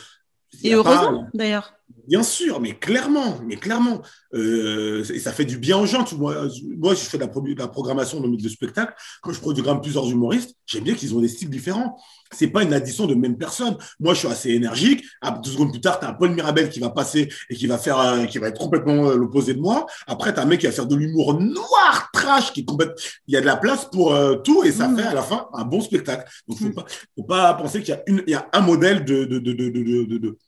et 0.63 0.75
heureusement, 0.75 1.27
d'ailleurs. 1.33 1.78
Bien 2.09 2.23
sûr, 2.23 2.59
mais 2.59 2.73
clairement, 2.73 3.39
mais 3.47 3.57
clairement, 3.57 4.01
euh, 4.33 5.05
et 5.13 5.19
ça 5.19 5.31
fait 5.31 5.45
du 5.45 5.59
bien 5.59 5.77
aux 5.77 5.85
gens. 5.85 6.05
Tu 6.05 6.15
vois, 6.15 6.49
moi, 6.79 6.95
je 6.95 7.01
fais 7.01 7.19
de 7.19 7.25
la, 7.25 7.29
de 7.29 7.59
la 7.59 7.69
programmation 7.69 8.19
de, 8.19 8.35
de 8.35 8.49
spectacle. 8.49 8.95
Quand 9.21 9.31
je 9.31 9.41
programme 9.41 9.83
plusieurs 9.83 10.09
humoristes, 10.09 10.57
j'aime 10.65 10.85
bien 10.85 10.95
qu'ils 10.95 11.15
ont 11.15 11.21
des 11.21 11.29
styles 11.29 11.51
différents. 11.51 11.99
C'est 12.33 12.47
pas 12.47 12.63
une 12.63 12.73
addition 12.73 13.07
de 13.07 13.15
même 13.15 13.37
personne. 13.37 13.77
Moi, 14.01 14.15
je 14.15 14.21
suis 14.21 14.29
assez 14.29 14.51
énergique. 14.51 15.05
À 15.21 15.33
deux 15.33 15.51
secondes 15.51 15.71
plus 15.71 15.83
tard, 15.83 16.01
tu 16.01 16.07
as 16.07 16.09
un 16.09 16.15
Paul 16.15 16.31
Mirabel 16.31 16.71
qui 16.71 16.81
va 16.81 16.89
passer 16.89 17.29
et 17.51 17.55
qui 17.55 17.67
va 17.67 17.77
faire, 17.77 18.01
euh, 18.01 18.25
qui 18.25 18.39
va 18.39 18.49
être 18.49 18.59
complètement 18.59 19.11
l'opposé 19.11 19.53
de 19.53 19.61
moi. 19.61 19.85
Après, 20.07 20.33
tu 20.33 20.41
as 20.41 20.45
un 20.45 20.47
mec 20.47 20.61
qui 20.61 20.67
va 20.67 20.73
faire 20.73 20.87
de 20.87 20.97
l'humour 20.97 21.39
noir, 21.39 22.09
trash, 22.15 22.55
qui 22.55 22.61
est 22.61 22.65
complètement. 22.65 22.97
Il 23.27 23.35
y 23.35 23.37
a 23.37 23.43
de 23.43 23.47
la 23.47 23.57
place 23.57 23.85
pour 23.85 24.15
euh, 24.15 24.37
tout 24.37 24.65
et 24.65 24.73
ça 24.73 24.89
mmh. 24.89 24.97
fait 24.97 25.07
à 25.07 25.15
la 25.15 25.23
fin 25.23 25.47
un 25.53 25.65
bon 25.65 25.83
spectacle. 25.83 26.27
Donc, 26.49 26.59
faut 26.59 26.69
mmh. 26.69 26.75
pas, 26.75 26.87
faut 27.17 27.25
pas 27.25 27.53
penser 27.53 27.83
qu'il 27.83 27.91
y 27.91 27.99
a 27.99 28.03
une, 28.07 28.23
il 28.27 28.31
y 28.31 28.35
a 28.35 28.49
un 28.55 28.63
modèle 28.63 29.05
de, 29.05 29.25
de, 29.25 29.39
de, 29.39 30.39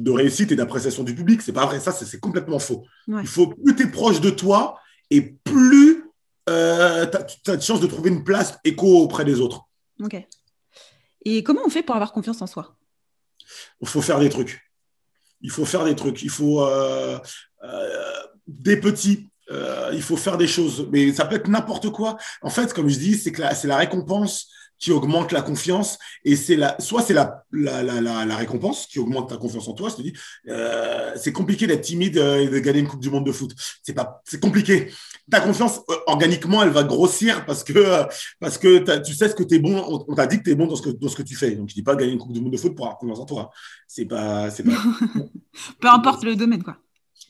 de, 0.00 0.10
réussite 0.10 0.52
et 0.52 0.56
d'appréciation 0.56 1.02
du 1.02 1.14
public. 1.14 1.42
C'est 1.42 1.52
pas 1.52 1.66
vrai, 1.66 1.80
ça, 1.80 1.92
c'est 1.92 2.20
complètement 2.20 2.58
faux. 2.58 2.84
Ouais. 3.08 3.22
Il 3.22 3.28
faut 3.28 3.48
plus 3.48 3.76
tu 3.76 3.84
es 3.84 3.86
proche 3.86 4.20
de 4.20 4.30
toi 4.30 4.78
et 5.10 5.20
plus 5.44 6.04
euh, 6.48 7.06
tu 7.44 7.50
as, 7.50 7.56
de 7.56 7.62
chance 7.62 7.80
de 7.80 7.86
trouver 7.86 8.10
une 8.10 8.24
place 8.24 8.58
écho 8.64 9.02
auprès 9.02 9.24
des 9.24 9.40
autres. 9.40 9.62
Ok. 10.02 10.16
Et 11.24 11.42
comment 11.42 11.60
on 11.64 11.70
fait 11.70 11.82
pour 11.82 11.94
avoir 11.94 12.12
confiance 12.12 12.40
en 12.42 12.46
soi? 12.46 12.76
Il 13.80 13.88
faut 13.88 14.02
faire 14.02 14.18
des 14.18 14.30
trucs. 14.30 14.60
Il 15.42 15.50
faut 15.50 15.64
faire 15.64 15.84
des 15.84 15.94
trucs. 15.94 16.22
Il 16.22 16.30
faut 16.30 16.62
euh, 16.62 17.18
euh, 17.62 18.22
des 18.46 18.78
petits. 18.78 19.26
Il 19.92 20.02
faut 20.02 20.16
faire 20.16 20.38
des 20.38 20.46
choses. 20.46 20.88
Mais 20.92 21.12
ça 21.12 21.24
peut 21.24 21.34
être 21.34 21.48
n'importe 21.48 21.90
quoi. 21.90 22.16
En 22.40 22.50
fait, 22.50 22.72
comme 22.72 22.88
je 22.88 22.98
dis, 22.98 23.18
c'est 23.18 23.32
que 23.32 23.42
c'est 23.54 23.66
la 23.66 23.78
récompense 23.78 24.48
qui 24.80 24.90
augmente 24.92 25.30
la 25.30 25.42
confiance 25.42 25.98
et 26.24 26.34
c'est 26.34 26.56
la 26.56 26.74
soit 26.80 27.02
c'est 27.02 27.12
la 27.14 27.44
la, 27.52 27.82
la, 27.82 28.00
la, 28.00 28.36
récompense 28.36 28.86
qui 28.86 28.98
augmente 28.98 29.28
ta 29.28 29.36
confiance 29.36 29.68
en 29.68 29.74
toi 29.74 29.90
je 29.90 29.96
te 29.96 30.02
dis 30.02 30.14
euh, 30.48 31.12
c'est 31.16 31.32
compliqué 31.32 31.66
d'être 31.66 31.82
timide 31.82 32.16
et 32.16 32.48
de 32.48 32.58
gagner 32.58 32.80
une 32.80 32.88
coupe 32.88 33.00
du 33.00 33.10
monde 33.10 33.26
de 33.26 33.32
foot. 33.32 33.52
C'est 33.82 33.92
pas 33.92 34.22
c'est 34.24 34.40
compliqué. 34.40 34.90
Ta 35.30 35.40
confiance 35.40 35.80
euh, 35.90 35.94
organiquement 36.06 36.62
elle 36.62 36.70
va 36.70 36.82
grossir 36.82 37.44
parce 37.44 37.62
que 37.62 37.74
euh, 37.76 38.04
parce 38.40 38.56
que 38.56 39.00
tu 39.02 39.14
sais 39.14 39.28
ce 39.28 39.34
que 39.34 39.42
tu 39.42 39.56
es 39.56 39.58
bon 39.58 39.76
on, 39.76 40.04
on 40.08 40.14
t'a 40.14 40.26
dit 40.26 40.38
que 40.38 40.44
tu 40.44 40.50
es 40.50 40.54
bon 40.54 40.66
dans 40.66 40.76
ce 40.76 40.82
que 40.82 40.90
dans 40.90 41.08
ce 41.08 41.16
que 41.16 41.22
tu 41.22 41.36
fais. 41.36 41.52
Donc 41.52 41.68
je 41.68 41.74
dis 41.74 41.82
pas 41.82 41.94
gagner 41.94 42.12
une 42.12 42.18
coupe 42.18 42.32
du 42.32 42.40
monde 42.40 42.52
de 42.52 42.56
foot 42.56 42.74
pour 42.74 42.86
avoir 42.86 42.98
confiance 42.98 43.20
en 43.20 43.26
toi. 43.26 43.50
C'est 43.86 44.06
pas 44.06 44.50
c'est 44.50 44.64
pas 44.64 44.72
peu 45.80 45.88
importe 45.88 46.24
le 46.24 46.36
domaine 46.36 46.62
quoi. 46.62 46.78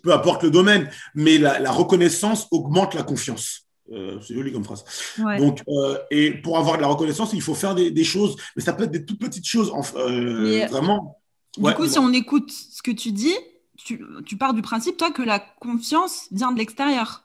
Peu 0.04 0.12
importe 0.12 0.44
le 0.44 0.50
domaine 0.50 0.88
mais 1.14 1.36
la 1.38 1.72
reconnaissance 1.72 2.46
augmente 2.52 2.94
la 2.94 3.02
confiance 3.02 3.69
euh, 3.90 4.18
c'est 4.20 4.34
joli 4.34 4.52
comme 4.52 4.64
phrase. 4.64 4.84
Ouais. 5.18 5.38
Donc, 5.38 5.62
euh, 5.68 5.98
et 6.10 6.32
pour 6.32 6.58
avoir 6.58 6.76
de 6.76 6.82
la 6.82 6.88
reconnaissance, 6.88 7.32
il 7.32 7.42
faut 7.42 7.54
faire 7.54 7.74
des, 7.74 7.90
des, 7.90 8.04
choses, 8.04 8.36
mais 8.56 8.62
ça 8.62 8.72
peut 8.72 8.84
être 8.84 8.90
des 8.90 9.04
toutes 9.04 9.20
petites 9.20 9.46
choses, 9.46 9.70
en, 9.70 9.82
euh, 9.96 10.66
vraiment. 10.70 11.20
Du 11.56 11.64
ouais, 11.64 11.74
coup, 11.74 11.86
si 11.86 11.98
on 11.98 12.12
écoute 12.12 12.50
ce 12.50 12.82
que 12.82 12.92
tu 12.92 13.12
dis, 13.12 13.34
tu, 13.76 14.00
tu, 14.26 14.36
pars 14.36 14.54
du 14.54 14.62
principe, 14.62 14.96
toi, 14.96 15.10
que 15.10 15.22
la 15.22 15.40
confiance 15.40 16.28
vient 16.30 16.52
de 16.52 16.58
l'extérieur. 16.58 17.24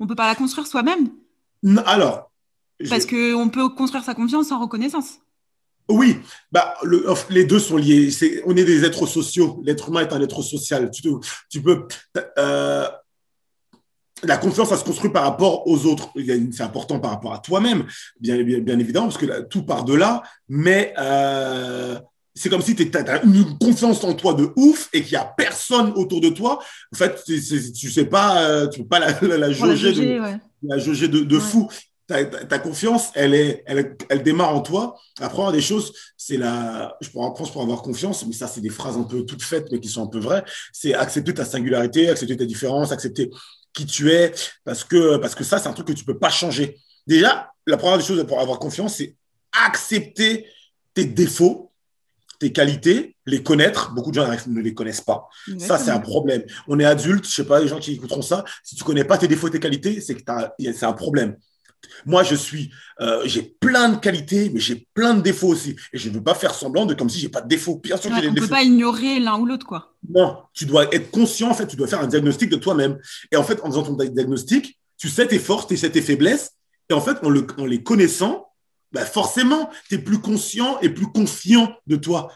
On 0.00 0.04
ne 0.04 0.08
peut 0.08 0.14
pas 0.14 0.26
la 0.26 0.34
construire 0.34 0.66
soi-même. 0.66 1.10
Alors. 1.84 2.30
Parce 2.88 3.06
qu'on 3.06 3.48
peut 3.48 3.70
construire 3.70 4.04
sa 4.04 4.14
confiance 4.14 4.48
sans 4.48 4.60
reconnaissance. 4.60 5.18
Oui, 5.88 6.18
bah, 6.50 6.74
le, 6.82 7.06
les 7.30 7.44
deux 7.44 7.60
sont 7.60 7.76
liés. 7.76 8.08
Est, 8.08 8.42
on 8.44 8.56
est 8.56 8.64
des 8.64 8.84
êtres 8.84 9.06
sociaux. 9.06 9.60
L'être 9.64 9.88
humain 9.88 10.00
est 10.00 10.12
un 10.12 10.20
être 10.20 10.42
social. 10.42 10.90
Tu, 10.90 11.02
te, 11.02 11.08
tu 11.48 11.62
peux. 11.62 11.86
Euh, 12.38 12.88
la 14.22 14.38
confiance, 14.38 14.70
ça 14.70 14.76
se 14.76 14.84
construit 14.84 15.10
par 15.10 15.24
rapport 15.24 15.66
aux 15.66 15.84
autres. 15.86 16.10
C'est 16.52 16.62
important 16.62 16.98
par 17.00 17.10
rapport 17.10 17.34
à 17.34 17.38
toi-même, 17.38 17.86
bien, 18.18 18.42
bien, 18.42 18.60
bien, 18.60 18.78
évidemment, 18.78 19.06
parce 19.06 19.18
que 19.18 19.26
là, 19.26 19.42
tout 19.42 19.62
part 19.64 19.84
de 19.84 19.94
là. 19.94 20.22
Mais 20.48 20.94
euh, 20.98 21.98
c'est 22.34 22.48
comme 22.48 22.62
si 22.62 22.74
tu 22.74 22.90
as 22.96 23.22
une 23.24 23.58
confiance 23.58 24.02
en 24.04 24.14
toi 24.14 24.34
de 24.34 24.50
ouf 24.56 24.88
et 24.92 25.02
qu'il 25.02 25.12
n'y 25.12 25.22
a 25.22 25.24
personne 25.36 25.92
autour 25.96 26.20
de 26.20 26.30
toi. 26.30 26.60
En 26.94 26.96
fait, 26.96 27.18
c 27.26 27.34
est, 27.34 27.40
c 27.40 27.56
est, 27.56 27.72
tu 27.72 27.90
sais 27.90 28.06
pas, 28.06 28.42
euh, 28.42 28.68
tu 28.68 28.80
peux 28.80 28.88
pas 28.88 29.00
la, 29.00 29.18
la, 29.20 29.38
la 29.38 29.52
jauger, 29.52 29.92
de, 29.92 30.20
ouais. 30.20 30.36
la 30.62 30.78
jauger 30.78 31.08
de, 31.08 31.20
de 31.20 31.36
ouais. 31.36 31.42
fou. 31.42 31.68
Ta, 32.08 32.24
ta, 32.24 32.44
ta, 32.44 32.58
confiance, 32.60 33.10
elle, 33.14 33.34
est, 33.34 33.64
elle, 33.66 33.96
elle 34.08 34.22
démarre 34.22 34.54
en 34.54 34.60
toi. 34.60 34.96
Après, 35.20 35.50
des 35.50 35.60
choses, 35.60 35.92
c'est 36.16 36.36
la. 36.36 36.96
Je 37.00 37.10
pense 37.10 37.50
pour 37.50 37.62
avoir 37.62 37.82
confiance, 37.82 38.24
mais 38.24 38.32
ça, 38.32 38.46
c'est 38.46 38.60
des 38.60 38.68
phrases 38.70 38.96
un 38.96 39.02
peu 39.02 39.24
toutes 39.24 39.42
faites, 39.42 39.72
mais 39.72 39.80
qui 39.80 39.88
sont 39.88 40.04
un 40.04 40.06
peu 40.06 40.20
vraies. 40.20 40.44
C'est 40.72 40.94
accepter 40.94 41.34
ta 41.34 41.44
singularité, 41.44 42.08
accepter 42.08 42.36
ta 42.36 42.44
différence, 42.44 42.92
accepter 42.92 43.28
qui 43.76 43.86
tu 43.86 44.10
es, 44.10 44.32
parce 44.64 44.82
que, 44.82 45.18
parce 45.18 45.34
que 45.34 45.44
ça, 45.44 45.58
c'est 45.58 45.68
un 45.68 45.72
truc 45.72 45.86
que 45.88 45.92
tu 45.92 46.04
peux 46.04 46.18
pas 46.18 46.30
changer. 46.30 46.78
Déjà, 47.06 47.52
la 47.66 47.76
première 47.76 47.98
des 47.98 48.04
choses 48.04 48.26
pour 48.26 48.40
avoir 48.40 48.58
confiance, 48.58 48.96
c'est 48.96 49.14
accepter 49.52 50.46
tes 50.94 51.04
défauts, 51.04 51.70
tes 52.38 52.52
qualités, 52.52 53.16
les 53.26 53.42
connaître. 53.42 53.92
Beaucoup 53.92 54.10
de 54.10 54.16
gens 54.16 54.28
ne 54.46 54.60
les 54.60 54.74
connaissent 54.74 55.02
pas. 55.02 55.28
Exactement. 55.46 55.78
Ça, 55.78 55.84
c'est 55.84 55.90
un 55.90 56.00
problème. 56.00 56.42
On 56.66 56.80
est 56.80 56.84
adulte, 56.84 57.26
je 57.26 57.34
sais 57.34 57.44
pas, 57.44 57.60
les 57.60 57.68
gens 57.68 57.78
qui 57.78 57.92
écouteront 57.92 58.22
ça. 58.22 58.44
Si 58.64 58.76
tu 58.76 58.82
connais 58.82 59.04
pas 59.04 59.18
tes 59.18 59.28
défauts, 59.28 59.50
tes 59.50 59.60
qualités, 59.60 60.00
c'est 60.00 60.14
que 60.14 60.22
c'est 60.58 60.86
un 60.86 60.92
problème. 60.92 61.36
Moi, 62.04 62.22
je 62.22 62.34
suis, 62.34 62.70
euh, 63.00 63.22
j'ai 63.26 63.42
plein 63.42 63.88
de 63.90 63.96
qualités, 63.96 64.50
mais 64.50 64.60
j'ai 64.60 64.86
plein 64.94 65.14
de 65.14 65.20
défauts 65.22 65.48
aussi. 65.48 65.76
Et 65.92 65.98
je 65.98 66.08
ne 66.08 66.14
veux 66.14 66.22
pas 66.22 66.34
faire 66.34 66.54
semblant 66.54 66.86
de 66.86 66.94
comme 66.94 67.08
si 67.10 67.18
j'ai 67.18 67.28
pas 67.28 67.40
de 67.40 67.48
défauts. 67.48 67.80
Bien 67.82 67.96
sûr 67.96 68.10
Ouais, 68.10 68.18
j'ai 68.20 68.28
on 68.28 68.32
des 68.32 68.40
ne 68.40 68.46
peut 68.46 68.50
pas 68.50 68.62
ignorer 68.62 69.18
l'un 69.20 69.38
ou 69.38 69.46
l'autre, 69.46 69.66
quoi. 69.66 69.94
Non, 70.08 70.38
tu 70.52 70.66
dois 70.66 70.92
être 70.94 71.10
conscient, 71.10 71.50
en 71.50 71.54
fait, 71.54 71.66
tu 71.66 71.76
dois 71.76 71.86
faire 71.86 72.00
un 72.00 72.06
diagnostic 72.06 72.50
de 72.50 72.56
toi-même. 72.56 72.98
Et 73.32 73.36
en 73.36 73.42
fait, 73.44 73.60
en 73.62 73.66
faisant 73.66 73.82
ton 73.82 73.94
diagnostic, 73.94 74.78
tu 74.98 75.08
sais 75.08 75.26
tes 75.26 75.38
forces, 75.38 75.66
tu 75.66 75.76
sais 75.76 75.90
tes 75.90 76.02
faiblesses. 76.02 76.52
Et 76.88 76.94
en 76.94 77.00
fait, 77.00 77.18
en, 77.24 77.28
le- 77.30 77.46
en 77.58 77.66
les 77.66 77.82
connaissant, 77.82 78.46
bah 78.92 79.04
forcément, 79.04 79.70
tu 79.88 79.96
es 79.96 79.98
plus 79.98 80.18
conscient 80.20 80.78
et 80.80 80.88
plus 80.90 81.06
confiant 81.06 81.74
de 81.86 81.96
toi. 81.96 82.30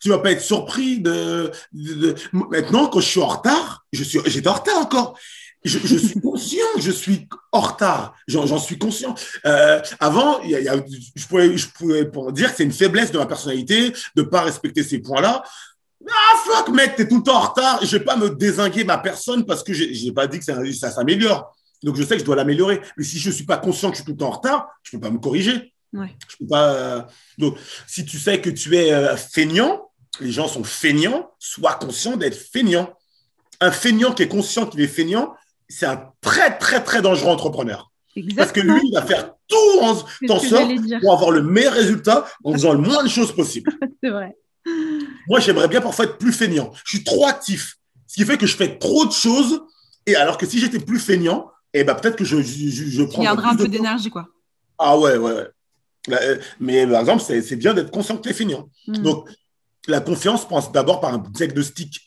Tu 0.00 0.08
vas 0.10 0.18
pas 0.18 0.30
être 0.30 0.42
surpris 0.42 1.00
de, 1.00 1.50
de- 1.72 1.94
de- 1.94 2.14
Maintenant, 2.32 2.86
quand 2.88 3.00
je 3.00 3.08
suis 3.08 3.20
en 3.20 3.26
retard, 3.26 3.84
je 3.92 4.04
suis, 4.04 4.20
j'étais 4.26 4.48
en 4.48 4.54
retard 4.54 4.78
encore. 4.78 5.18
Je, 5.66 5.78
je 5.84 5.96
suis 5.96 6.20
conscient 6.20 6.64
que 6.74 6.80
je 6.80 6.90
suis 6.90 7.28
en 7.52 7.60
retard. 7.60 8.14
J'en, 8.28 8.58
suis 8.58 8.78
conscient. 8.78 9.14
Euh, 9.44 9.80
avant, 10.00 10.40
il 10.40 10.50
y 10.50 10.54
a- 10.56 10.60
il 10.60 10.64
y 10.64 10.68
a- 10.68 10.82
je, 11.14 11.26
pouvais, 11.26 11.56
je 11.56 11.68
pouvais 11.68 12.08
dire 12.32 12.50
que 12.50 12.56
c'est 12.56 12.64
une 12.64 12.72
faiblesse 12.72 13.10
de 13.12 13.18
ma 13.18 13.26
personnalité 13.26 13.92
de 14.14 14.22
pas 14.22 14.42
respecter 14.42 14.82
ces 14.82 14.98
points-là. 14.98 15.42
Ah 16.08 16.36
fuck 16.44 16.68
mec, 16.74 16.94
t'es 16.96 17.08
tout 17.08 17.16
le 17.18 17.22
temps 17.22 17.36
en 17.36 17.48
retard. 17.48 17.80
Je 17.84 17.96
vais 17.96 18.04
pas 18.04 18.16
me 18.16 18.30
désinguer 18.30 18.84
ma 18.84 18.98
personne 18.98 19.44
parce 19.44 19.62
que 19.64 19.72
j'ai 19.72 19.92
j'ai 19.94 20.12
pas 20.12 20.26
dit 20.26 20.38
que 20.38 20.44
ça, 20.44 20.54
ça 20.74 20.90
s'améliore. 20.90 21.54
Donc 21.82 21.96
je 21.96 22.02
sais 22.04 22.14
que 22.14 22.20
je 22.20 22.24
dois 22.24 22.36
l'améliorer. 22.36 22.80
Mais 22.96 23.04
si 23.04 23.18
je 23.18 23.30
suis 23.30 23.44
pas 23.44 23.56
conscient 23.58 23.90
que 23.90 23.96
je 23.96 24.02
suis 24.02 24.06
tout 24.06 24.12
le 24.12 24.18
temps 24.18 24.28
en 24.28 24.36
retard, 24.38 24.68
je 24.82 24.92
peux 24.92 25.00
pas 25.00 25.10
me 25.10 25.18
corriger. 25.18 25.72
Ouais. 25.92 26.14
Je 26.28 26.36
peux 26.38 26.46
pas. 26.46 26.70
euh, 26.74 27.02
Donc 27.38 27.56
si 27.86 28.04
tu 28.04 28.18
sais 28.18 28.40
que 28.40 28.50
tu 28.50 28.76
es 28.76 28.92
euh, 28.92 29.16
feignant, 29.16 29.90
les 30.20 30.30
gens 30.30 30.48
sont 30.48 30.64
feignants, 30.64 31.30
sois 31.38 31.74
conscient 31.74 32.16
d'être 32.16 32.36
feignant. 32.38 32.92
Un 33.60 33.70
feignant 33.72 34.12
qui 34.12 34.22
est 34.22 34.28
conscient 34.28 34.66
qu'il 34.66 34.80
est 34.82 34.86
feignant, 34.86 35.34
c'est 35.68 35.86
un 35.86 36.10
très 36.20 36.58
très 36.58 36.82
très 36.82 37.02
dangereux 37.02 37.30
entrepreneur. 37.30 37.90
Parce 38.36 38.52
que 38.52 38.60
lui, 38.60 38.80
il 38.82 38.94
va 38.94 39.02
faire 39.02 39.34
tout 39.46 39.80
en 39.82 39.94
sorte 40.38 40.70
pour 41.02 41.12
avoir 41.12 41.30
le 41.30 41.42
meilleur 41.42 41.74
résultat 41.74 42.26
en 42.44 42.52
faisant 42.52 42.72
le 42.72 42.78
moins 42.78 43.02
de 43.02 43.08
choses 43.08 43.34
possible. 43.34 43.70
C'est 44.02 44.10
vrai. 44.10 44.34
Moi, 45.28 45.38
j'aimerais 45.40 45.68
bien 45.68 45.80
parfois 45.80 46.06
être 46.06 46.18
plus 46.18 46.32
feignant. 46.32 46.72
Je 46.84 46.96
suis 46.96 47.04
trop 47.04 47.26
actif, 47.26 47.76
ce 48.06 48.14
qui 48.14 48.24
fait 48.24 48.38
que 48.38 48.46
je 48.46 48.56
fais 48.56 48.78
trop 48.78 49.04
de 49.04 49.12
choses. 49.12 49.62
Et 50.06 50.16
alors 50.16 50.38
que 50.38 50.46
si 50.46 50.58
j'étais 50.58 50.78
plus 50.78 50.98
feignant, 50.98 51.50
eh 51.74 51.84
ben 51.84 51.94
peut-être 51.94 52.16
que 52.16 52.24
je, 52.24 52.40
je, 52.40 52.70
je, 52.70 53.02
un 53.26 53.56
peu 53.56 53.68
d'énergie, 53.68 54.08
quoi. 54.08 54.28
Ah 54.78 54.98
ouais, 54.98 55.16
ouais, 55.16 55.32
ouais. 55.32 55.48
Là, 56.08 56.22
euh, 56.22 56.38
Mais 56.60 56.86
par 56.86 57.00
exemple, 57.00 57.22
c'est 57.22 57.56
bien 57.56 57.74
d'être 57.74 57.90
conscient 57.90 58.16
que 58.16 58.22
tu 58.22 58.28
es 58.30 58.32
feignant. 58.32 58.68
Mm. 58.86 58.98
Donc, 58.98 59.28
la 59.88 60.00
confiance 60.00 60.48
passe 60.48 60.72
d'abord 60.72 61.00
par 61.00 61.14
un 61.14 61.18
diagnostic, 61.18 62.05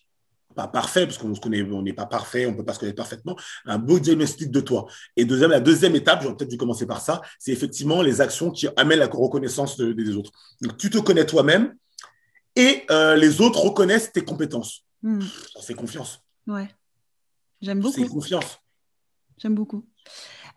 pas 0.56 0.68
parfait, 0.68 1.06
parce 1.06 1.18
qu'on 1.18 1.34
se 1.36 1.40
connaît, 1.40 1.62
on 1.62 1.82
n'est 1.82 1.94
pas 1.94 2.06
parfait, 2.06 2.46
on 2.46 2.52
ne 2.52 2.58
peut 2.58 2.66
pas 2.66 2.74
se 2.74 2.80
connaître 2.80 2.98
parfaitement, 2.98 3.36
un 3.66 3.78
beau 3.78 4.00
diagnostic 4.00 4.50
de 4.52 4.60
toi. 4.62 4.88
Et 5.16 5.26
deuxième, 5.26 5.52
la 5.52 5.60
deuxième 5.60 5.96
étape, 5.96 6.22
j'aurais 6.22 6.36
peut-être 6.36 6.50
dû 6.50 6.58
commencer 6.58 6.86
par 6.88 7.02
ça, 7.02 7.22
c'est 7.38 7.52
effectivement 7.52 8.02
les 8.02 8.20
actions 8.22 8.52
qui 8.52 8.68
amènent 8.76 9.00
la 9.00 9.08
reconnaissance 9.08 9.78
de- 9.78 9.94
des 9.94 10.16
autres. 10.16 10.32
Donc, 10.62 10.78
tu 10.78 10.90
te 10.90 10.98
connais 10.98 11.26
toi-même 11.26 11.76
et 12.56 12.84
euh, 12.92 13.16
les 13.16 13.42
autres 13.42 13.60
reconnaissent 13.60 14.12
tes 14.12 14.24
compétences. 14.26 14.86
Mm. 15.04 15.22
Ça, 15.22 15.62
C'est 15.62 15.76
confiance. 15.76 16.20
Ouais. 16.48 16.68
J'aime 17.62 17.82
C'est 17.92 18.02
beaucoup. 18.02 18.14
confiance. 18.16 18.60
J'aime 19.38 19.56
beaucoup. 19.56 19.86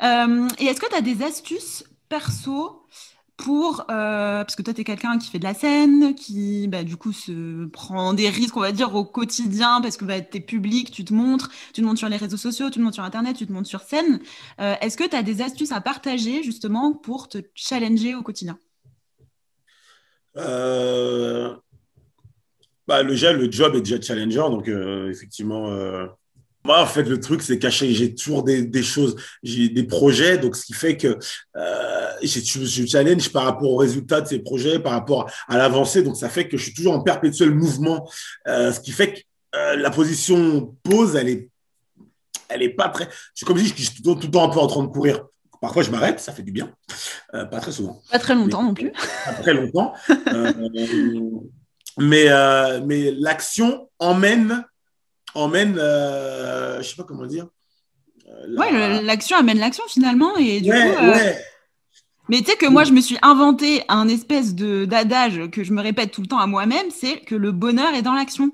Euh, 0.02 0.48
et 0.58 0.64
est-ce 0.66 0.80
que 0.80 0.88
tu 0.88 0.96
as 0.96 1.00
des 1.02 1.22
astuces 1.22 1.84
perso 2.08 2.86
pour. 3.42 3.82
euh, 3.90 4.44
parce 4.44 4.54
que 4.56 4.62
toi, 4.62 4.72
tu 4.72 4.80
es 4.82 4.84
quelqu'un 4.84 5.18
qui 5.18 5.28
fait 5.28 5.38
de 5.38 5.44
la 5.44 5.54
scène, 5.54 6.14
qui, 6.14 6.68
bah, 6.68 6.84
du 6.84 6.96
coup, 6.96 7.12
se 7.12 7.66
prend 7.66 8.14
des 8.14 8.28
risques, 8.28 8.56
on 8.56 8.60
va 8.60 8.72
dire, 8.72 8.94
au 8.94 9.04
quotidien, 9.04 9.80
parce 9.80 9.96
que 9.96 10.04
bah, 10.04 10.20
tu 10.20 10.38
es 10.38 10.40
public, 10.40 10.90
tu 10.90 11.04
te 11.04 11.12
montres, 11.12 11.50
tu 11.74 11.80
te 11.80 11.86
montres 11.86 11.98
sur 11.98 12.08
les 12.08 12.16
réseaux 12.16 12.36
sociaux, 12.36 12.66
tu 12.70 12.78
te 12.78 12.80
montres 12.80 12.94
sur 12.94 13.04
Internet, 13.04 13.36
tu 13.36 13.46
te 13.46 13.52
montres 13.52 13.68
sur 13.68 13.80
scène. 13.80 14.20
Euh, 14.60 14.74
est-ce 14.80 14.96
que 14.96 15.08
tu 15.08 15.16
as 15.16 15.22
des 15.22 15.42
astuces 15.42 15.72
à 15.72 15.80
partager, 15.80 16.42
justement, 16.42 16.92
pour 16.92 17.28
te 17.28 17.38
challenger 17.54 18.14
au 18.14 18.22
quotidien? 18.22 18.58
Euh, 20.36 21.54
bah, 22.86 23.02
le, 23.02 23.14
le 23.14 23.52
job 23.52 23.74
est 23.74 23.82
déjà 23.82 24.00
challenger, 24.00 24.36
donc 24.48 24.68
effectivement, 24.68 25.68
moi, 26.64 26.80
en 26.82 26.86
fait, 26.86 27.02
le 27.04 27.18
truc, 27.18 27.42
c'est 27.42 27.58
caché. 27.58 27.92
J'ai 27.92 28.14
toujours 28.14 28.42
des, 28.44 28.62
des 28.62 28.82
choses, 28.82 29.16
j'ai 29.42 29.68
des 29.68 29.82
projets, 29.84 30.38
donc 30.38 30.54
ce 30.56 30.64
qui 30.64 30.72
fait 30.74 30.96
que 30.96 31.18
euh, 31.56 32.08
je, 32.22 32.40
je 32.64 32.86
challenge 32.86 33.30
par 33.32 33.44
rapport 33.44 33.70
aux 33.70 33.76
résultats 33.76 34.20
de 34.20 34.28
ces 34.28 34.38
projets, 34.38 34.78
par 34.78 34.92
rapport 34.92 35.30
à 35.48 35.56
l'avancée, 35.58 36.02
donc 36.02 36.16
ça 36.16 36.28
fait 36.28 36.48
que 36.48 36.56
je 36.56 36.62
suis 36.64 36.74
toujours 36.74 36.94
en 36.94 37.00
perpétuel 37.02 37.50
mouvement, 37.52 38.08
euh, 38.46 38.72
ce 38.72 38.80
qui 38.80 38.92
fait 38.92 39.12
que 39.14 39.20
euh, 39.56 39.76
la 39.76 39.90
position 39.90 40.74
pause, 40.82 41.16
elle 41.16 41.28
est, 41.28 41.48
elle 42.48 42.62
est 42.62 42.70
pas 42.70 42.88
très. 42.90 43.08
C'est 43.34 43.44
comme 43.44 43.58
si 43.58 43.66
je 43.68 43.74
suis 43.74 44.02
tout, 44.02 44.10
le 44.10 44.14
temps- 44.14 44.20
tout 44.20 44.26
le 44.28 44.32
temps 44.32 44.48
un 44.50 44.52
peu 44.52 44.60
en 44.60 44.66
train 44.66 44.82
de 44.82 44.88
courir. 44.88 45.24
Parfois, 45.60 45.82
je 45.84 45.90
m'arrête, 45.90 46.18
ça 46.20 46.32
fait 46.32 46.42
du 46.42 46.50
bien, 46.52 46.72
Euh, 47.34 47.44
pas 47.44 47.60
très 47.60 47.70
souvent 47.72 48.02
Pas 48.10 48.18
très 48.18 48.34
longtemps 48.34 48.62
non 48.64 48.74
plus. 48.74 48.90
pas 49.24 49.32
très 49.42 49.54
longtemps. 49.54 49.94
Euh, 50.32 50.52
mais 51.98 52.26
euh, 52.28 52.80
mais 52.84 53.10
l'action 53.12 53.88
emmène, 53.98 54.64
emmène 55.34 55.76
euh, 55.78 56.82
je 56.82 56.88
sais 56.88 56.96
pas 56.96 57.04
comment 57.04 57.26
dire. 57.26 57.46
euh, 58.28 58.46
la- 58.48 58.60
Ouais, 58.60 59.02
l'action 59.02 59.36
amène 59.36 59.58
l'action 59.58 59.84
finalement. 59.88 60.36
Et 60.36 60.60
du 60.60 60.70
Ouais, 60.70 60.82
coup, 60.82 60.88
euh, 60.90 61.12
ouais. 61.12 61.44
Mais 62.28 62.40
tu 62.40 62.50
sais 62.50 62.56
que 62.56 62.66
moi, 62.66 62.84
je 62.84 62.92
me 62.92 63.00
suis 63.00 63.18
inventé 63.22 63.84
un 63.88 64.08
espèce 64.08 64.54
de 64.54 64.84
d'adage 64.84 65.50
que 65.50 65.64
je 65.64 65.72
me 65.72 65.82
répète 65.82 66.12
tout 66.12 66.20
le 66.22 66.26
temps 66.28 66.38
à 66.38 66.46
moi-même, 66.46 66.90
c'est 66.90 67.20
que 67.20 67.34
le 67.34 67.52
bonheur 67.52 67.94
est 67.94 68.02
dans 68.02 68.14
l'action. 68.14 68.52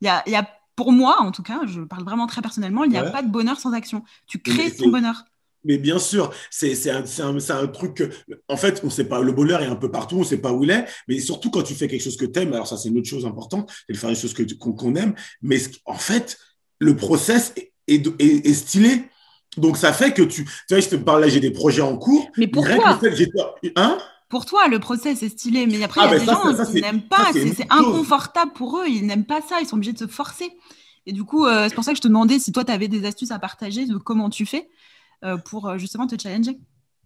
Il 0.00 0.06
y 0.06 0.08
a, 0.08 0.22
il 0.26 0.32
y 0.32 0.36
a, 0.36 0.48
pour 0.76 0.92
moi, 0.92 1.20
en 1.20 1.32
tout 1.32 1.42
cas, 1.42 1.60
je 1.66 1.80
parle 1.80 2.04
vraiment 2.04 2.26
très 2.26 2.42
personnellement, 2.42 2.84
il 2.84 2.90
n'y 2.90 2.98
a 2.98 3.04
pas 3.04 3.22
de 3.22 3.30
bonheur 3.30 3.58
sans 3.58 3.72
action. 3.72 4.04
Tu 4.26 4.38
crées 4.40 4.70
ton 4.76 4.88
bonheur. 4.88 5.24
Mais 5.66 5.78
bien 5.78 5.98
sûr, 5.98 6.32
c'est 6.50 6.90
un, 6.90 7.04
un, 7.20 7.36
un 7.50 7.66
truc 7.68 7.94
que, 7.94 8.10
en 8.48 8.56
fait, 8.56 8.80
on 8.84 8.90
sait 8.90 9.04
pas, 9.04 9.20
le 9.20 9.32
bonheur 9.32 9.60
est 9.62 9.66
un 9.66 9.76
peu 9.76 9.90
partout, 9.90 10.16
on 10.18 10.24
sait 10.24 10.38
pas 10.38 10.52
où 10.52 10.64
il 10.64 10.70
est, 10.70 10.86
mais 11.08 11.18
surtout 11.18 11.50
quand 11.50 11.62
tu 11.62 11.74
fais 11.74 11.88
quelque 11.88 12.02
chose 12.02 12.16
que 12.16 12.24
tu 12.26 12.40
aimes, 12.40 12.52
alors 12.52 12.66
ça 12.66 12.76
c'est 12.76 12.88
une 12.88 12.98
autre 12.98 13.08
chose 13.08 13.26
importante, 13.26 13.70
c'est 13.86 13.92
de 13.94 13.98
faire 13.98 14.10
des 14.10 14.16
choses 14.16 14.34
que 14.34 14.42
qu'on 14.54 14.94
aime, 14.94 15.14
mais 15.42 15.58
en 15.84 15.94
fait, 15.98 16.38
le 16.78 16.96
process 16.96 17.52
est, 17.56 17.72
est, 17.88 18.06
est- 18.20 18.46
est 18.46 18.54
stylé. 18.54 19.02
Donc 19.56 19.76
ça 19.78 19.92
fait 19.92 20.12
que 20.12 20.22
tu, 20.22 20.44
tu 20.44 20.50
vois, 20.70 20.80
je 20.80 20.88
te 20.88 20.96
parle 20.96 21.22
là, 21.22 21.28
j'ai 21.28 21.40
des 21.40 21.50
projets 21.50 21.82
en 21.82 21.96
cours. 21.96 22.28
Mais 22.36 22.46
pourquoi 22.46 22.98
Hein? 23.76 23.98
Pour 24.28 24.44
toi, 24.44 24.66
le 24.68 24.80
process 24.80 25.22
est 25.22 25.28
stylé, 25.28 25.66
mais 25.66 25.82
après, 25.84 26.00
il 26.02 26.04
Ah, 26.04 26.06
y 26.08 26.16
a 26.16 26.18
ben 26.18 26.20
des 26.20 26.26
ça, 26.26 26.32
gens 26.32 26.56
ça, 26.56 26.66
qui 26.66 26.80
n'aiment 26.80 27.02
pas, 27.08 27.32
c'est 27.32 27.66
inconfortable 27.70 28.52
pour 28.54 28.78
eux, 28.78 28.86
ils 28.88 29.06
n'aiment 29.06 29.24
pas 29.24 29.40
ça, 29.40 29.60
ils 29.60 29.66
sont 29.66 29.76
obligés 29.76 29.92
de 29.92 29.98
se 29.98 30.06
forcer. 30.08 30.50
Et 31.06 31.12
du 31.12 31.22
coup, 31.22 31.46
euh, 31.46 31.66
c'est 31.68 31.74
pour 31.76 31.84
ça 31.84 31.92
que 31.92 31.96
je 31.96 32.02
te 32.02 32.08
demandais 32.08 32.38
si 32.40 32.50
toi, 32.50 32.64
tu 32.64 32.72
avais 32.72 32.88
des 32.88 33.04
astuces 33.06 33.30
à 33.30 33.38
partager 33.38 33.86
de 33.86 33.96
comment 33.96 34.28
tu 34.28 34.44
fais 34.44 34.68
pour 35.44 35.68
euh, 35.68 35.78
justement 35.78 36.06
te 36.06 36.20
challenger. 36.20 36.58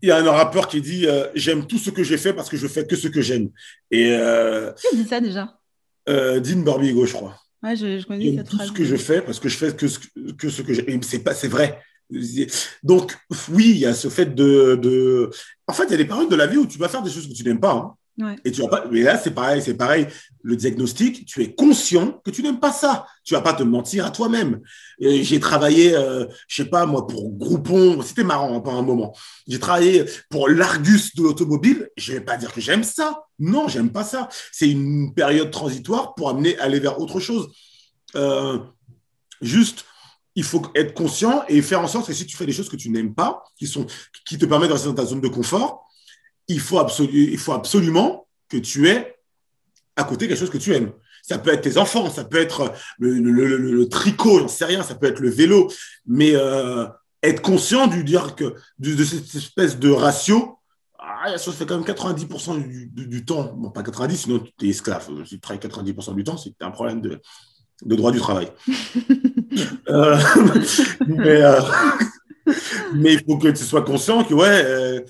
il 0.03 0.09
y 0.09 0.13
a 0.13 0.19
un 0.19 0.31
rappeur 0.31 0.69
qui 0.69 0.81
dit 0.81 1.07
euh, 1.07 1.27
J'aime 1.35 1.67
tout 1.67 1.79
ce 1.79 1.91
que 1.91 2.03
j'ai 2.03 2.19
fait 2.19 2.33
parce 2.33 2.49
que 2.49 2.57
je 2.57 2.67
fais 2.67 2.87
que 2.87 2.97
ce 2.97 3.09
que 3.09 3.21
j'aime. 3.21 3.51
Et 3.91 4.11
euh, 4.13 4.73
Qui 4.73 4.97
dit 4.97 5.05
ça 5.09 5.21
déjà? 5.21 5.59
euh, 6.09 6.41
Dean 6.41 6.61
Barbigo, 6.61 7.07
je 7.07 7.13
crois. 7.13 7.37
Ouais, 7.63 7.77
je, 7.77 7.99
je 7.99 8.07
connais 8.07 8.25
J'aime 8.25 8.45
tout 8.45 8.57
phrase. 8.57 8.69
ce 8.69 8.73
que 8.73 8.85
je 8.85 8.97
fais 8.97 9.21
parce 9.21 9.39
que 9.39 9.49
je 9.49 9.57
fais 9.57 9.77
que 9.77 9.87
ce 9.87 9.99
que, 9.99 10.33
que, 10.33 10.49
ce 10.49 10.63
que 10.63 10.73
j'aime. 10.73 11.03
C'est 11.03 11.19
pas, 11.23 11.35
c'est 11.35 11.49
vrai. 11.49 11.79
Donc, 12.83 13.17
oui, 13.51 13.71
il 13.71 13.79
y 13.79 13.87
a 13.87 13.95
ce 13.95 14.09
fait 14.09 14.35
de, 14.35 14.75
de. 14.77 15.31
En 15.67 15.73
fait, 15.73 15.85
il 15.85 15.91
y 15.93 15.95
a 15.95 15.99
des 15.99 16.05
paroles 16.07 16.29
de 16.29 16.35
la 16.37 16.47
vie 16.47 16.57
où 16.57 16.67
tu 16.67 16.79
vas 16.79 16.89
faire 16.89 17.03
des 17.03 17.11
choses 17.11 17.29
que 17.29 17.33
tu 17.35 17.45
n'aimes 17.45 17.61
pas. 17.61 17.73
hein. 17.73 17.95
Et 18.45 18.53
tu 18.53 18.63
vas 18.63 18.69
pas. 18.69 18.85
Mais 18.91 19.03
là, 19.03 19.19
c'est 19.19 19.31
pareil, 19.31 19.63
c'est 19.63 19.75
pareil. 19.75 20.07
Le 20.43 20.57
diagnostic, 20.57 21.27
tu 21.27 21.43
es 21.43 21.55
conscient 21.55 22.21
que 22.25 22.31
tu 22.31 22.43
n'aimes 22.43 22.61
pas 22.61 22.73
ça. 22.73 23.07
Tu 23.25 23.35
vas 23.35 23.41
pas 23.41 23.53
te 23.53 23.63
mentir 23.63 24.07
à 24.07 24.11
toi-même. 24.11 24.61
J'ai 25.01 25.41
travaillé, 25.41 25.95
euh, 25.95 26.27
je 26.49 26.63
sais 26.63 26.69
pas 26.69 26.87
moi, 26.87 27.07
pour 27.07 27.33
Groupon. 27.37 28.03
C'était 28.03 28.25
marrant 28.25 28.57
hein, 28.57 28.61
pendant 28.61 28.79
un 28.79 28.83
moment. 28.83 29.17
J'ai 29.47 29.59
travaillé 29.59 30.05
pour 30.29 30.49
l'Argus 30.49 31.15
de 31.15 31.23
l'automobile. 31.23 31.89
Je 31.97 32.13
vais 32.13 32.21
pas 32.21 32.37
dire 32.37 32.53
que 32.53 32.61
j'aime 32.61 32.85
ça. 32.85 33.25
Non, 33.39 33.69
j'aime 33.69 33.91
pas 33.91 34.05
ça. 34.05 34.29
C'est 34.53 34.69
une 34.69 35.15
période 35.15 35.51
transitoire 35.51 36.15
pour 36.15 36.31
amener 36.31 36.59
aller 36.59 36.81
vers 36.81 37.01
autre 37.01 37.21
chose. 37.21 37.49
Euh, 38.17 38.59
juste, 39.41 39.85
il 40.35 40.45
faut 40.45 40.63
être 40.75 40.95
conscient 40.95 41.45
et 41.49 41.61
faire 41.63 41.81
en 41.81 41.89
sorte 41.89 42.07
que 42.07 42.13
si 42.13 42.27
tu 42.27 42.37
fais 42.37 42.47
des 42.47 42.53
choses 42.53 42.69
que 42.69 42.77
tu 42.77 42.91
n'aimes 42.91 43.15
pas, 43.15 43.43
qui 43.59 43.67
sont, 43.67 43.87
qui 44.27 44.39
te 44.39 44.47
permettent 44.47 44.69
de 44.69 44.75
rester 44.75 44.89
dans 44.89 44.95
ta 44.95 45.05
zone 45.05 45.21
de 45.21 45.29
confort, 45.29 45.90
il 46.51 46.61
faut, 46.61 46.85
il 47.13 47.39
faut 47.39 47.53
absolument 47.53 48.27
que 48.49 48.57
tu 48.57 48.89
aies 48.89 49.17
à 49.97 50.05
côté 50.05 50.29
quelque 50.29 50.39
chose 50.39 50.51
que 50.51 50.59
tu 50.59 50.75
aimes. 50.75 50.93
Ça 51.23 51.39
peut 51.39 51.53
être 51.53 51.63
tes 51.63 51.77
enfants, 51.79 52.11
ça 52.11 52.25
peut 52.25 52.39
être 52.39 52.73
le, 52.99 53.13
le, 53.15 53.31
le, 53.31 53.57
le, 53.57 53.73
le 53.73 53.89
tricot, 53.89 54.41
j'en 54.41 54.49
sais 54.49 54.65
rien, 54.65 54.83
ça 54.83 54.95
peut 54.95 55.07
être 55.07 55.21
le 55.21 55.31
vélo, 55.31 55.71
mais 56.07 56.33
euh, 56.35 56.87
être 57.23 57.43
conscient 57.43 57.87
du 57.87 58.03
dire 58.05 58.35
que 58.35 58.55
de, 58.79 58.95
de, 58.95 59.05
cette 59.05 59.35
espèce 59.35 59.79
de 59.79 59.91
ratio, 59.91 60.59
ah, 60.99 61.37
ça 61.37 61.53
fait 61.53 61.67
quand 61.67 61.77
même 61.77 61.87
90% 61.87 62.67
du, 62.67 62.87
du, 62.87 63.07
du, 63.07 63.25
temps, 63.25 63.53
bon 63.55 63.71
pas 63.71 63.83
90, 63.83 64.17
sinon 64.17 64.43
tu 64.59 64.67
es 64.67 64.71
esclave. 64.71 65.09
Si 65.25 65.35
tu 65.35 65.41
travailles 65.41 65.61
90% 65.61 66.15
du 66.15 66.25
temps, 66.25 66.37
c'est 66.37 66.55
un 66.63 66.71
problème 66.71 67.01
de, 67.01 67.21
de 67.85 67.95
droit 67.95 68.11
du 68.11 68.19
travail. 68.19 68.51
euh, 69.89 70.19
mais, 71.07 71.43
euh, 71.43 71.61
mais 72.95 73.15
il 73.15 73.25
faut 73.25 73.39
que 73.39 73.49
tu 73.49 73.65
sois 73.65 73.83
conscient 73.83 74.25
que, 74.25 74.35
ouais, 74.35 74.47
euh, 74.49 75.01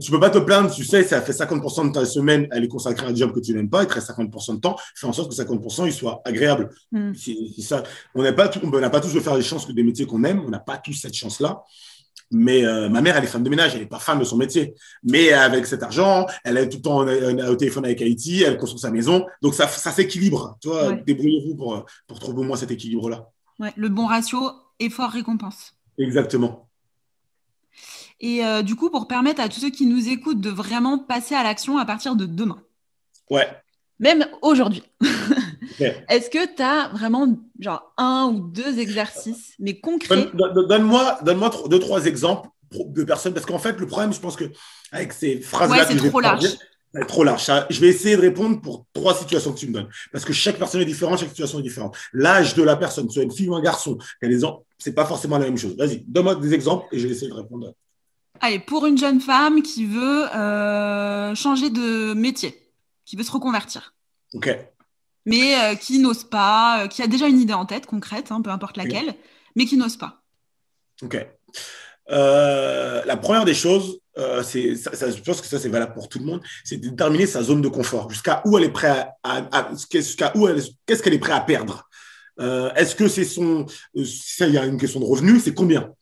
tu 0.00 0.10
peux 0.10 0.20
pas 0.20 0.30
te 0.30 0.38
plaindre, 0.38 0.70
tu 0.72 0.84
sais, 0.84 1.02
ça 1.02 1.20
fait 1.20 1.32
50% 1.32 1.88
de 1.88 1.92
ta 1.92 2.04
semaine, 2.04 2.46
elle 2.50 2.64
est 2.64 2.68
consacrée 2.68 3.06
à 3.06 3.10
un 3.10 3.14
job 3.14 3.32
que 3.32 3.40
tu 3.40 3.52
n'aimes 3.54 3.70
pas, 3.70 3.82
il 3.82 3.88
te 3.88 3.94
reste 3.94 4.10
50% 4.10 4.56
de 4.56 4.60
temps, 4.60 4.76
fais 4.94 5.06
en 5.06 5.12
sorte 5.12 5.30
que 5.30 5.36
50% 5.36 5.86
il 5.86 5.92
soit 5.92 6.22
agréable. 6.24 6.70
Mm. 6.92 7.12
Ça. 7.60 7.82
On 8.14 8.22
n'a 8.22 8.32
pas, 8.32 8.48
tout, 8.48 8.60
on 8.62 8.80
n'a 8.80 8.90
pas 8.90 9.00
tous 9.00 9.14
de 9.14 9.20
faire 9.20 9.36
les 9.36 9.42
chances 9.42 9.66
que 9.66 9.72
des 9.72 9.82
métiers 9.82 10.06
qu'on 10.06 10.24
aime, 10.24 10.42
on 10.46 10.50
n'a 10.50 10.60
pas 10.60 10.78
tous 10.78 10.94
cette 10.94 11.14
chance-là. 11.14 11.62
Mais 12.30 12.64
euh, 12.64 12.88
ma 12.88 13.00
mère, 13.00 13.16
elle 13.16 13.24
est 13.24 13.28
femme 13.28 13.44
de 13.44 13.50
ménage, 13.50 13.74
elle 13.74 13.80
n'est 13.80 13.86
pas 13.86 13.98
femme 13.98 14.18
de 14.18 14.24
son 14.24 14.36
métier. 14.36 14.74
Mais 15.04 15.32
avec 15.32 15.66
cet 15.66 15.82
argent, 15.82 16.26
elle 16.42 16.56
est 16.56 16.68
tout 16.68 16.78
le 16.78 16.82
temps 16.82 17.48
au 17.48 17.56
téléphone 17.56 17.84
avec 17.84 18.00
Haïti, 18.02 18.42
elle 18.42 18.56
construit 18.56 18.80
sa 18.80 18.90
maison. 18.90 19.26
Donc 19.42 19.54
ça, 19.54 19.68
ça 19.68 19.92
s'équilibre. 19.92 20.56
Tu 20.60 20.68
vois, 20.68 20.92
débrouillez-vous 20.92 21.54
pour, 21.54 21.84
pour 22.06 22.18
trouver 22.18 22.40
au 22.40 22.44
moins 22.44 22.56
cet 22.56 22.70
équilibre-là. 22.70 23.28
Ouais, 23.60 23.72
le 23.76 23.88
bon 23.88 24.06
ratio 24.06 24.50
effort-récompense. 24.80 25.74
Exactement. 25.98 26.68
Et 28.24 28.42
euh, 28.42 28.62
du 28.62 28.74
coup, 28.74 28.88
pour 28.88 29.06
permettre 29.06 29.42
à 29.42 29.50
tous 29.50 29.60
ceux 29.60 29.68
qui 29.68 29.84
nous 29.84 30.08
écoutent 30.08 30.40
de 30.40 30.48
vraiment 30.48 30.98
passer 30.98 31.34
à 31.34 31.42
l'action 31.42 31.76
à 31.76 31.84
partir 31.84 32.16
de 32.16 32.24
demain. 32.24 32.58
Ouais. 33.28 33.46
Même 33.98 34.26
aujourd'hui. 34.40 34.82
Est-ce 36.08 36.30
que 36.30 36.56
tu 36.56 36.62
as 36.62 36.88
vraiment 36.88 37.36
genre 37.60 37.92
un 37.98 38.30
ou 38.32 38.40
deux 38.40 38.78
exercices, 38.78 39.52
mais 39.58 39.78
concrets? 39.78 40.30
Donne-moi 40.32 41.18
donne 41.22 41.50
deux, 41.68 41.78
trois 41.78 42.06
exemples 42.06 42.48
de 42.72 43.04
personnes, 43.04 43.34
parce 43.34 43.44
qu'en 43.44 43.58
fait, 43.58 43.78
le 43.78 43.86
problème, 43.86 44.14
je 44.14 44.20
pense 44.20 44.36
que 44.36 44.44
avec 44.90 45.12
ces 45.12 45.42
phrases-là, 45.42 45.84
c'est 45.86 46.08
trop 46.08 46.20
large. 46.20 46.46
C'est 46.94 47.06
trop 47.06 47.24
large. 47.24 47.44
Je 47.68 47.78
vais 47.78 47.88
essayer 47.88 48.16
de 48.16 48.22
répondre 48.22 48.58
pour 48.62 48.86
trois 48.94 49.14
situations 49.14 49.52
que 49.52 49.58
tu 49.58 49.66
me 49.66 49.74
donnes. 49.74 49.88
Parce 50.12 50.24
que 50.24 50.32
chaque 50.32 50.56
personne 50.56 50.80
est 50.80 50.86
différente, 50.86 51.18
chaque 51.18 51.28
situation 51.28 51.58
est 51.58 51.62
différente. 51.62 51.94
L'âge 52.14 52.54
de 52.54 52.62
la 52.62 52.76
personne, 52.76 53.10
soit 53.10 53.22
une 53.22 53.32
fille 53.32 53.50
ou 53.50 53.54
un 53.54 53.60
garçon, 53.60 53.98
ce 54.22 54.28
n'est 54.88 54.94
pas 54.94 55.04
forcément 55.04 55.36
la 55.36 55.44
même 55.44 55.58
chose. 55.58 55.76
Vas-y, 55.76 56.02
donne-moi 56.06 56.36
des 56.36 56.54
exemples 56.54 56.86
et 56.90 56.98
je 56.98 57.06
vais 57.06 57.12
essayer 57.12 57.28
de 57.28 57.34
répondre. 57.34 57.74
Allez, 58.40 58.58
pour 58.58 58.86
une 58.86 58.98
jeune 58.98 59.20
femme 59.20 59.62
qui 59.62 59.86
veut 59.86 60.26
euh, 60.34 61.34
changer 61.34 61.70
de 61.70 62.14
métier, 62.14 62.70
qui 63.04 63.16
veut 63.16 63.22
se 63.22 63.30
reconvertir. 63.30 63.94
OK. 64.34 64.50
Mais 65.24 65.58
euh, 65.58 65.74
qui 65.76 65.98
n'ose 65.98 66.24
pas, 66.24 66.82
euh, 66.82 66.88
qui 66.88 67.02
a 67.02 67.06
déjà 67.06 67.28
une 67.28 67.40
idée 67.40 67.54
en 67.54 67.64
tête 67.64 67.86
concrète, 67.86 68.30
hein, 68.30 68.42
peu 68.42 68.50
importe 68.50 68.76
laquelle, 68.76 69.14
mais 69.56 69.64
qui 69.64 69.76
n'ose 69.76 69.96
pas. 69.96 70.22
OK. 71.02 71.16
la 72.08 73.16
première 73.16 73.44
des 73.44 73.54
choses, 73.54 74.00
c'est, 74.42 74.74
je 74.74 75.22
pense 75.22 75.40
que 75.40 75.46
ça, 75.46 75.58
c'est 75.58 75.68
valable 75.68 75.94
pour 75.94 76.08
tout 76.08 76.18
le 76.18 76.26
monde, 76.26 76.42
c'est 76.64 76.76
de 76.76 76.88
déterminer 76.88 77.26
sa 77.26 77.42
zone 77.42 77.62
de 77.62 77.68
confort, 77.68 78.10
jusqu'à 78.10 78.42
où 78.44 78.58
elle 78.58 78.64
est 78.64 78.72
prête 78.72 79.08
à, 79.22 79.70
jusqu'à 79.90 80.32
où 80.36 80.46
elle, 80.48 80.60
qu'est-ce 80.86 81.02
qu'elle 81.02 81.14
est 81.14 81.18
prête 81.18 81.36
à 81.36 81.40
perdre? 81.40 81.88
Est-ce 82.38 82.94
que 82.94 83.08
c'est 83.08 83.24
son, 83.24 83.64
il 83.94 84.50
y 84.50 84.58
a 84.58 84.66
une 84.66 84.78
question 84.78 85.00
de 85.00 85.06
revenu, 85.06 85.40
c'est 85.40 85.54
combien? 85.54 85.94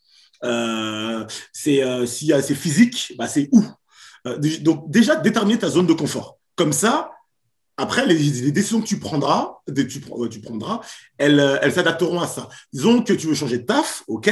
C'est 0.43 1.82
euh, 1.84 2.07
si 2.07 2.32
c'est 2.43 2.55
physique, 2.55 3.14
bah, 3.16 3.28
c'est 3.28 3.49
où? 3.53 3.64
Donc 4.61 4.90
déjà 4.90 5.16
déterminer 5.16 5.59
ta 5.59 5.68
zone 5.68 5.86
de 5.86 5.93
confort. 5.93 6.38
Comme 6.57 6.72
ça, 6.72 7.11
après 7.76 8.07
les, 8.07 8.14
les 8.14 8.53
décisions 8.53 8.80
que 8.80 8.86
tu 8.86 8.99
prendras, 8.99 9.59
tu, 9.74 10.01
tu 10.30 10.40
prendras, 10.40 10.80
elles, 11.18 11.59
elles 11.62 11.72
s'adapteront 11.72 12.20
à 12.20 12.26
ça. 12.26 12.49
Disons 12.72 13.03
que 13.03 13.12
tu 13.12 13.26
veux 13.26 13.34
changer 13.34 13.59
de 13.59 13.64
taf, 13.64 14.05
ok 14.07 14.30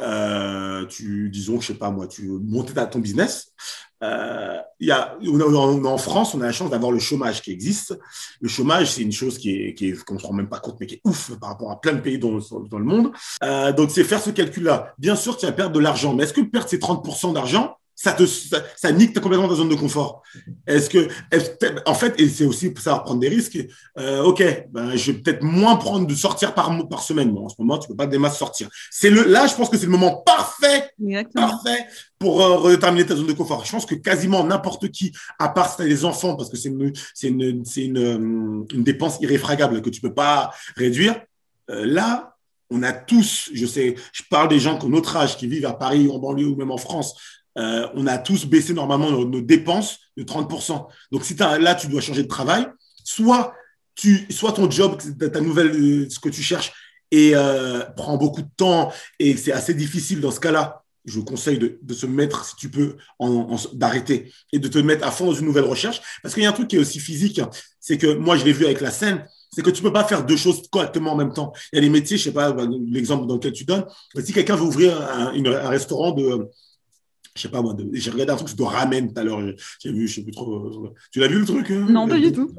euh, 0.00 0.86
tu, 0.86 1.30
disons, 1.30 1.60
je 1.60 1.68
sais 1.68 1.74
pas 1.74 1.90
moi, 1.90 2.06
tu 2.06 2.28
monter 2.28 2.72
ton 2.90 2.98
business. 2.98 3.52
Euh, 4.02 4.56
y 4.80 4.90
a, 4.90 5.18
en 5.20 5.98
France, 5.98 6.34
on 6.34 6.40
a 6.40 6.46
la 6.46 6.52
chance 6.52 6.70
d'avoir 6.70 6.90
le 6.90 6.98
chômage 6.98 7.42
qui 7.42 7.52
existe. 7.52 7.98
Le 8.40 8.48
chômage, 8.48 8.92
c'est 8.92 9.02
une 9.02 9.12
chose 9.12 9.38
qui 9.38 9.50
est, 9.50 9.74
qui 9.74 9.88
est 9.88 10.04
qu'on 10.04 10.18
se 10.18 10.26
rend 10.26 10.32
même 10.32 10.48
pas 10.48 10.58
compte, 10.58 10.78
mais 10.80 10.86
qui 10.86 10.94
est 10.94 11.00
ouf 11.04 11.32
par 11.38 11.50
rapport 11.50 11.70
à 11.70 11.80
plein 11.80 11.92
de 11.92 12.00
pays 12.00 12.18
dans, 12.18 12.38
dans 12.70 12.78
le 12.78 12.84
monde. 12.84 13.12
Euh, 13.42 13.72
donc, 13.72 13.90
c'est 13.90 14.04
faire 14.04 14.22
ce 14.22 14.30
calcul-là. 14.30 14.94
Bien 14.98 15.16
sûr, 15.16 15.36
tu 15.36 15.46
vas 15.46 15.52
perdre 15.52 15.74
de 15.74 15.80
l'argent, 15.80 16.14
mais 16.14 16.24
est-ce 16.24 16.32
que 16.32 16.40
perdre 16.40 16.68
ces 16.68 16.78
30% 16.78 17.34
d'argent, 17.34 17.76
ça 18.02 18.12
te 18.12 18.24
ça, 18.24 18.92
nique 18.92 19.20
complètement 19.20 19.46
ta 19.46 19.56
zone 19.56 19.68
de 19.68 19.74
confort. 19.74 20.22
Est-ce 20.66 20.88
que 20.88 21.08
en 21.84 21.92
fait 21.92 22.18
et 22.18 22.30
c'est 22.30 22.46
aussi 22.46 22.70
pour 22.70 22.82
savoir 22.82 23.04
prendre 23.04 23.20
des 23.20 23.28
risques. 23.28 23.58
Euh, 23.98 24.22
ok, 24.22 24.42
ben, 24.70 24.96
je 24.96 25.12
vais 25.12 25.18
peut-être 25.18 25.42
moins 25.42 25.76
prendre 25.76 26.06
de 26.06 26.14
sortir 26.14 26.54
par 26.54 26.88
par 26.88 27.02
semaine. 27.02 27.30
Bon, 27.30 27.44
en 27.44 27.48
ce 27.50 27.56
moment, 27.58 27.76
tu 27.76 27.88
peux 27.88 27.94
pas 27.96 28.06
des 28.06 28.16
masses 28.16 28.38
sortir. 28.38 28.70
C'est 28.90 29.10
le 29.10 29.24
là, 29.24 29.46
je 29.46 29.54
pense 29.54 29.68
que 29.68 29.76
c'est 29.76 29.84
le 29.84 29.92
moment 29.92 30.22
parfait, 30.24 30.90
parfait 31.34 31.86
pour 32.18 32.40
euh, 32.40 32.56
redéterminer 32.56 33.04
ta 33.04 33.16
zone 33.16 33.26
de 33.26 33.34
confort. 33.34 33.66
Je 33.66 33.70
pense 33.70 33.84
que 33.84 33.96
quasiment 33.96 34.44
n'importe 34.44 34.90
qui, 34.90 35.12
à 35.38 35.50
part 35.50 35.68
si 35.68 35.76
tu 35.76 35.82
as 35.82 35.86
des 35.86 36.06
enfants, 36.06 36.36
parce 36.36 36.48
que 36.48 36.56
c'est 36.56 36.70
une 36.70 36.94
c'est 37.12 37.28
une 37.28 37.66
c'est 37.66 37.84
une, 37.84 37.98
euh, 37.98 38.64
une, 38.72 38.82
dépense 38.82 39.18
irréfragable 39.20 39.82
que 39.82 39.90
tu 39.90 40.00
peux 40.00 40.14
pas 40.14 40.52
réduire. 40.74 41.20
Euh, 41.68 41.84
là, 41.84 42.38
on 42.70 42.82
a 42.82 42.92
tous, 42.92 43.50
je 43.52 43.66
sais, 43.66 43.96
je 44.12 44.22
parle 44.30 44.48
des 44.48 44.60
gens 44.60 44.78
qui 44.78 44.86
ont 44.86 44.90
notre 44.90 45.16
âge, 45.16 45.36
qui 45.36 45.46
vivent 45.46 45.66
à 45.66 45.74
Paris 45.74 46.06
ou 46.06 46.12
en 46.12 46.18
banlieue 46.18 46.46
ou 46.46 46.56
même 46.56 46.70
en 46.70 46.78
France, 46.78 47.14
euh, 47.58 47.88
on 47.94 48.06
a 48.06 48.18
tous 48.18 48.46
baissé 48.46 48.72
normalement 48.74 49.10
nos, 49.10 49.40
dépenses 49.40 49.98
de 50.16 50.22
30%. 50.22 50.86
Donc, 51.10 51.24
si 51.24 51.34
là, 51.34 51.74
tu 51.74 51.88
dois 51.88 52.00
changer 52.00 52.22
de 52.22 52.28
travail, 52.28 52.66
soit, 53.04 53.54
tu, 53.94 54.26
soit 54.30 54.52
ton 54.52 54.70
job, 54.70 55.00
ta 55.18 55.40
nouvelle, 55.40 55.70
euh, 55.70 56.08
ce 56.08 56.20
que 56.20 56.28
tu 56.28 56.42
cherches, 56.42 56.72
et 57.10 57.32
euh, 57.34 57.80
prend 57.96 58.16
beaucoup 58.16 58.42
de 58.42 58.50
temps 58.56 58.92
et 59.18 59.36
c'est 59.36 59.52
assez 59.52 59.74
difficile 59.74 60.20
dans 60.20 60.30
ce 60.30 60.40
cas-là. 60.40 60.84
Je 61.06 61.14
vous 61.14 61.24
conseille 61.24 61.58
de, 61.58 61.94
se 61.94 62.06
mettre, 62.06 62.44
si 62.44 62.54
tu 62.56 62.68
peux, 62.68 62.96
en, 63.18 63.56
d'arrêter 63.72 64.30
et 64.52 64.58
de 64.58 64.68
te 64.68 64.78
mettre 64.78 65.06
à 65.06 65.10
fond 65.10 65.26
dans 65.26 65.34
une 65.34 65.46
nouvelle 65.46 65.64
recherche. 65.64 66.00
Parce 66.22 66.34
qu'il 66.34 66.42
y 66.42 66.46
a 66.46 66.50
un 66.50 66.52
truc 66.52 66.68
qui 66.68 66.76
est 66.76 66.78
aussi 66.78 67.00
physique, 67.00 67.40
c'est 67.80 67.96
que 67.96 68.14
moi, 68.14 68.36
je 68.36 68.44
l'ai 68.44 68.52
vu 68.52 68.66
avec 68.66 68.80
la 68.80 68.90
scène, 68.90 69.24
c'est 69.50 69.62
que 69.62 69.70
tu 69.70 69.82
peux 69.82 69.92
pas 69.92 70.04
faire 70.04 70.24
deux 70.24 70.36
choses 70.36 70.62
correctement 70.70 71.12
en 71.12 71.16
même 71.16 71.32
temps. 71.32 71.52
Il 71.72 71.76
y 71.76 71.78
a 71.78 71.82
des 71.82 71.88
métiers, 71.88 72.18
je 72.18 72.24
sais 72.24 72.32
pas, 72.32 72.52
bah, 72.52 72.64
l'exemple 72.86 73.26
dans 73.26 73.34
lequel 73.34 73.52
tu 73.52 73.64
donnes, 73.64 73.86
si 74.22 74.32
quelqu'un 74.32 74.56
veut 74.56 74.64
ouvrir 74.64 75.00
un 75.00 75.68
restaurant 75.68 76.12
de, 76.12 76.48
je 77.34 77.42
sais 77.42 77.48
pas 77.48 77.62
moi, 77.62 77.76
j'ai 77.92 78.10
regardé 78.10 78.32
un 78.32 78.36
truc 78.36 78.56
de 78.56 78.62
ramen 78.62 79.12
tout 79.12 79.20
à 79.20 79.24
l'heure, 79.24 79.40
j'ai 79.82 79.92
vu, 79.92 80.08
je 80.08 80.16
sais 80.16 80.22
plus 80.22 80.32
trop. 80.32 80.86
Euh, 80.86 80.94
tu 81.12 81.20
l'as 81.20 81.28
vu 81.28 81.38
le 81.38 81.46
truc 81.46 81.70
hein 81.70 81.86
Non, 81.88 82.08
pas 82.08 82.18
du 82.18 82.32
tout. 82.32 82.52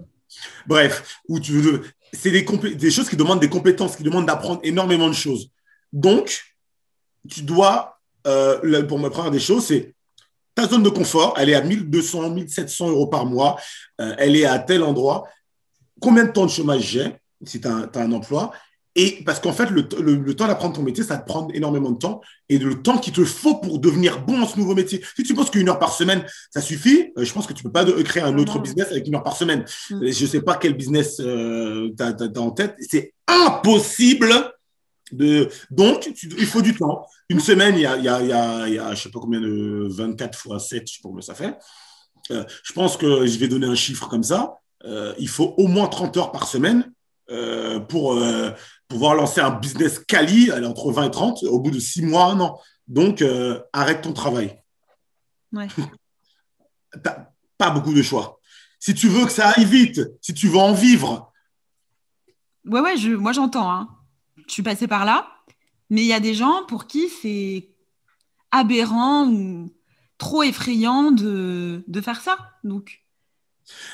Bref, 0.65 1.19
où 1.27 1.39
tu 1.39 1.53
veux, 1.53 1.81
c'est 2.13 2.31
des, 2.31 2.45
des 2.75 2.91
choses 2.91 3.09
qui 3.09 3.17
demandent 3.17 3.41
des 3.41 3.49
compétences, 3.49 3.95
qui 3.95 4.03
demandent 4.03 4.27
d'apprendre 4.27 4.61
énormément 4.63 5.09
de 5.09 5.13
choses. 5.13 5.49
Donc, 5.91 6.41
tu 7.29 7.41
dois, 7.41 7.99
euh, 8.27 8.83
pour 8.83 8.99
me 8.99 9.09
prendre 9.09 9.31
des 9.31 9.39
choses, 9.39 9.65
c'est 9.65 9.93
ta 10.55 10.67
zone 10.67 10.83
de 10.83 10.89
confort, 10.89 11.33
elle 11.37 11.49
est 11.49 11.55
à 11.55 11.61
1200, 11.61 12.31
1700 12.31 12.89
euros 12.89 13.07
par 13.07 13.25
mois, 13.25 13.59
euh, 13.99 14.15
elle 14.17 14.35
est 14.35 14.45
à 14.45 14.59
tel 14.59 14.83
endroit. 14.83 15.27
Combien 15.99 16.25
de 16.25 16.31
temps 16.31 16.45
de 16.45 16.51
chômage 16.51 16.81
j'ai 16.81 17.15
si 17.43 17.59
tu 17.59 17.67
as, 17.67 17.89
un 17.95 18.11
emploi? 18.11 18.51
Et 18.95 19.23
parce 19.25 19.39
qu'en 19.39 19.53
fait, 19.53 19.69
le, 19.69 19.87
temps 20.35 20.47
d'apprendre 20.47 20.75
ton 20.75 20.83
métier, 20.83 21.03
ça 21.03 21.17
te 21.17 21.25
prend 21.25 21.47
énormément 21.49 21.91
de 21.91 21.97
temps. 21.97 22.21
Et 22.49 22.57
le 22.57 22.81
temps 22.81 22.97
qu'il 22.97 23.13
te 23.13 23.23
faut 23.23 23.55
pour 23.55 23.79
devenir 23.79 24.25
bon 24.25 24.39
dans 24.39 24.47
ce 24.47 24.57
nouveau 24.57 24.75
métier. 24.75 25.03
Si 25.15 25.23
tu 25.23 25.33
penses 25.33 25.49
qu'une 25.49 25.69
heure 25.69 25.79
par 25.79 25.93
semaine, 25.93 26.25
ça 26.49 26.61
suffit, 26.61 27.11
euh, 27.17 27.23
je 27.23 27.33
pense 27.33 27.47
que 27.47 27.53
tu 27.53 27.63
peux 27.63 27.71
pas 27.71 27.85
créer 28.03 28.23
un 28.23 28.37
autre 28.37 28.59
business 28.59 28.87
avec 28.91 29.07
une 29.07 29.15
heure 29.15 29.23
par 29.23 29.37
semaine. 29.37 29.65
Mm. 29.89 30.07
Je 30.07 30.25
sais 30.25 30.41
pas 30.41 30.57
quel 30.57 30.73
business 30.73 31.19
euh, 31.19 31.89
tu 31.97 32.03
as, 32.03 32.41
en 32.41 32.51
tête. 32.51 32.75
C'est 32.79 33.13
impossible. 33.27 34.33
De... 35.11 35.49
Donc, 35.69 36.09
il 36.23 36.45
faut 36.45 36.61
du 36.61 36.75
temps. 36.75 37.05
Une 37.29 37.39
semaine, 37.39 37.75
il 37.75 37.81
y 37.81 37.85
a, 37.85 37.97
il 37.97 38.03
y 38.03 38.09
a, 38.09 38.21
il 38.67 38.73
y 38.73 38.79
a, 38.79 38.93
je 38.93 39.03
sais 39.03 39.09
pas 39.09 39.19
combien 39.19 39.41
de 39.41 39.87
24 39.89 40.37
fois 40.37 40.59
7, 40.59 40.83
je 40.87 40.93
sais 40.93 40.99
pas 41.01 41.09
combien 41.09 41.21
ça 41.21 41.35
fait. 41.35 41.57
Euh, 42.31 42.43
je 42.63 42.73
pense 42.73 42.97
que 42.97 43.25
je 43.25 43.37
vais 43.39 43.47
donner 43.47 43.67
un 43.67 43.75
chiffre 43.75 44.07
comme 44.07 44.23
ça. 44.23 44.57
Euh, 44.85 45.13
il 45.17 45.27
faut 45.27 45.53
au 45.57 45.67
moins 45.67 45.87
30 45.87 46.17
heures 46.17 46.31
par 46.31 46.47
semaine 46.47 46.91
euh, 47.29 47.79
pour 47.79 48.19
pouvoir 48.91 49.15
lancer 49.15 49.39
un 49.41 49.51
business 49.51 49.99
quali, 49.99 50.49
elle 50.53 50.63
est 50.63 50.67
entre 50.67 50.91
20 50.91 51.07
et 51.07 51.11
30, 51.11 51.43
au 51.43 51.59
bout 51.59 51.71
de 51.71 51.79
6 51.79 52.03
mois, 52.03 52.25
un 52.25 52.39
an. 52.41 52.59
Donc, 52.87 53.21
euh, 53.21 53.59
arrête 53.71 54.01
ton 54.01 54.13
travail. 54.13 54.61
Ouais. 55.53 55.67
pas 57.57 57.69
beaucoup 57.69 57.93
de 57.93 58.01
choix. 58.01 58.39
Si 58.79 58.93
tu 58.93 59.07
veux 59.07 59.25
que 59.25 59.31
ça 59.31 59.49
aille 59.49 59.65
vite, 59.65 60.01
si 60.21 60.33
tu 60.33 60.47
veux 60.47 60.57
en 60.57 60.73
vivre. 60.73 61.31
Ouais, 62.65 62.81
ouais, 62.81 62.97
je, 62.97 63.11
moi 63.11 63.31
j'entends. 63.31 63.71
Hein. 63.71 63.89
Je 64.47 64.53
suis 64.53 64.63
passée 64.63 64.87
par 64.87 65.05
là. 65.05 65.27
Mais 65.89 66.01
il 66.01 66.07
y 66.07 66.13
a 66.13 66.19
des 66.19 66.33
gens 66.33 66.65
pour 66.67 66.87
qui 66.87 67.09
c'est 67.09 67.69
aberrant 68.51 69.27
ou 69.27 69.73
trop 70.17 70.43
effrayant 70.43 71.11
de, 71.11 71.83
de 71.87 72.01
faire 72.01 72.21
ça. 72.21 72.37
Donc, 72.63 73.00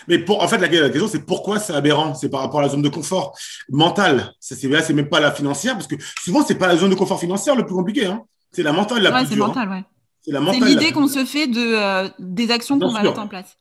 mais 0.07 0.19
pour, 0.19 0.41
en 0.41 0.47
fait, 0.47 0.57
la, 0.57 0.69
question, 0.69 1.07
c'est 1.07 1.25
pourquoi 1.25 1.59
c'est 1.59 1.73
aberrant? 1.73 2.13
C'est 2.13 2.29
par 2.29 2.41
rapport 2.41 2.59
à 2.59 2.63
la 2.63 2.69
zone 2.69 2.81
de 2.81 2.89
confort 2.89 3.37
mentale. 3.69 4.33
C'est 4.39 4.61
là, 4.67 4.81
c'est 4.81 4.93
même 4.93 5.09
pas 5.09 5.19
la 5.19 5.31
financière, 5.31 5.73
parce 5.73 5.87
que 5.87 5.95
souvent, 6.23 6.43
c'est 6.45 6.55
pas 6.55 6.67
la 6.67 6.77
zone 6.77 6.89
de 6.89 6.95
confort 6.95 7.19
financière 7.19 7.55
le 7.55 7.65
plus 7.65 7.75
compliqué. 7.75 8.05
Hein. 8.05 8.23
C'est 8.51 8.63
la 8.63 8.73
mentale 8.73 9.03
la 9.03 9.11
plus 9.11 9.29
dure. 9.29 9.53
Hein. 9.57 9.83
C'est 10.25 10.59
l'idée 10.59 10.91
qu'on 10.91 11.07
se 11.07 11.25
fait 11.25 11.47
de, 11.47 11.75
euh, 11.75 12.09
des 12.19 12.51
actions 12.51 12.79
qu'on 12.79 12.91
va 12.91 13.03
mettre 13.03 13.19
en 13.19 13.27
place. 13.27 13.57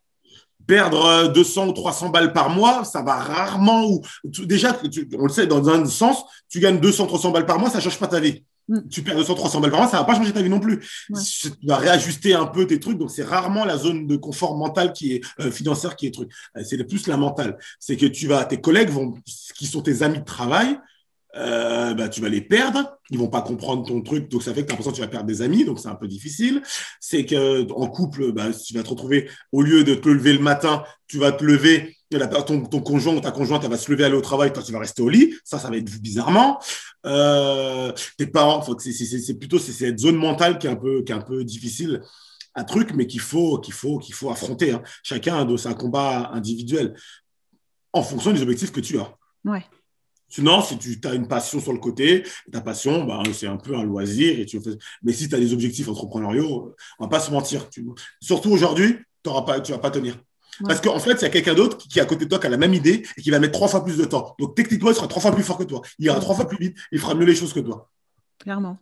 Perdre 0.67 1.29
200 1.33 1.63
euh, 1.63 1.69
ou 1.69 1.73
300 1.73 2.09
balles 2.09 2.33
par 2.33 2.51
mois, 2.51 2.85
ça 2.85 3.03
va 3.03 3.15
rarement. 3.15 3.85
Ou, 3.85 4.03
déjà, 4.25 4.77
on 5.17 5.27
le 5.27 5.33
sait, 5.33 5.47
dans 5.47 5.69
un 5.69 5.85
sens, 5.87 6.25
tu 6.49 6.59
gagnes 6.59 6.81
200, 6.81 7.07
300 7.07 7.31
balles 7.31 7.47
par 7.47 7.61
mois, 7.61 7.71
ça 7.71 7.79
change 7.79 7.99
pas 7.99 8.09
ta 8.09 8.19
vie. 8.19 8.43
Mm. 8.69 8.89
tu 8.91 9.03
perds 9.03 9.17
200, 9.17 9.35
300 9.35 9.61
balles 9.61 9.71
par 9.71 9.81
mois, 9.81 9.89
ça 9.89 9.99
va 9.99 10.05
pas 10.05 10.15
changer 10.15 10.33
ta 10.33 10.43
vie 10.43 10.49
non 10.49 10.61
plus. 10.61 10.81
Tu 11.41 11.51
vas 11.65 11.77
réajuster 11.77 12.35
un 12.35 12.47
peu 12.47 12.67
tes 12.67 12.81
trucs. 12.81 12.99
Donc, 12.99 13.11
c'est 13.11 13.23
rarement 13.23 13.65
la 13.65 13.77
zone 13.77 14.07
de 14.07 14.17
confort 14.17 14.57
mental 14.57 14.93
qui 14.93 15.15
est 15.15 15.21
euh, 15.41 15.51
financière 15.51 15.97
qui 15.97 16.07
est 16.07 16.11
truc. 16.11 16.31
Euh, 16.57 16.63
c'est 16.65 16.83
plus 16.85 17.07
la 17.07 17.17
mentale. 17.17 17.59
C'est 17.79 17.97
que 17.97 18.07
tu 18.07 18.27
vas, 18.27 18.45
tes 18.45 18.61
collègues 18.61 18.91
vont, 18.91 19.15
qui 19.55 19.67
sont 19.67 19.83
tes 19.83 20.03
amis 20.03 20.19
de 20.19 20.25
travail, 20.25 20.79
euh, 21.37 21.95
bah, 21.95 22.09
tu 22.09 22.21
vas 22.21 22.29
les 22.29 22.41
perdre. 22.41 22.99
Ils 23.11 23.19
vont 23.19 23.29
pas 23.29 23.43
comprendre 23.43 23.87
ton 23.87 24.01
truc. 24.03 24.29
Donc, 24.29 24.43
ça 24.43 24.53
fait 24.53 24.63
que 24.63 24.67
tu 24.67 24.73
as 24.73 24.75
l'impression 24.75 24.91
que 24.91 24.97
tu 24.97 25.03
vas 25.03 25.09
perdre 25.09 25.27
des 25.27 25.43
amis. 25.43 25.65
Donc, 25.65 25.79
c'est 25.79 25.89
un 25.89 25.95
peu 25.95 26.09
difficile. 26.09 26.63
C'est 27.01 27.25
que 27.25 27.71
en 27.73 27.87
couple, 27.87 28.33
bah, 28.33 28.47
tu 28.53 28.75
vas 28.75 28.83
te 28.83 28.89
retrouver, 28.89 29.31
au 29.53 29.63
lieu 29.63 29.85
de 29.85 29.95
te 29.95 30.09
lever 30.09 30.33
le 30.33 30.41
matin, 30.41 30.83
tu 31.07 31.19
vas 31.19 31.31
te 31.31 31.45
lever 31.45 31.96
ton, 32.11 32.65
ton, 32.65 32.81
conjoint 32.81 33.15
ou 33.15 33.21
ta 33.21 33.31
conjointe, 33.31 33.65
elle 33.65 33.71
va 33.71 33.77
se 33.77 33.91
lever, 33.91 34.05
aller 34.05 34.15
au 34.15 34.21
travail, 34.21 34.53
toi, 34.53 34.63
tu 34.63 34.73
vas 34.73 34.79
rester 34.79 35.03
au 35.03 35.09
lit. 35.09 35.35
Ça, 35.45 35.59
ça 35.59 35.69
va 35.71 35.77
être 35.77 36.01
bizarrement. 36.01 36.61
Euh, 37.05 37.93
tes 38.17 38.27
parents, 38.27 38.65
c'est 38.79 39.39
plutôt 39.39 39.59
cette 39.59 39.99
zone 39.99 40.17
mentale 40.17 40.59
qui 40.59 40.67
est 40.67 40.71
un 40.71 40.77
peu, 40.77 41.03
qui 41.03 41.13
est 41.13 41.15
un 41.15 41.21
peu 41.21 41.45
difficile 41.45 42.03
à 42.55 42.65
truc, 42.65 42.93
mais 42.95 43.07
qu'il 43.07 43.21
faut, 43.21 43.59
qu'il 43.59 43.75
faut, 43.75 43.99
qu'il 43.99 44.15
faut 44.15 44.31
affronter. 44.31 44.73
Hein. 44.73 44.83
Chacun 45.03 45.37
a 45.37 45.69
un 45.69 45.75
combat 45.75 46.31
individuel 46.33 46.95
en 47.93 48.03
fonction 48.03 48.33
des 48.33 48.43
objectifs 48.43 48.73
que 48.73 48.81
tu 48.81 48.99
as. 48.99 49.15
Ouais. 49.45 49.65
Sinon, 50.29 50.61
si 50.61 50.79
tu 50.79 50.99
as 51.07 51.15
une 51.15 51.29
passion 51.29 51.61
sur 51.61 51.73
le 51.73 51.79
côté, 51.79 52.25
ta 52.51 52.61
passion, 52.61 53.05
ben, 53.05 53.23
c'est 53.33 53.47
un 53.47 53.57
peu 53.57 53.77
un 53.77 53.85
loisir. 53.85 54.41
Et 54.41 54.47
tu 54.47 54.61
Mais 55.03 55.13
si 55.13 55.29
tu 55.29 55.35
as 55.35 55.39
des 55.39 55.53
objectifs 55.53 55.89
entrepreneuriaux, 55.89 56.75
on 56.99 57.05
va 57.05 57.09
pas 57.09 57.21
se 57.21 57.31
mentir. 57.31 57.69
Surtout 58.21 58.51
aujourd'hui, 58.51 58.97
tu 59.23 59.31
ne 59.31 59.35
vas 59.35 59.79
pas 59.79 59.91
tenir. 59.91 60.19
Parce 60.65 60.81
qu'en 60.81 60.99
fait, 60.99 61.13
il 61.13 61.23
y 61.23 61.25
a 61.25 61.31
quelqu'un 61.31 61.55
d'autre 61.55 61.77
qui, 61.77 61.99
est 61.99 62.03
à 62.03 62.07
côté 62.07 62.25
de 62.25 62.31
toi, 62.31 62.39
qui 62.39 62.47
a 62.47 62.51
la 62.51 62.57
même 62.57 62.75
idée 62.75 63.07
et 63.17 63.23
qui 63.23 63.31
va 63.31 63.39
mettre 63.39 63.53
trois 63.53 63.69
fois 63.69 63.85
plus 63.85 63.97
de 63.97 64.05
temps. 64.05 64.35
Donc, 64.39 64.55
techniquement, 64.55 64.91
il 64.91 64.95
sera 64.95 65.09
trois 65.09 65.23
fois 65.23 65.33
plus 65.33 65.43
fort 65.43 65.59
que 65.59 65.65
toi. 65.65 65.83
Il 65.99 66.07
ira 66.07 66.19
trois 66.21 66.35
fois 66.35 66.47
plus 66.47 66.59
vite. 66.59 66.77
Il 66.93 66.99
fera 66.99 67.15
mieux 67.15 67.27
les 67.27 67.35
choses 67.35 67.53
que 67.53 67.61
toi. 67.61 67.91
Clairement. 68.39 68.79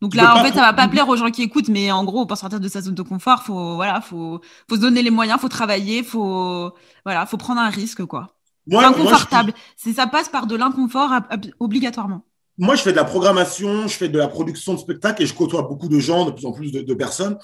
Donc 0.00 0.14
là, 0.14 0.36
en 0.36 0.44
fait, 0.44 0.52
ça 0.52 0.60
va 0.60 0.72
pas 0.72 0.88
plaire 0.88 1.08
aux 1.08 1.16
gens 1.16 1.30
qui 1.30 1.42
écoutent, 1.42 1.68
mais 1.68 1.90
en 1.90 2.04
gros, 2.04 2.26
pour 2.26 2.36
sortir 2.36 2.60
de 2.60 2.68
sa 2.68 2.82
zone 2.82 2.94
de 2.94 3.02
confort, 3.02 3.42
faut 3.42 3.76
voilà, 3.76 4.02
faut, 4.02 4.40
faut 4.68 4.76
se 4.76 4.80
donner 4.80 5.02
les 5.02 5.10
moyens, 5.10 5.40
faut 5.40 5.48
travailler, 5.48 6.02
faut 6.02 6.72
voilà, 7.06 7.24
faut 7.24 7.38
prendre 7.38 7.60
un 7.60 7.70
risque 7.70 8.04
quoi. 8.04 8.28
Moi, 8.66 8.84
inconfortable. 8.84 9.54
ça 9.76 10.06
passe 10.06 10.28
par 10.28 10.46
de 10.46 10.56
l'inconfort 10.56 11.10
obligatoirement. 11.58 12.22
Moi, 12.58 12.76
je 12.76 12.82
fais 12.82 12.92
de 12.92 12.96
la 12.96 13.04
programmation, 13.04 13.88
je 13.88 13.94
fais 13.94 14.08
de 14.08 14.18
la 14.18 14.28
production 14.28 14.74
de 14.74 14.78
spectacles 14.78 15.22
et 15.22 15.26
je 15.26 15.34
côtoie 15.34 15.62
beaucoup 15.62 15.88
de 15.88 15.98
gens, 15.98 16.26
de 16.26 16.32
plus 16.32 16.44
en 16.44 16.52
plus 16.52 16.70
de 16.70 16.94
personnes 16.94 17.38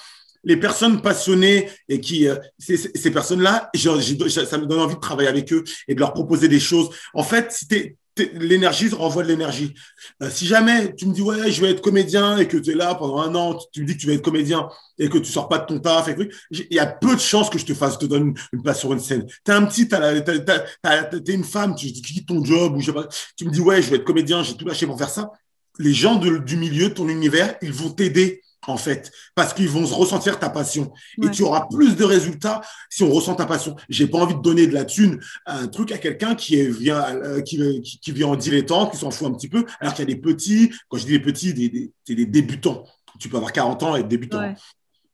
les 0.45 0.57
personnes 0.57 1.03
passionnées 1.03 1.69
et 1.89 2.01
qui, 2.01 2.29
euh, 2.29 2.37
ces, 2.59 3.11
personnes-là, 3.11 3.71
ça 3.75 4.59
me 4.59 4.67
donne 4.67 4.81
envie 4.81 4.95
de 4.95 5.01
travailler 5.01 5.29
avec 5.29 5.53
eux 5.53 5.65
et 5.89 5.95
de 5.95 6.01
leur 6.01 6.13
proposer 6.13 6.49
des 6.49 6.61
choses. 6.61 6.91
En 7.15 7.23
fait, 7.23 7.53
si 7.53 7.69
t'es, 7.69 7.97
l'énergie 8.35 8.89
renvoie 8.89 9.23
de 9.23 9.29
l'énergie. 9.29 9.75
Euh, 10.23 10.31
si 10.31 10.47
jamais 10.47 10.95
tu 10.95 11.07
me 11.07 11.15
dis 11.15 11.23
ouais 11.23 11.51
je 11.51 11.61
vais 11.61 11.71
être 11.71 11.81
comédien 11.81 12.39
et 12.39 12.49
que 12.49 12.57
tu 12.57 12.71
es 12.71 12.75
là 12.75 12.95
pendant 12.95 13.21
un 13.21 13.35
an, 13.35 13.59
tu, 13.73 13.83
me 13.83 13.87
dis 13.87 13.97
que 13.97 14.01
tu 14.01 14.07
vas 14.07 14.15
être 14.15 14.23
comédien 14.23 14.69
et 14.99 15.09
que 15.09 15.19
tu 15.19 15.31
sors 15.31 15.49
pas 15.49 15.59
de 15.59 15.67
ton 15.67 15.79
taf, 15.79 16.09
il 16.51 16.67
y 16.71 16.79
a 16.79 16.87
peu 16.87 17.15
de 17.15 17.21
chances 17.21 17.51
que 17.51 17.59
je 17.59 17.65
te 17.65 17.75
fasse, 17.75 17.99
te 17.99 18.07
donne 18.07 18.35
une, 18.53 18.63
place 18.63 18.81
sur 18.81 18.93
une 18.93 19.01
scène. 19.01 19.27
T'es 19.45 19.53
un 19.53 19.65
petit, 19.65 19.89
t'es 19.89 21.33
une 21.33 21.45
femme, 21.45 21.75
tu 21.75 21.93
quittes 21.93 22.27
ton 22.27 22.45
job 22.45 22.77
ou 22.77 22.81
je 22.81 22.87
sais 22.87 22.93
pas, 22.93 23.09
tu 23.37 23.47
me 23.47 23.51
dis 23.51 23.61
ouais 23.61 23.83
je 23.83 23.91
vais 23.91 23.97
être 23.97 24.05
comédien, 24.05 24.43
j'ai 24.43 24.55
tout 24.55 24.67
lâché 24.67 24.87
pour 24.87 24.99
faire 24.99 25.11
ça. 25.11 25.31
Les 25.79 25.95
gens 25.95 26.17
du 26.17 26.57
milieu, 26.57 26.91
de 26.91 26.95
ton 26.95 27.09
univers, 27.09 27.57
ils 27.63 27.73
vont 27.73 27.91
t'aider 27.91 28.43
en 28.71 28.77
fait, 28.77 29.11
parce 29.35 29.53
qu'ils 29.53 29.69
vont 29.69 29.85
ressentir 29.85 30.39
ta 30.39 30.49
passion. 30.49 30.93
Et 31.23 31.31
tu 31.31 31.43
auras 31.43 31.67
plus 31.71 31.97
de 31.97 32.05
résultats 32.05 32.61
si 32.89 33.03
on 33.03 33.11
ressent 33.11 33.35
ta 33.35 33.47
passion. 33.47 33.77
J'ai 33.89 34.07
pas 34.07 34.19
envie 34.19 34.35
de 34.35 34.41
donner 34.41 34.67
de 34.67 34.75
la 34.75 34.85
thune 34.85 35.21
à 35.47 35.59
un 35.59 35.69
truc 35.69 35.93
à 35.93 35.99
quelqu'un 35.99 36.35
qui 36.35 36.67
vient, 36.69 37.03
euh, 37.17 37.41
qui, 37.43 37.83
qui, 37.83 38.13
vient 38.13 38.29
en 38.29 38.37
dilettante, 38.37 38.93
qui 38.93 38.99
s'en 38.99 39.11
fout 39.11 39.29
un 39.29 39.33
petit 39.33 39.49
peu, 39.49 39.65
alors 39.81 39.95
qu'il 39.95 40.09
y 40.09 40.11
a 40.11 40.15
des 40.15 40.21
petits, 40.21 40.71
quand 40.89 40.99
je 40.99 41.07
dis 41.07 41.13
des 41.13 41.21
petits, 41.21 41.55
des, 41.55 41.69
des, 41.69 42.15
des 42.15 42.27
débutants. 42.27 42.85
Tu 43.19 43.29
peux 43.29 43.37
avoir 43.37 43.53
40 43.53 43.83
ans 43.83 43.97
et 43.97 44.01
être 44.01 44.09
débutant. 44.09 44.55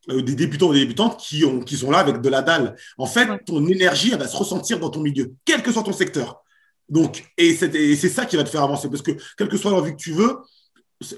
Euh, 0.08 0.22
des 0.22 0.36
débutants 0.36 0.68
ou 0.68 0.72
des 0.72 0.80
débutantes 0.80 1.18
qui, 1.18 1.44
ont, 1.44 1.60
qui 1.60 1.76
sont 1.76 1.90
là 1.90 1.98
avec 1.98 2.20
de 2.20 2.28
la 2.28 2.42
dalle. 2.42 2.76
En 2.96 3.06
fait, 3.06 3.28
ton 3.44 3.66
énergie, 3.66 4.10
elle 4.12 4.20
va 4.20 4.28
se 4.28 4.36
ressentir 4.36 4.78
dans 4.78 4.90
ton 4.90 5.00
milieu, 5.00 5.34
quel 5.44 5.62
que 5.62 5.72
soit 5.72 5.82
ton 5.82 5.92
secteur. 5.92 6.42
Donc, 6.88 7.24
et 7.36 7.54
c'est 7.54 8.08
ça 8.08 8.24
qui 8.24 8.36
va 8.36 8.44
te 8.44 8.48
faire 8.48 8.62
avancer, 8.62 8.88
parce 8.88 9.02
que 9.02 9.12
quelle 9.36 9.48
que 9.48 9.56
soit 9.56 9.72
l'envie 9.72 9.90
que 9.90 9.96
tu 9.96 10.12
veux, 10.12 10.36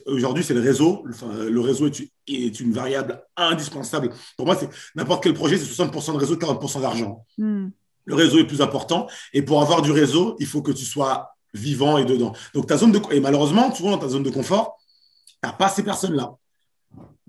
Aujourd'hui, 0.07 0.43
c'est 0.43 0.55
le 0.55 0.61
réseau. 0.61 1.05
le 1.05 1.61
réseau 1.61 1.89
est, 2.27 2.61
une 2.61 2.73
variable 2.73 3.23
indispensable. 3.37 4.11
Pour 4.37 4.47
moi, 4.47 4.57
c'est 4.57 4.69
n'importe 4.95 5.23
quel 5.23 5.35
projet, 5.35 5.57
c'est 5.57 5.83
60% 5.83 6.15
de 6.15 6.19
réseau, 6.19 6.37
40% 6.37 6.81
d'argent. 6.81 7.25
Hmm. 7.37 7.69
Le 8.05 8.15
réseau 8.15 8.39
est 8.39 8.47
plus 8.47 8.61
important. 8.61 9.07
Et 9.33 9.43
pour 9.43 9.63
avoir 9.63 9.83
du 9.83 9.93
réseau, 9.93 10.37
il 10.41 10.47
faut 10.47 10.63
que 10.63 10.73
tu 10.73 10.85
sois 10.85 11.31
vivant 11.55 11.99
et 11.99 12.05
dedans. 12.05 12.33
Donc, 12.55 12.67
ta 12.67 12.77
zone 12.77 12.93
de 12.93 13.01
et 13.13 13.21
malheureusement, 13.21 13.73
souvent 13.75 13.91
dans 13.91 13.99
ta 13.99 14.09
zone 14.09 14.23
de 14.23 14.31
confort, 14.31 14.79
tu 15.27 15.35
n'as 15.45 15.53
pas 15.53 15.69
ces 15.69 15.83
personnes-là. 15.83 16.35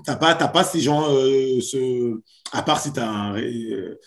Tu 0.04 0.10
n'as 0.10 0.16
pas, 0.16 0.36
pas 0.36 0.64
ces 0.64 0.80
gens, 0.80 1.06
euh, 1.10 1.60
ce... 1.62 2.20
à 2.54 2.64
part 2.64 2.80
si 2.80 2.94
tu 2.94 3.00
as 3.00 3.10
un, 3.10 3.38
euh, 3.38 4.00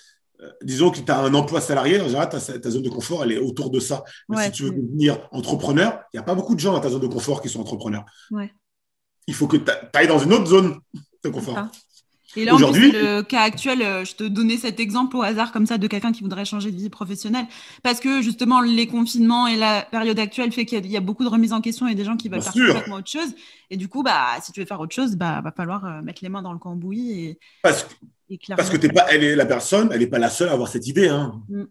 disons 0.63 0.91
que 0.91 1.01
tu 1.01 1.11
as 1.11 1.19
un 1.19 1.35
emploi 1.35 1.61
salarié, 1.61 2.01
en 2.01 2.07
général, 2.07 2.29
ta, 2.29 2.39
zone 2.39 2.83
de 2.83 2.89
confort, 2.89 3.25
elle 3.25 3.33
est 3.33 3.39
autour 3.39 3.71
de 3.71 3.81
ça. 3.81 4.05
si 4.39 4.53
tu 4.53 4.65
veux 4.65 4.71
devenir 4.71 5.29
entrepreneur, 5.31 6.01
il 6.13 6.17
n'y 6.17 6.21
a 6.21 6.25
pas 6.25 6.35
beaucoup 6.35 6.55
de 6.55 6.61
gens 6.61 6.73
dans 6.73 6.81
ta 6.81 6.91
zone 6.91 7.03
de 7.03 7.07
confort 7.07 7.43
qui 7.43 7.49
sont 7.49 7.61
entrepreneurs. 7.61 8.05
Il 9.27 9.35
faut 9.35 9.47
que 9.47 9.57
tu 9.57 9.71
ailles 9.95 10.09
dans 10.09 10.19
une 10.19 10.33
autre 10.33 10.47
zone 10.47 10.79
de 11.23 11.29
confort. 11.29 11.69
Et 12.37 12.45
là, 12.45 12.55
aujourd'hui, 12.55 12.91
le 12.93 13.21
cas 13.23 13.43
actuel, 13.43 13.83
euh, 13.83 14.05
je 14.05 14.15
te 14.15 14.25
donnais 14.25 14.57
cet 14.57 14.81
exemple 14.81 15.17
au 15.17 15.23
hasard 15.23 15.53
comme 15.53 15.67
ça 15.67 15.77
de 15.77 15.87
quelqu'un 15.87 16.13
qui 16.13 16.23
voudrait 16.23 16.47
changer 16.47 16.71
de 16.71 16.77
vie 16.77 16.89
professionnelle, 16.89 17.47
parce 17.83 18.01
que 18.01 18.23
justement 18.23 18.63
les 18.63 18.87
confinements 18.87 19.47
et 19.47 19.57
la 19.57 19.83
période 19.83 20.19
actuelle 20.19 20.51
fait 20.51 20.65
qu'il 20.65 20.87
y, 20.87 20.97
a 20.97 21.01
beaucoup 21.01 21.25
de 21.25 21.29
remises 21.29 21.53
en 21.53 21.61
question 21.61 21.87
et 21.89 21.95
des 21.95 22.05
gens 22.05 22.17
qui 22.17 22.31
veulent 22.31 22.43
faire 22.43 22.53
complètement 22.53 22.97
autre 22.97 23.11
chose. 23.11 23.35
Et 23.69 23.77
du 23.77 23.89
coup, 23.89 24.03
bah, 24.03 24.29
si 24.41 24.53
tu 24.53 24.61
veux 24.61 24.67
faire 24.67 24.81
autre 24.81 24.95
chose, 24.95 25.17
bah, 25.17 25.43
va 25.43 25.53
falloir 25.53 25.85
euh, 25.85 26.01
mettre 26.01 26.23
les 26.23 26.31
mains 26.31 26.43
dans 26.43 26.55
le 26.55 26.59
cambouis 26.59 27.11
et, 27.11 27.39
parce, 27.63 27.87
parce 28.57 28.71
que 28.71 28.77
t'es 28.77 28.89
pas, 28.89 29.07
elle 29.11 29.25
est 29.25 29.37
la 29.37 29.47
personne, 29.47 29.91
elle 29.93 30.01
n'est 30.01 30.07
pas 30.07 30.19
la 30.19 30.31
seule 30.31 30.49
à 30.49 30.53
avoir 30.53 30.69
cette 30.69 30.87
idée. 30.87 31.09
Hein. 31.09 31.41
Mm. 31.49 31.65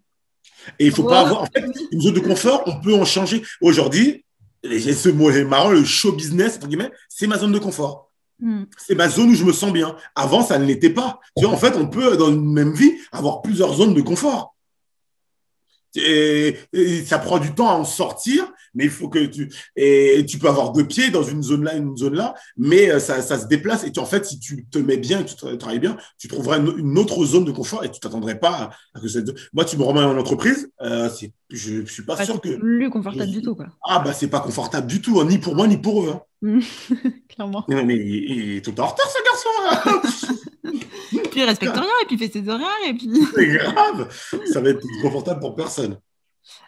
Et 0.79 0.85
il 0.85 0.91
faut 0.91 1.03
pas 1.03 1.21
avoir. 1.21 1.43
En 1.43 1.45
fait, 1.45 1.65
une 1.91 2.01
zone 2.01 2.13
de 2.13 2.19
confort, 2.19 2.63
on 2.65 2.79
peut 2.81 2.93
en 2.93 3.05
changer. 3.05 3.43
Aujourd'hui, 3.61 4.25
ce 4.63 5.09
mot 5.09 5.31
marrant, 5.45 5.71
le 5.71 5.83
show 5.83 6.11
business, 6.11 6.57
entre 6.57 6.67
guillemets, 6.67 6.91
c'est 7.09 7.27
ma 7.27 7.37
zone 7.37 7.51
de 7.51 7.59
confort. 7.59 8.11
Mm. 8.39 8.63
C'est 8.77 8.95
ma 8.95 9.09
zone 9.09 9.29
où 9.29 9.35
je 9.35 9.43
me 9.43 9.53
sens 9.53 9.71
bien. 9.71 9.95
Avant, 10.15 10.43
ça 10.43 10.57
ne 10.59 10.65
l'était 10.65 10.89
pas. 10.89 11.19
Tu 11.37 11.45
vois, 11.45 11.53
en 11.53 11.57
fait, 11.57 11.75
on 11.75 11.87
peut, 11.87 12.17
dans 12.17 12.29
une 12.29 12.51
même 12.53 12.73
vie, 12.73 12.93
avoir 13.11 13.41
plusieurs 13.41 13.73
zones 13.73 13.93
de 13.93 14.01
confort. 14.01 14.55
Et, 15.95 16.57
ça 17.05 17.19
prend 17.19 17.39
du 17.39 17.53
temps 17.53 17.69
à 17.69 17.73
en 17.73 17.83
sortir, 17.83 18.51
mais 18.73 18.85
il 18.85 18.89
faut 18.89 19.09
que 19.09 19.25
tu 19.25 19.51
et 19.75 20.25
tu 20.27 20.37
peux 20.37 20.47
avoir 20.47 20.71
deux 20.71 20.85
pieds 20.85 21.09
dans 21.09 21.23
une 21.23 21.43
zone 21.43 21.63
là, 21.63 21.75
une 21.75 21.95
zone 21.97 22.15
là, 22.15 22.33
mais 22.57 22.91
euh, 22.91 22.99
ça, 22.99 23.21
ça 23.21 23.39
se 23.39 23.47
déplace 23.47 23.83
et 23.83 23.91
tu, 23.91 23.99
en 23.99 24.05
fait 24.05 24.25
si 24.25 24.39
tu 24.39 24.65
te 24.65 24.77
mets 24.77 24.97
bien, 24.97 25.21
et 25.21 25.25
tu 25.25 25.35
travailles 25.35 25.79
bien, 25.79 25.97
tu 26.17 26.27
trouveras 26.27 26.59
une, 26.59 26.97
autre 26.97 27.23
zone 27.25 27.45
de 27.45 27.51
confort 27.51 27.83
et 27.83 27.91
tu 27.91 27.99
t'attendrais 27.99 28.39
pas 28.39 28.71
à 28.93 28.99
que 28.99 29.07
cette... 29.07 29.33
moi 29.53 29.65
tu 29.65 29.77
me 29.77 29.83
remets 29.83 30.01
en 30.01 30.17
entreprise, 30.17 30.69
euh, 30.81 31.09
je, 31.49 31.85
je 31.85 31.91
suis 31.91 32.03
pas 32.03 32.23
sûr 32.23 32.39
que 32.39 32.57
plus 32.57 32.89
confortable 32.89 33.31
du 33.31 33.41
tout 33.41 33.55
quoi. 33.55 33.67
Ah 33.87 33.99
bah 33.99 34.13
c'est 34.13 34.29
pas 34.29 34.39
confortable 34.39 34.87
du 34.87 35.01
tout, 35.01 35.19
hein, 35.19 35.25
ni 35.25 35.37
pour 35.37 35.55
moi 35.55 35.67
ni 35.67 35.77
pour 35.77 36.03
eux. 36.03 36.13
Hein. 36.13 36.21
Clairement. 37.29 37.65
Mais, 37.67 37.95
il, 37.95 38.57
est 38.57 38.65
tout 38.65 38.79
en 38.79 38.87
retard 38.87 39.07
ce 39.07 39.23
garçon. 39.23 39.49
Là. 39.63 40.71
puis 41.31 41.39
il 41.39 41.43
respecte 41.43 41.73
rien 41.73 41.83
et 42.01 42.05
puis 42.07 42.15
il 42.15 42.17
fait 42.17 42.33
ses 42.33 42.49
horaires 42.49 42.67
et 42.87 42.93
puis. 42.93 43.09
C'est 43.35 43.47
grave. 43.47 44.09
Ça 44.51 44.61
va 44.61 44.69
être 44.69 44.85
confortable 45.01 45.39
pour 45.39 45.55
personne. 45.55 45.97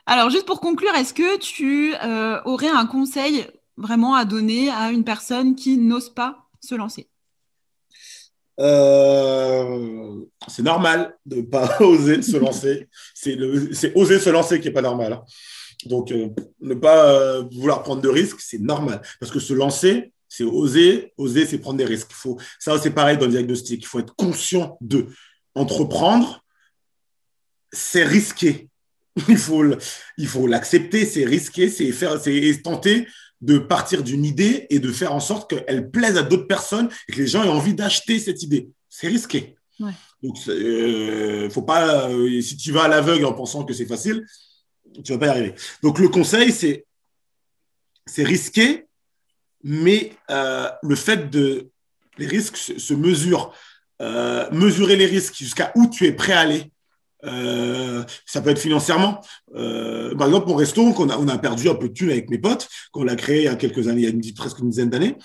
Alors, 0.05 0.29
juste 0.29 0.45
pour 0.45 0.59
conclure, 0.59 0.93
est-ce 0.95 1.13
que 1.13 1.37
tu 1.37 1.93
euh, 2.03 2.41
aurais 2.45 2.69
un 2.69 2.85
conseil 2.85 3.47
vraiment 3.77 4.15
à 4.15 4.25
donner 4.25 4.69
à 4.69 4.91
une 4.91 5.03
personne 5.03 5.55
qui 5.55 5.77
n'ose 5.77 6.09
pas 6.09 6.45
se 6.61 6.75
lancer? 6.75 7.07
Euh, 8.59 10.21
c'est 10.47 10.61
normal 10.61 11.17
de 11.25 11.37
ne 11.37 11.41
pas 11.41 11.77
oser 11.81 12.21
se 12.21 12.37
lancer. 12.37 12.89
C'est 13.13 13.37
oser 13.95 14.19
se 14.19 14.29
lancer 14.29 14.59
qui 14.59 14.67
n'est 14.67 14.73
pas 14.73 14.81
normal. 14.81 15.13
Hein. 15.13 15.23
Donc, 15.85 16.11
euh, 16.11 16.29
ne 16.61 16.73
pas 16.75 17.41
vouloir 17.41 17.83
prendre 17.83 18.01
de 18.01 18.09
risques, 18.09 18.39
c'est 18.39 18.59
normal. 18.59 19.01
Parce 19.19 19.31
que 19.31 19.39
se 19.39 19.53
lancer, 19.53 20.13
c'est 20.29 20.43
oser. 20.43 21.13
Oser, 21.17 21.45
c'est 21.45 21.57
prendre 21.57 21.77
des 21.77 21.85
risques. 21.85 22.09
Il 22.11 22.15
faut, 22.15 22.37
ça, 22.59 22.77
c'est 22.79 22.91
pareil 22.91 23.17
dans 23.17 23.25
le 23.25 23.31
diagnostic. 23.31 23.81
Il 23.81 23.85
faut 23.85 23.99
être 23.99 24.15
conscient 24.15 24.77
de 24.81 25.07
entreprendre. 25.55 26.43
C'est 27.71 28.03
risqué. 28.03 28.69
Il 29.27 29.37
faut, 29.37 29.63
il 30.17 30.27
faut 30.27 30.47
l'accepter, 30.47 31.05
c'est 31.05 31.25
risqué, 31.25 31.69
c'est 31.69 31.91
faire, 31.91 32.19
c'est 32.19 32.61
tenter 32.63 33.07
de 33.41 33.57
partir 33.57 34.03
d'une 34.03 34.25
idée 34.25 34.65
et 34.69 34.79
de 34.79 34.91
faire 34.91 35.13
en 35.13 35.19
sorte 35.19 35.49
qu'elle 35.49 35.91
plaise 35.91 36.17
à 36.17 36.23
d'autres 36.23 36.47
personnes 36.47 36.89
et 37.07 37.11
que 37.11 37.17
les 37.19 37.27
gens 37.27 37.43
aient 37.43 37.49
envie 37.49 37.73
d'acheter 37.73 38.17
cette 38.17 38.41
idée. 38.41 38.69
C'est 38.89 39.07
risqué. 39.07 39.55
Donc, 40.21 40.37
euh, 40.47 41.49
faut 41.49 41.61
pas, 41.61 42.09
euh, 42.09 42.41
si 42.41 42.55
tu 42.55 42.71
vas 42.71 42.83
à 42.83 42.87
l'aveugle 42.87 43.25
en 43.25 43.33
pensant 43.33 43.65
que 43.65 43.73
c'est 43.73 43.85
facile, 43.85 44.25
tu 45.03 45.11
vas 45.11 45.17
pas 45.17 45.27
y 45.27 45.29
arriver. 45.29 45.55
Donc, 45.81 45.99
le 45.99 46.07
conseil, 46.07 46.51
c'est, 46.51 46.85
c'est 48.05 48.23
risqué, 48.23 48.85
mais 49.63 50.13
euh, 50.29 50.69
le 50.81 50.95
fait 50.95 51.29
de, 51.29 51.69
les 52.17 52.27
risques 52.27 52.57
se, 52.57 52.93
mesurent. 52.93 53.53
mesurer 54.51 54.95
les 54.95 55.05
risques 55.05 55.35
jusqu'à 55.35 55.71
où 55.75 55.87
tu 55.87 56.05
es 56.05 56.13
prêt 56.13 56.33
à 56.33 56.41
aller 56.41 56.72
euh, 57.25 58.03
ça 58.25 58.41
peut 58.41 58.49
être 58.49 58.59
financièrement. 58.59 59.21
Euh, 59.55 60.15
par 60.15 60.27
exemple, 60.27 60.47
mon 60.47 60.55
resto, 60.55 60.81
on 60.81 61.09
a, 61.09 61.17
on 61.17 61.27
a 61.27 61.37
perdu 61.37 61.69
un 61.69 61.75
peu 61.75 61.89
de 61.89 61.93
thunes 61.93 62.11
avec 62.11 62.29
mes 62.29 62.37
potes, 62.37 62.67
qu'on 62.91 63.03
l'a 63.03 63.15
créé 63.15 63.39
il 63.39 63.45
y 63.45 63.47
a 63.47 63.55
quelques 63.55 63.87
années, 63.87 64.01
il 64.01 64.05
y 64.05 64.07
a 64.07 64.09
une, 64.09 64.33
presque 64.33 64.59
une 64.59 64.69
dizaine 64.69 64.89
d'années. 64.89 65.15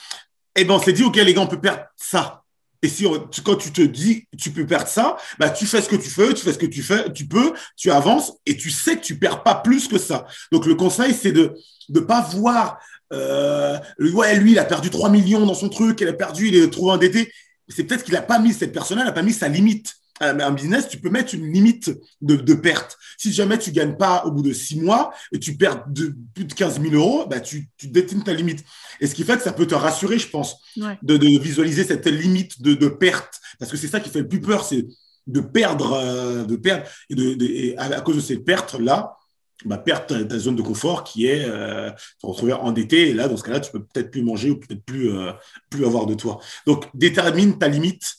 Et 0.56 0.62
eh 0.62 0.64
ben, 0.64 0.74
on 0.74 0.80
s'est 0.80 0.92
dit, 0.92 1.04
OK, 1.04 1.16
les 1.16 1.34
gars, 1.34 1.42
on 1.42 1.46
peut 1.46 1.60
perdre 1.60 1.84
ça. 1.96 2.42
Et 2.82 2.88
si 2.88 3.06
quand 3.44 3.56
tu 3.56 3.72
te 3.72 3.82
dis, 3.82 4.26
tu 4.38 4.50
peux 4.50 4.64
perdre 4.66 4.88
ça, 4.88 5.16
bah, 5.38 5.50
tu 5.50 5.66
fais 5.66 5.82
ce 5.82 5.88
que 5.88 5.96
tu 5.96 6.08
fais, 6.08 6.32
tu 6.32 6.44
fais 6.44 6.52
ce 6.52 6.58
que 6.58 6.66
tu 6.66 6.82
fais, 6.82 7.12
tu 7.12 7.26
peux, 7.26 7.52
tu 7.76 7.90
avances 7.90 8.34
et 8.46 8.56
tu 8.56 8.70
sais 8.70 8.96
que 8.96 9.02
tu 9.02 9.18
perds 9.18 9.42
pas 9.42 9.56
plus 9.56 9.88
que 9.88 9.98
ça. 9.98 10.26
Donc, 10.52 10.64
le 10.64 10.76
conseil, 10.76 11.12
c'est 11.12 11.32
de 11.32 11.54
ne 11.88 12.00
pas 12.00 12.20
voir, 12.20 12.78
euh, 13.12 13.78
ouais, 13.98 14.38
lui, 14.38 14.52
il 14.52 14.58
a 14.60 14.64
perdu 14.64 14.90
3 14.90 15.10
millions 15.10 15.44
dans 15.44 15.54
son 15.54 15.68
truc, 15.68 16.00
il 16.00 16.08
a 16.08 16.12
perdu, 16.12 16.48
il 16.48 16.54
est 16.54 16.70
trop 16.70 16.92
endetté. 16.92 17.32
C'est 17.68 17.84
peut-être 17.84 18.04
qu'il 18.04 18.16
a 18.16 18.22
pas 18.22 18.38
mis, 18.38 18.52
cette 18.52 18.72
personne-là, 18.72 19.04
n'a 19.04 19.12
pas 19.12 19.22
mis 19.22 19.32
sa 19.32 19.48
limite. 19.48 19.94
Un 20.20 20.50
business, 20.52 20.88
tu 20.88 20.98
peux 20.98 21.10
mettre 21.10 21.34
une 21.34 21.52
limite 21.52 21.90
de, 22.20 22.54
perte. 22.54 22.98
Si 23.16 23.32
jamais 23.32 23.58
tu 23.58 23.70
gagnes 23.70 23.96
pas 23.96 24.24
au 24.24 24.30
bout 24.30 24.42
de 24.42 24.52
six 24.52 24.80
mois 24.80 25.12
et 25.32 25.38
tu 25.38 25.56
perds 25.56 25.84
de, 25.88 26.14
plus 26.34 26.44
de 26.44 26.52
15 26.52 26.80
000 26.80 26.94
euros, 26.94 27.26
bah, 27.26 27.40
tu, 27.40 27.68
tu 27.76 27.88
détiens 27.88 28.20
ta 28.20 28.32
limite. 28.32 28.64
Et 29.00 29.06
ce 29.06 29.14
qui 29.14 29.24
fait 29.24 29.36
que 29.36 29.42
ça 29.42 29.52
peut 29.52 29.66
te 29.66 29.74
rassurer, 29.74 30.18
je 30.18 30.28
pense, 30.28 30.56
de, 30.76 31.38
visualiser 31.38 31.84
cette 31.84 32.06
limite 32.06 32.62
de, 32.62 32.88
perte. 32.88 33.40
Parce 33.58 33.70
que 33.70 33.76
c'est 33.76 33.88
ça 33.88 34.00
qui 34.00 34.10
fait 34.10 34.20
le 34.20 34.28
plus 34.28 34.40
peur, 34.40 34.64
c'est 34.64 34.86
de 35.26 35.40
perdre, 35.40 35.92
euh, 35.92 36.44
de 36.44 36.56
perdre. 36.56 36.84
Et, 37.10 37.14
de, 37.14 37.74
à, 37.78 38.00
cause 38.00 38.16
de 38.16 38.20
cette 38.20 38.44
perte-là, 38.44 39.16
bah, 39.64 39.78
perdre 39.78 40.24
ta, 40.24 40.38
zone 40.38 40.56
de 40.56 40.62
confort 40.62 41.04
qui 41.04 41.26
est 41.26 41.44
euh, 41.44 41.90
te 42.20 42.26
retrouver 42.26 42.52
endetté. 42.52 43.10
Et 43.10 43.14
là, 43.14 43.28
dans 43.28 43.36
ce 43.36 43.42
cas-là, 43.42 43.60
tu 43.60 43.70
peux 43.70 43.82
peut-être 43.82 44.10
plus 44.10 44.22
manger 44.22 44.50
ou 44.50 44.56
peut-être 44.56 44.84
plus, 44.84 45.12
euh, 45.12 45.32
plus 45.70 45.84
avoir 45.84 46.06
de 46.06 46.14
toi. 46.14 46.40
Donc, 46.66 46.86
détermine 46.94 47.58
ta 47.58 47.68
limite 47.68 48.17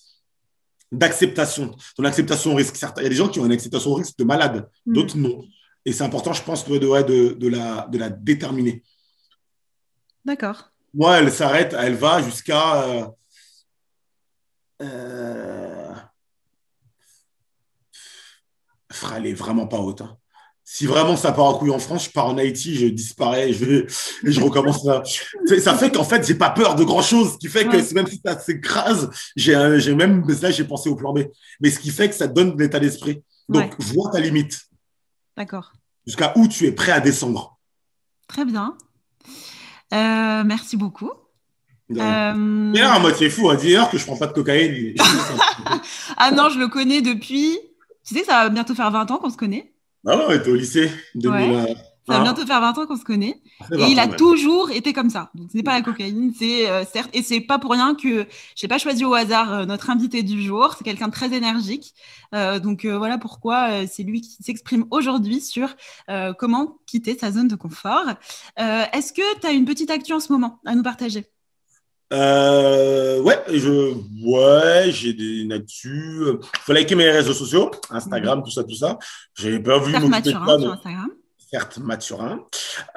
d'acceptation. 0.91 1.75
Ton 1.95 2.03
acceptation 2.05 2.51
au 2.51 2.55
risque. 2.55 2.75
Il 2.97 3.03
y 3.03 3.05
a 3.05 3.09
des 3.09 3.15
gens 3.15 3.29
qui 3.29 3.39
ont 3.39 3.45
une 3.45 3.51
acceptation 3.51 3.91
au 3.91 3.95
risque 3.95 4.17
de 4.17 4.23
malade, 4.23 4.69
mm. 4.85 4.93
d'autres 4.93 5.17
non. 5.17 5.43
Et 5.85 5.93
c'est 5.93 6.03
important, 6.03 6.33
je 6.33 6.43
pense, 6.43 6.67
de, 6.67 6.77
de, 6.77 7.33
de, 7.33 7.47
la, 7.47 7.87
de 7.87 7.97
la 7.97 8.09
déterminer. 8.09 8.83
D'accord. 10.25 10.71
Moi, 10.93 11.17
elle 11.17 11.31
s'arrête, 11.31 11.75
elle 11.77 11.95
va 11.95 12.21
jusqu'à. 12.21 12.83
Euh, 12.83 13.07
euh, 14.81 15.93
elle 19.15 19.27
est 19.27 19.33
vraiment 19.33 19.67
pas 19.67 19.77
haute. 19.77 20.01
Hein 20.01 20.18
si 20.71 20.85
vraiment 20.85 21.17
ça 21.17 21.31
part 21.31 21.45
en 21.45 21.57
couille 21.57 21.71
en 21.71 21.79
France, 21.79 22.05
je 22.05 22.09
pars 22.11 22.27
en 22.27 22.37
Haïti, 22.37 22.75
je 22.75 22.85
disparais, 22.85 23.51
je 23.53 23.85
et 24.23 24.31
je 24.31 24.39
recommence 24.39 24.85
là. 24.85 25.01
Ça 25.57 25.73
fait 25.73 25.89
qu'en 25.91 26.03
fait, 26.03 26.27
j'ai 26.27 26.35
pas 26.35 26.51
peur 26.51 26.75
de 26.75 26.83
grand 26.83 27.01
chose, 27.01 27.33
ce 27.33 27.37
qui 27.39 27.47
fait 27.47 27.65
que 27.65 27.93
même 27.95 28.05
si 28.05 28.21
ça 28.23 28.37
s'écrase, 28.37 29.09
j'ai, 29.35 29.55
même, 29.95 30.23
là, 30.27 30.51
j'ai 30.51 30.63
pensé 30.65 30.87
au 30.87 30.95
plan 30.95 31.11
B. 31.11 31.21
Mais 31.59 31.71
ce 31.71 31.79
qui 31.79 31.89
fait 31.89 32.07
que 32.07 32.13
ça 32.13 32.27
donne 32.27 32.55
de 32.55 32.61
l'état 32.61 32.79
d'esprit. 32.79 33.23
Donc, 33.49 33.73
vois 33.81 34.11
ta 34.11 34.19
limite. 34.19 34.61
D'accord. 35.35 35.73
Jusqu'à 36.05 36.33
où 36.35 36.47
tu 36.47 36.67
es 36.67 36.71
prêt 36.71 36.91
à 36.91 36.99
descendre. 36.99 37.57
Très 38.27 38.45
bien. 38.45 38.77
Euh, 39.91 40.43
merci 40.43 40.77
beaucoup. 40.77 41.11
Euh... 41.97 42.73
Et 42.73 42.79
là, 42.79 42.99
moi, 42.99 43.11
c'est 43.17 43.31
fou 43.31 43.49
à 43.49 43.55
dire 43.55 43.89
que 43.89 43.97
je 43.97 44.05
prends 44.05 44.17
pas 44.17 44.27
de 44.27 44.33
cocaïne. 44.33 44.93
ah 46.17 46.29
non, 46.29 46.49
je 46.49 46.59
le 46.59 46.67
connais 46.67 47.01
depuis. 47.01 47.57
Tu 48.05 48.13
sais, 48.13 48.23
ça 48.23 48.43
va 48.43 48.49
bientôt 48.49 48.75
faire 48.75 48.91
20 48.91 49.09
ans 49.09 49.17
qu'on 49.17 49.31
se 49.31 49.37
connaît. 49.37 49.73
Ah 50.07 50.15
non, 50.15 50.25
on 50.29 50.31
était 50.31 50.49
au 50.49 50.55
lycée. 50.55 50.89
Ça 52.07 52.17
va 52.17 52.23
bientôt 52.23 52.45
faire 52.45 52.59
20 52.59 52.77
ans 52.77 52.85
qu'on 52.87 52.95
se 52.95 53.03
connaît. 53.03 53.39
Et 53.71 53.83
il 53.91 53.99
a 53.99 54.07
toujours 54.07 54.71
été 54.71 54.93
comme 54.93 55.09
ça. 55.09 55.29
Donc, 55.35 55.49
ce 55.51 55.57
n'est 55.57 55.63
pas 55.63 55.73
la 55.73 55.81
cocaïne, 55.81 56.33
c'est 56.37 56.67
euh, 56.67 56.83
certes. 56.83 57.09
Et 57.13 57.21
c'est 57.21 57.39
pas 57.39 57.59
pour 57.59 57.71
rien 57.71 57.93
que 57.93 58.25
je 58.55 58.65
n'ai 58.65 58.67
pas 58.67 58.79
choisi 58.79 59.05
au 59.05 59.13
hasard 59.13 59.53
euh, 59.53 59.65
notre 59.65 59.89
invité 59.89 60.23
du 60.23 60.41
jour. 60.41 60.73
C'est 60.77 60.83
quelqu'un 60.83 61.07
de 61.07 61.11
très 61.11 61.33
énergique. 61.33 61.93
Euh, 62.33 62.59
donc, 62.59 62.85
voilà 62.85 63.17
pourquoi 63.17 63.85
c'est 63.87 64.03
lui 64.03 64.21
qui 64.21 64.37
s'exprime 64.41 64.85
aujourd'hui 64.91 65.41
sur 65.41 65.75
comment 66.37 66.79
quitter 66.87 67.17
sa 67.17 67.31
zone 67.31 67.47
de 67.47 67.55
confort. 67.55 68.05
Est-ce 68.57 69.13
que 69.13 69.39
tu 69.39 69.47
as 69.47 69.51
une 69.51 69.65
petite 69.65 69.91
actu 69.91 70.13
en 70.13 70.19
ce 70.19 70.31
moment 70.31 70.59
à 70.65 70.75
nous 70.75 70.83
partager? 70.83 71.25
Euh, 72.11 73.21
ouais, 73.21 73.39
je, 73.49 73.93
ouais, 74.23 74.91
j'ai 74.91 75.13
des 75.13 75.45
natus. 75.45 76.39
Faut 76.61 76.73
liker 76.73 76.95
mes 76.95 77.09
réseaux 77.09 77.33
sociaux, 77.33 77.69
Instagram, 77.89 78.41
tout 78.43 78.51
ça, 78.51 78.63
tout 78.63 78.75
ça. 78.75 78.97
J'ai 79.35 79.59
pas 79.59 79.79
vu 79.79 79.91
Certes 79.91 80.07
Mathurin 80.07 80.59
sur 80.59 80.71
Instagram. 80.71 81.09
Certes 81.51 81.77
Mathurin. 81.79 82.39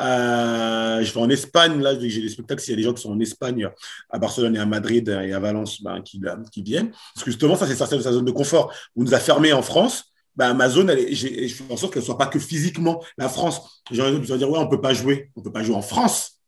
Euh, 0.00 1.02
je 1.02 1.12
vais 1.12 1.20
en 1.20 1.28
Espagne, 1.28 1.80
là, 1.80 1.98
j'ai 1.98 2.22
des 2.22 2.28
spectacles. 2.28 2.62
S'il 2.62 2.72
y 2.72 2.74
a 2.74 2.76
des 2.76 2.82
gens 2.82 2.94
qui 2.94 3.02
sont 3.02 3.12
en 3.12 3.20
Espagne, 3.20 3.68
à 4.10 4.18
Barcelone 4.18 4.56
et 4.56 4.58
à 4.58 4.66
Madrid 4.66 5.08
et 5.08 5.32
à 5.32 5.40
Valence, 5.40 5.82
ben, 5.82 6.00
qui, 6.00 6.20
qui 6.50 6.62
viennent. 6.62 6.90
Parce 6.90 7.24
que 7.24 7.30
justement, 7.30 7.56
ça, 7.56 7.66
c'est 7.66 7.76
sortir 7.76 7.98
de 7.98 8.02
sa 8.02 8.12
zone 8.12 8.24
de 8.24 8.30
confort. 8.30 8.72
On 8.96 9.02
nous 9.02 9.14
a 9.14 9.18
fermés 9.18 9.52
en 9.52 9.62
France. 9.62 10.04
Ben, 10.36 10.54
ma 10.54 10.70
zone, 10.70 10.88
elle 10.88 11.14
je 11.14 11.52
fais 11.52 11.64
en 11.70 11.76
sorte 11.76 11.92
qu'elle 11.92 12.02
soit 12.02 12.16
pas 12.16 12.26
que 12.26 12.38
physiquement 12.38 13.04
la 13.18 13.28
France. 13.28 13.82
J'ai 13.90 14.00
envie 14.00 14.18
de 14.18 14.36
dire, 14.36 14.50
ouais, 14.50 14.58
on 14.58 14.68
peut 14.68 14.80
pas 14.80 14.94
jouer. 14.94 15.30
On 15.36 15.42
peut 15.42 15.52
pas 15.52 15.62
jouer 15.62 15.76
en 15.76 15.82
France 15.82 16.41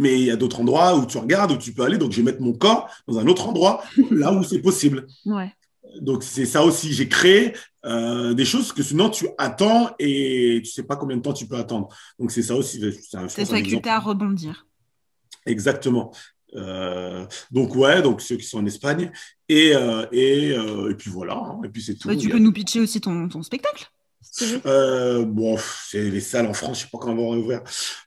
mais 0.00 0.18
il 0.18 0.24
y 0.24 0.30
a 0.30 0.36
d'autres 0.36 0.60
endroits 0.60 0.96
où 0.96 1.06
tu 1.06 1.18
regardes, 1.18 1.52
où 1.52 1.56
tu 1.56 1.72
peux 1.72 1.82
aller. 1.82 1.98
Donc, 1.98 2.12
je 2.12 2.16
vais 2.16 2.22
mettre 2.22 2.40
mon 2.40 2.52
corps 2.52 2.88
dans 3.06 3.18
un 3.18 3.26
autre 3.26 3.48
endroit, 3.48 3.82
là 4.10 4.32
où 4.32 4.42
c'est 4.42 4.60
possible. 4.60 5.06
Donc, 6.00 6.22
c'est 6.22 6.46
ça 6.46 6.64
aussi. 6.64 6.92
J'ai 6.92 7.08
créé 7.08 7.54
euh, 7.84 8.34
des 8.34 8.44
choses 8.44 8.72
que 8.72 8.82
sinon 8.82 9.10
tu 9.10 9.28
attends 9.38 9.90
et 9.98 10.60
tu 10.64 10.70
sais 10.70 10.82
pas 10.82 10.96
combien 10.96 11.16
de 11.16 11.22
temps 11.22 11.32
tu 11.32 11.46
peux 11.46 11.56
attendre. 11.56 11.88
Donc, 12.18 12.32
c'est 12.32 12.42
ça 12.42 12.54
aussi. 12.56 12.82
C'est 13.28 13.44
faculté 13.44 13.90
à 13.90 13.98
rebondir. 13.98 14.66
Exactement. 15.46 16.12
Euh, 16.56 17.24
donc 17.52 17.76
ouais, 17.76 18.02
donc 18.02 18.20
ceux 18.20 18.36
qui 18.36 18.42
sont 18.42 18.58
en 18.58 18.66
Espagne 18.66 19.12
et 19.48 19.72
euh, 19.76 20.04
et, 20.10 20.48
et, 20.48 20.94
puis 20.98 21.08
voilà, 21.08 21.34
hein. 21.34 21.60
et 21.64 21.68
puis 21.68 21.80
c'est 21.80 21.94
tout. 21.94 22.12
tu 22.16 22.28
peux 22.28 22.40
nous 22.40 22.52
pitcher 22.52 22.80
aussi 22.80 23.00
ton, 23.00 23.28
ton 23.28 23.44
spectacle 23.44 23.88
euh, 24.66 25.24
bon, 25.24 25.56
c'est 25.88 26.10
les 26.10 26.20
salles 26.20 26.46
en 26.46 26.52
France, 26.52 26.78
je 26.78 26.84
sais 26.84 26.90
pas 26.90 26.98
quand 26.98 27.12
on 27.12 27.16
va 27.16 27.32
réouvrir. 27.32 27.62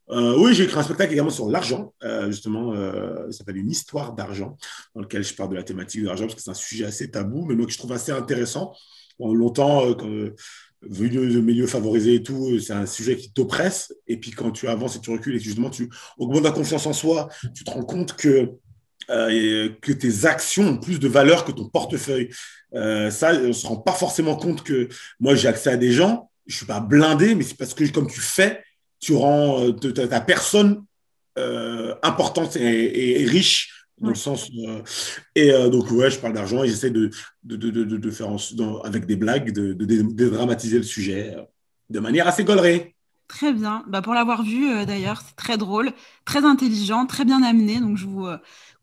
Euh, 0.09 0.37
oui, 0.37 0.53
j'ai 0.53 0.63
écrit 0.63 0.79
un 0.79 0.83
spectacle 0.83 1.13
également 1.13 1.29
sur 1.29 1.49
l'argent, 1.49 1.93
euh, 2.03 2.27
justement, 2.27 2.73
euh, 2.73 3.31
ça 3.31 3.39
s'appelle 3.39 3.57
Une 3.57 3.71
histoire 3.71 4.13
d'argent, 4.13 4.57
dans 4.95 5.01
lequel 5.01 5.23
je 5.23 5.33
parle 5.33 5.49
de 5.49 5.55
la 5.55 5.63
thématique 5.63 6.01
de 6.01 6.07
l'argent, 6.07 6.25
parce 6.25 6.35
que 6.35 6.41
c'est 6.41 6.51
un 6.51 6.55
sujet 6.55 6.85
assez 6.85 7.11
tabou, 7.11 7.45
mais 7.45 7.55
moi 7.55 7.65
que 7.65 7.71
je 7.71 7.77
trouve 7.77 7.91
assez 7.91 8.11
intéressant. 8.11 8.73
Bon, 9.19 9.33
longtemps, 9.33 9.93
quand, 9.93 10.09
venu 10.89 11.31
de 11.31 11.39
milieu 11.39 11.67
favorisé 11.67 12.15
et 12.15 12.23
tout, 12.23 12.59
c'est 12.59 12.73
un 12.73 12.85
sujet 12.85 13.15
qui 13.15 13.31
t'oppresse. 13.31 13.93
Et 14.07 14.17
puis 14.17 14.31
quand 14.31 14.51
tu 14.51 14.67
avances 14.67 14.95
et 14.95 14.99
tu 14.99 15.11
recules 15.11 15.35
et 15.35 15.39
justement 15.39 15.69
tu 15.69 15.89
augmentes 16.17 16.43
la 16.43 16.51
confiance 16.51 16.85
en 16.85 16.93
soi, 16.93 17.29
tu 17.55 17.63
te 17.63 17.71
rends 17.71 17.85
compte 17.85 18.15
que 18.15 18.51
euh, 19.09 19.69
que 19.81 19.91
tes 19.91 20.25
actions 20.25 20.69
ont 20.69 20.77
plus 20.77 20.99
de 20.99 21.07
valeur 21.07 21.45
que 21.45 21.51
ton 21.51 21.67
portefeuille. 21.67 22.29
Euh, 22.73 23.09
ça, 23.09 23.33
on 23.33 23.47
ne 23.47 23.51
se 23.51 23.67
rend 23.67 23.77
pas 23.77 23.91
forcément 23.91 24.35
compte 24.35 24.63
que 24.63 24.89
moi, 25.19 25.35
j'ai 25.35 25.47
accès 25.47 25.71
à 25.71 25.77
des 25.77 25.91
gens, 25.91 26.29
je 26.47 26.53
ne 26.53 26.57
suis 26.57 26.65
pas 26.65 26.79
blindé, 26.79 27.35
mais 27.35 27.43
c'est 27.43 27.57
parce 27.57 27.73
que 27.73 27.83
comme 27.91 28.09
tu 28.09 28.19
fais, 28.19 28.63
tu 28.99 29.15
rends 29.15 29.63
euh, 29.67 29.71
ta, 29.71 30.21
personne 30.21 30.83
importante 32.03 32.55
et, 32.57 33.25
riche 33.27 33.87
dans 33.99 34.09
le 34.09 34.15
sens. 34.15 34.49
et 35.35 35.51
donc, 35.69 35.89
ouais, 35.91 36.11
je 36.11 36.19
parle 36.19 36.33
d'argent 36.33 36.63
et 36.63 36.67
j'essaie 36.67 36.91
de, 36.91 37.09
de, 37.43 37.55
de, 37.55 37.83
de, 37.83 38.11
faire 38.11 38.27
avec 38.83 39.05
des 39.05 39.15
blagues, 39.15 39.51
de, 39.51 39.73
dédramatiser 39.73 40.77
le 40.77 40.83
sujet 40.83 41.35
de 41.89 41.99
manière 41.99 42.27
assez 42.27 42.43
gaulerie. 42.43 42.93
Très 43.27 43.53
bien. 43.53 43.83
Bah 43.87 44.01
pour 44.01 44.13
l'avoir 44.13 44.43
vu, 44.43 44.85
d'ailleurs, 44.85 45.21
c'est 45.25 45.35
très 45.35 45.57
drôle, 45.57 45.91
très 46.25 46.45
intelligent, 46.45 47.05
très 47.05 47.25
bien 47.25 47.41
amené. 47.41 47.79
Donc, 47.79 47.97
je 47.97 48.05
vous, 48.05 48.27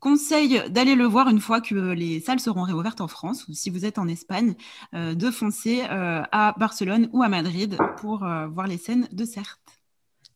Conseil 0.00 0.62
d'aller 0.70 0.94
le 0.94 1.04
voir 1.04 1.28
une 1.28 1.40
fois 1.40 1.60
que 1.60 1.74
les 1.74 2.20
salles 2.20 2.40
seront 2.40 2.62
réouvertes 2.62 3.02
en 3.02 3.06
France 3.06 3.46
ou 3.48 3.52
si 3.52 3.68
vous 3.68 3.84
êtes 3.84 3.98
en 3.98 4.08
Espagne, 4.08 4.54
euh, 4.94 5.14
de 5.14 5.30
foncer 5.30 5.82
euh, 5.90 6.22
à 6.32 6.54
Barcelone 6.58 7.10
ou 7.12 7.22
à 7.22 7.28
Madrid 7.28 7.76
pour 7.98 8.24
euh, 8.24 8.46
voir 8.46 8.66
les 8.66 8.78
scènes 8.78 9.08
de 9.12 9.26
Certes. 9.26 9.60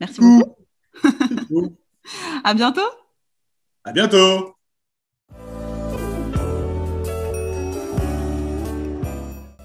Merci 0.01 0.21
beaucoup. 0.21 0.55
à 2.45 2.53
bientôt. 2.53 2.83
À 3.85 3.93
bientôt. 3.93 4.55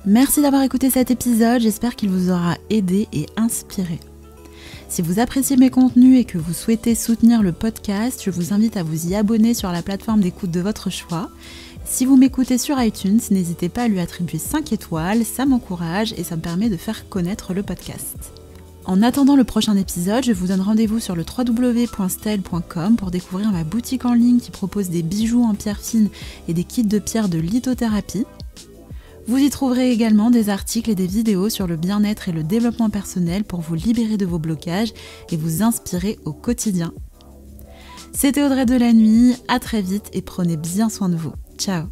Merci 0.06 0.42
d'avoir 0.42 0.64
écouté 0.64 0.90
cet 0.90 1.12
épisode, 1.12 1.60
j'espère 1.60 1.98
qu'il 1.98 2.10
vous 2.10 2.32
aura 2.32 2.56
aidé 2.70 3.10
et 3.12 3.26
inspiré. 3.36 4.00
Si 4.90 5.04
vous 5.04 5.20
appréciez 5.20 5.56
mes 5.56 5.70
contenus 5.70 6.20
et 6.20 6.26
que 6.26 6.40
vous 6.40 6.52
souhaitez 6.52 6.96
soutenir 6.96 7.44
le 7.44 7.52
podcast, 7.52 8.22
je 8.26 8.32
vous 8.32 8.54
invite 8.54 8.76
à 8.76 8.82
vous 8.82 9.08
y 9.08 9.16
abonner 9.16 9.54
sur 9.54 9.72
la 9.72 9.84
plateforme 9.84 10.22
d'écoute 10.22 10.50
de 10.50 10.62
votre 10.62 10.90
choix. 10.90 11.30
Si 11.86 12.06
vous 12.06 12.18
m'écoutez 12.18 12.58
sur 12.58 12.82
iTunes, 12.82 13.20
n'hésitez 13.30 13.70
pas 13.70 13.84
à 13.84 13.88
lui 13.88 14.00
attribuer 14.00 14.40
5 14.40 14.74
étoiles, 14.74 15.26
ça 15.26 15.46
m'encourage 15.46 16.14
et 16.18 16.24
ça 16.24 16.36
me 16.36 16.42
permet 16.42 16.70
de 16.70 16.76
faire 16.76 17.08
connaître 17.08 17.54
le 17.54 17.62
podcast. 17.62 18.34
En 18.86 19.04
attendant 19.04 19.36
le 19.36 19.44
prochain 19.44 19.76
épisode, 19.78 20.24
je 20.24 20.34
vous 20.34 20.48
donne 20.48 20.62
rendez-vous 20.62 21.00
sur 21.00 21.16
le 21.16 21.24
www.style.com 21.24 22.96
pour 22.96 23.12
découvrir 23.12 23.52
ma 23.52 23.64
boutique 23.64 24.06
en 24.06 24.14
ligne 24.14 24.40
qui 24.40 24.50
propose 24.50 24.90
des 24.90 25.04
bijoux 25.04 25.44
en 25.44 25.54
pierre 25.54 25.82
fine 25.82 26.10
et 26.48 26.56
des 26.56 26.64
kits 26.64 26.84
de 26.84 26.98
pierre 26.98 27.30
de 27.30 27.38
lithothérapie. 27.38 28.26
Vous 29.30 29.38
y 29.38 29.52
trouverez 29.52 29.92
également 29.92 30.32
des 30.32 30.50
articles 30.50 30.90
et 30.90 30.96
des 30.96 31.06
vidéos 31.06 31.50
sur 31.50 31.68
le 31.68 31.76
bien-être 31.76 32.30
et 32.30 32.32
le 32.32 32.42
développement 32.42 32.90
personnel 32.90 33.44
pour 33.44 33.62
vous 33.62 33.76
libérer 33.76 34.18
de 34.18 34.26
vos 34.26 34.40
blocages 34.40 34.92
et 35.30 35.38
vous 35.38 35.62
inspirer 35.62 36.18
au 36.26 36.34
quotidien. 36.34 36.92
C'était 38.12 38.42
Audrey 38.42 38.66
de 38.66 38.76
la 38.76 38.92
Nuit, 38.92 39.36
à 39.48 39.60
très 39.60 39.84
vite 39.84 40.10
et 40.14 40.24
prenez 40.24 40.58
bien 40.58 40.90
soin 40.90 41.10
de 41.10 41.16
vous. 41.16 41.34
Ciao 41.60 41.84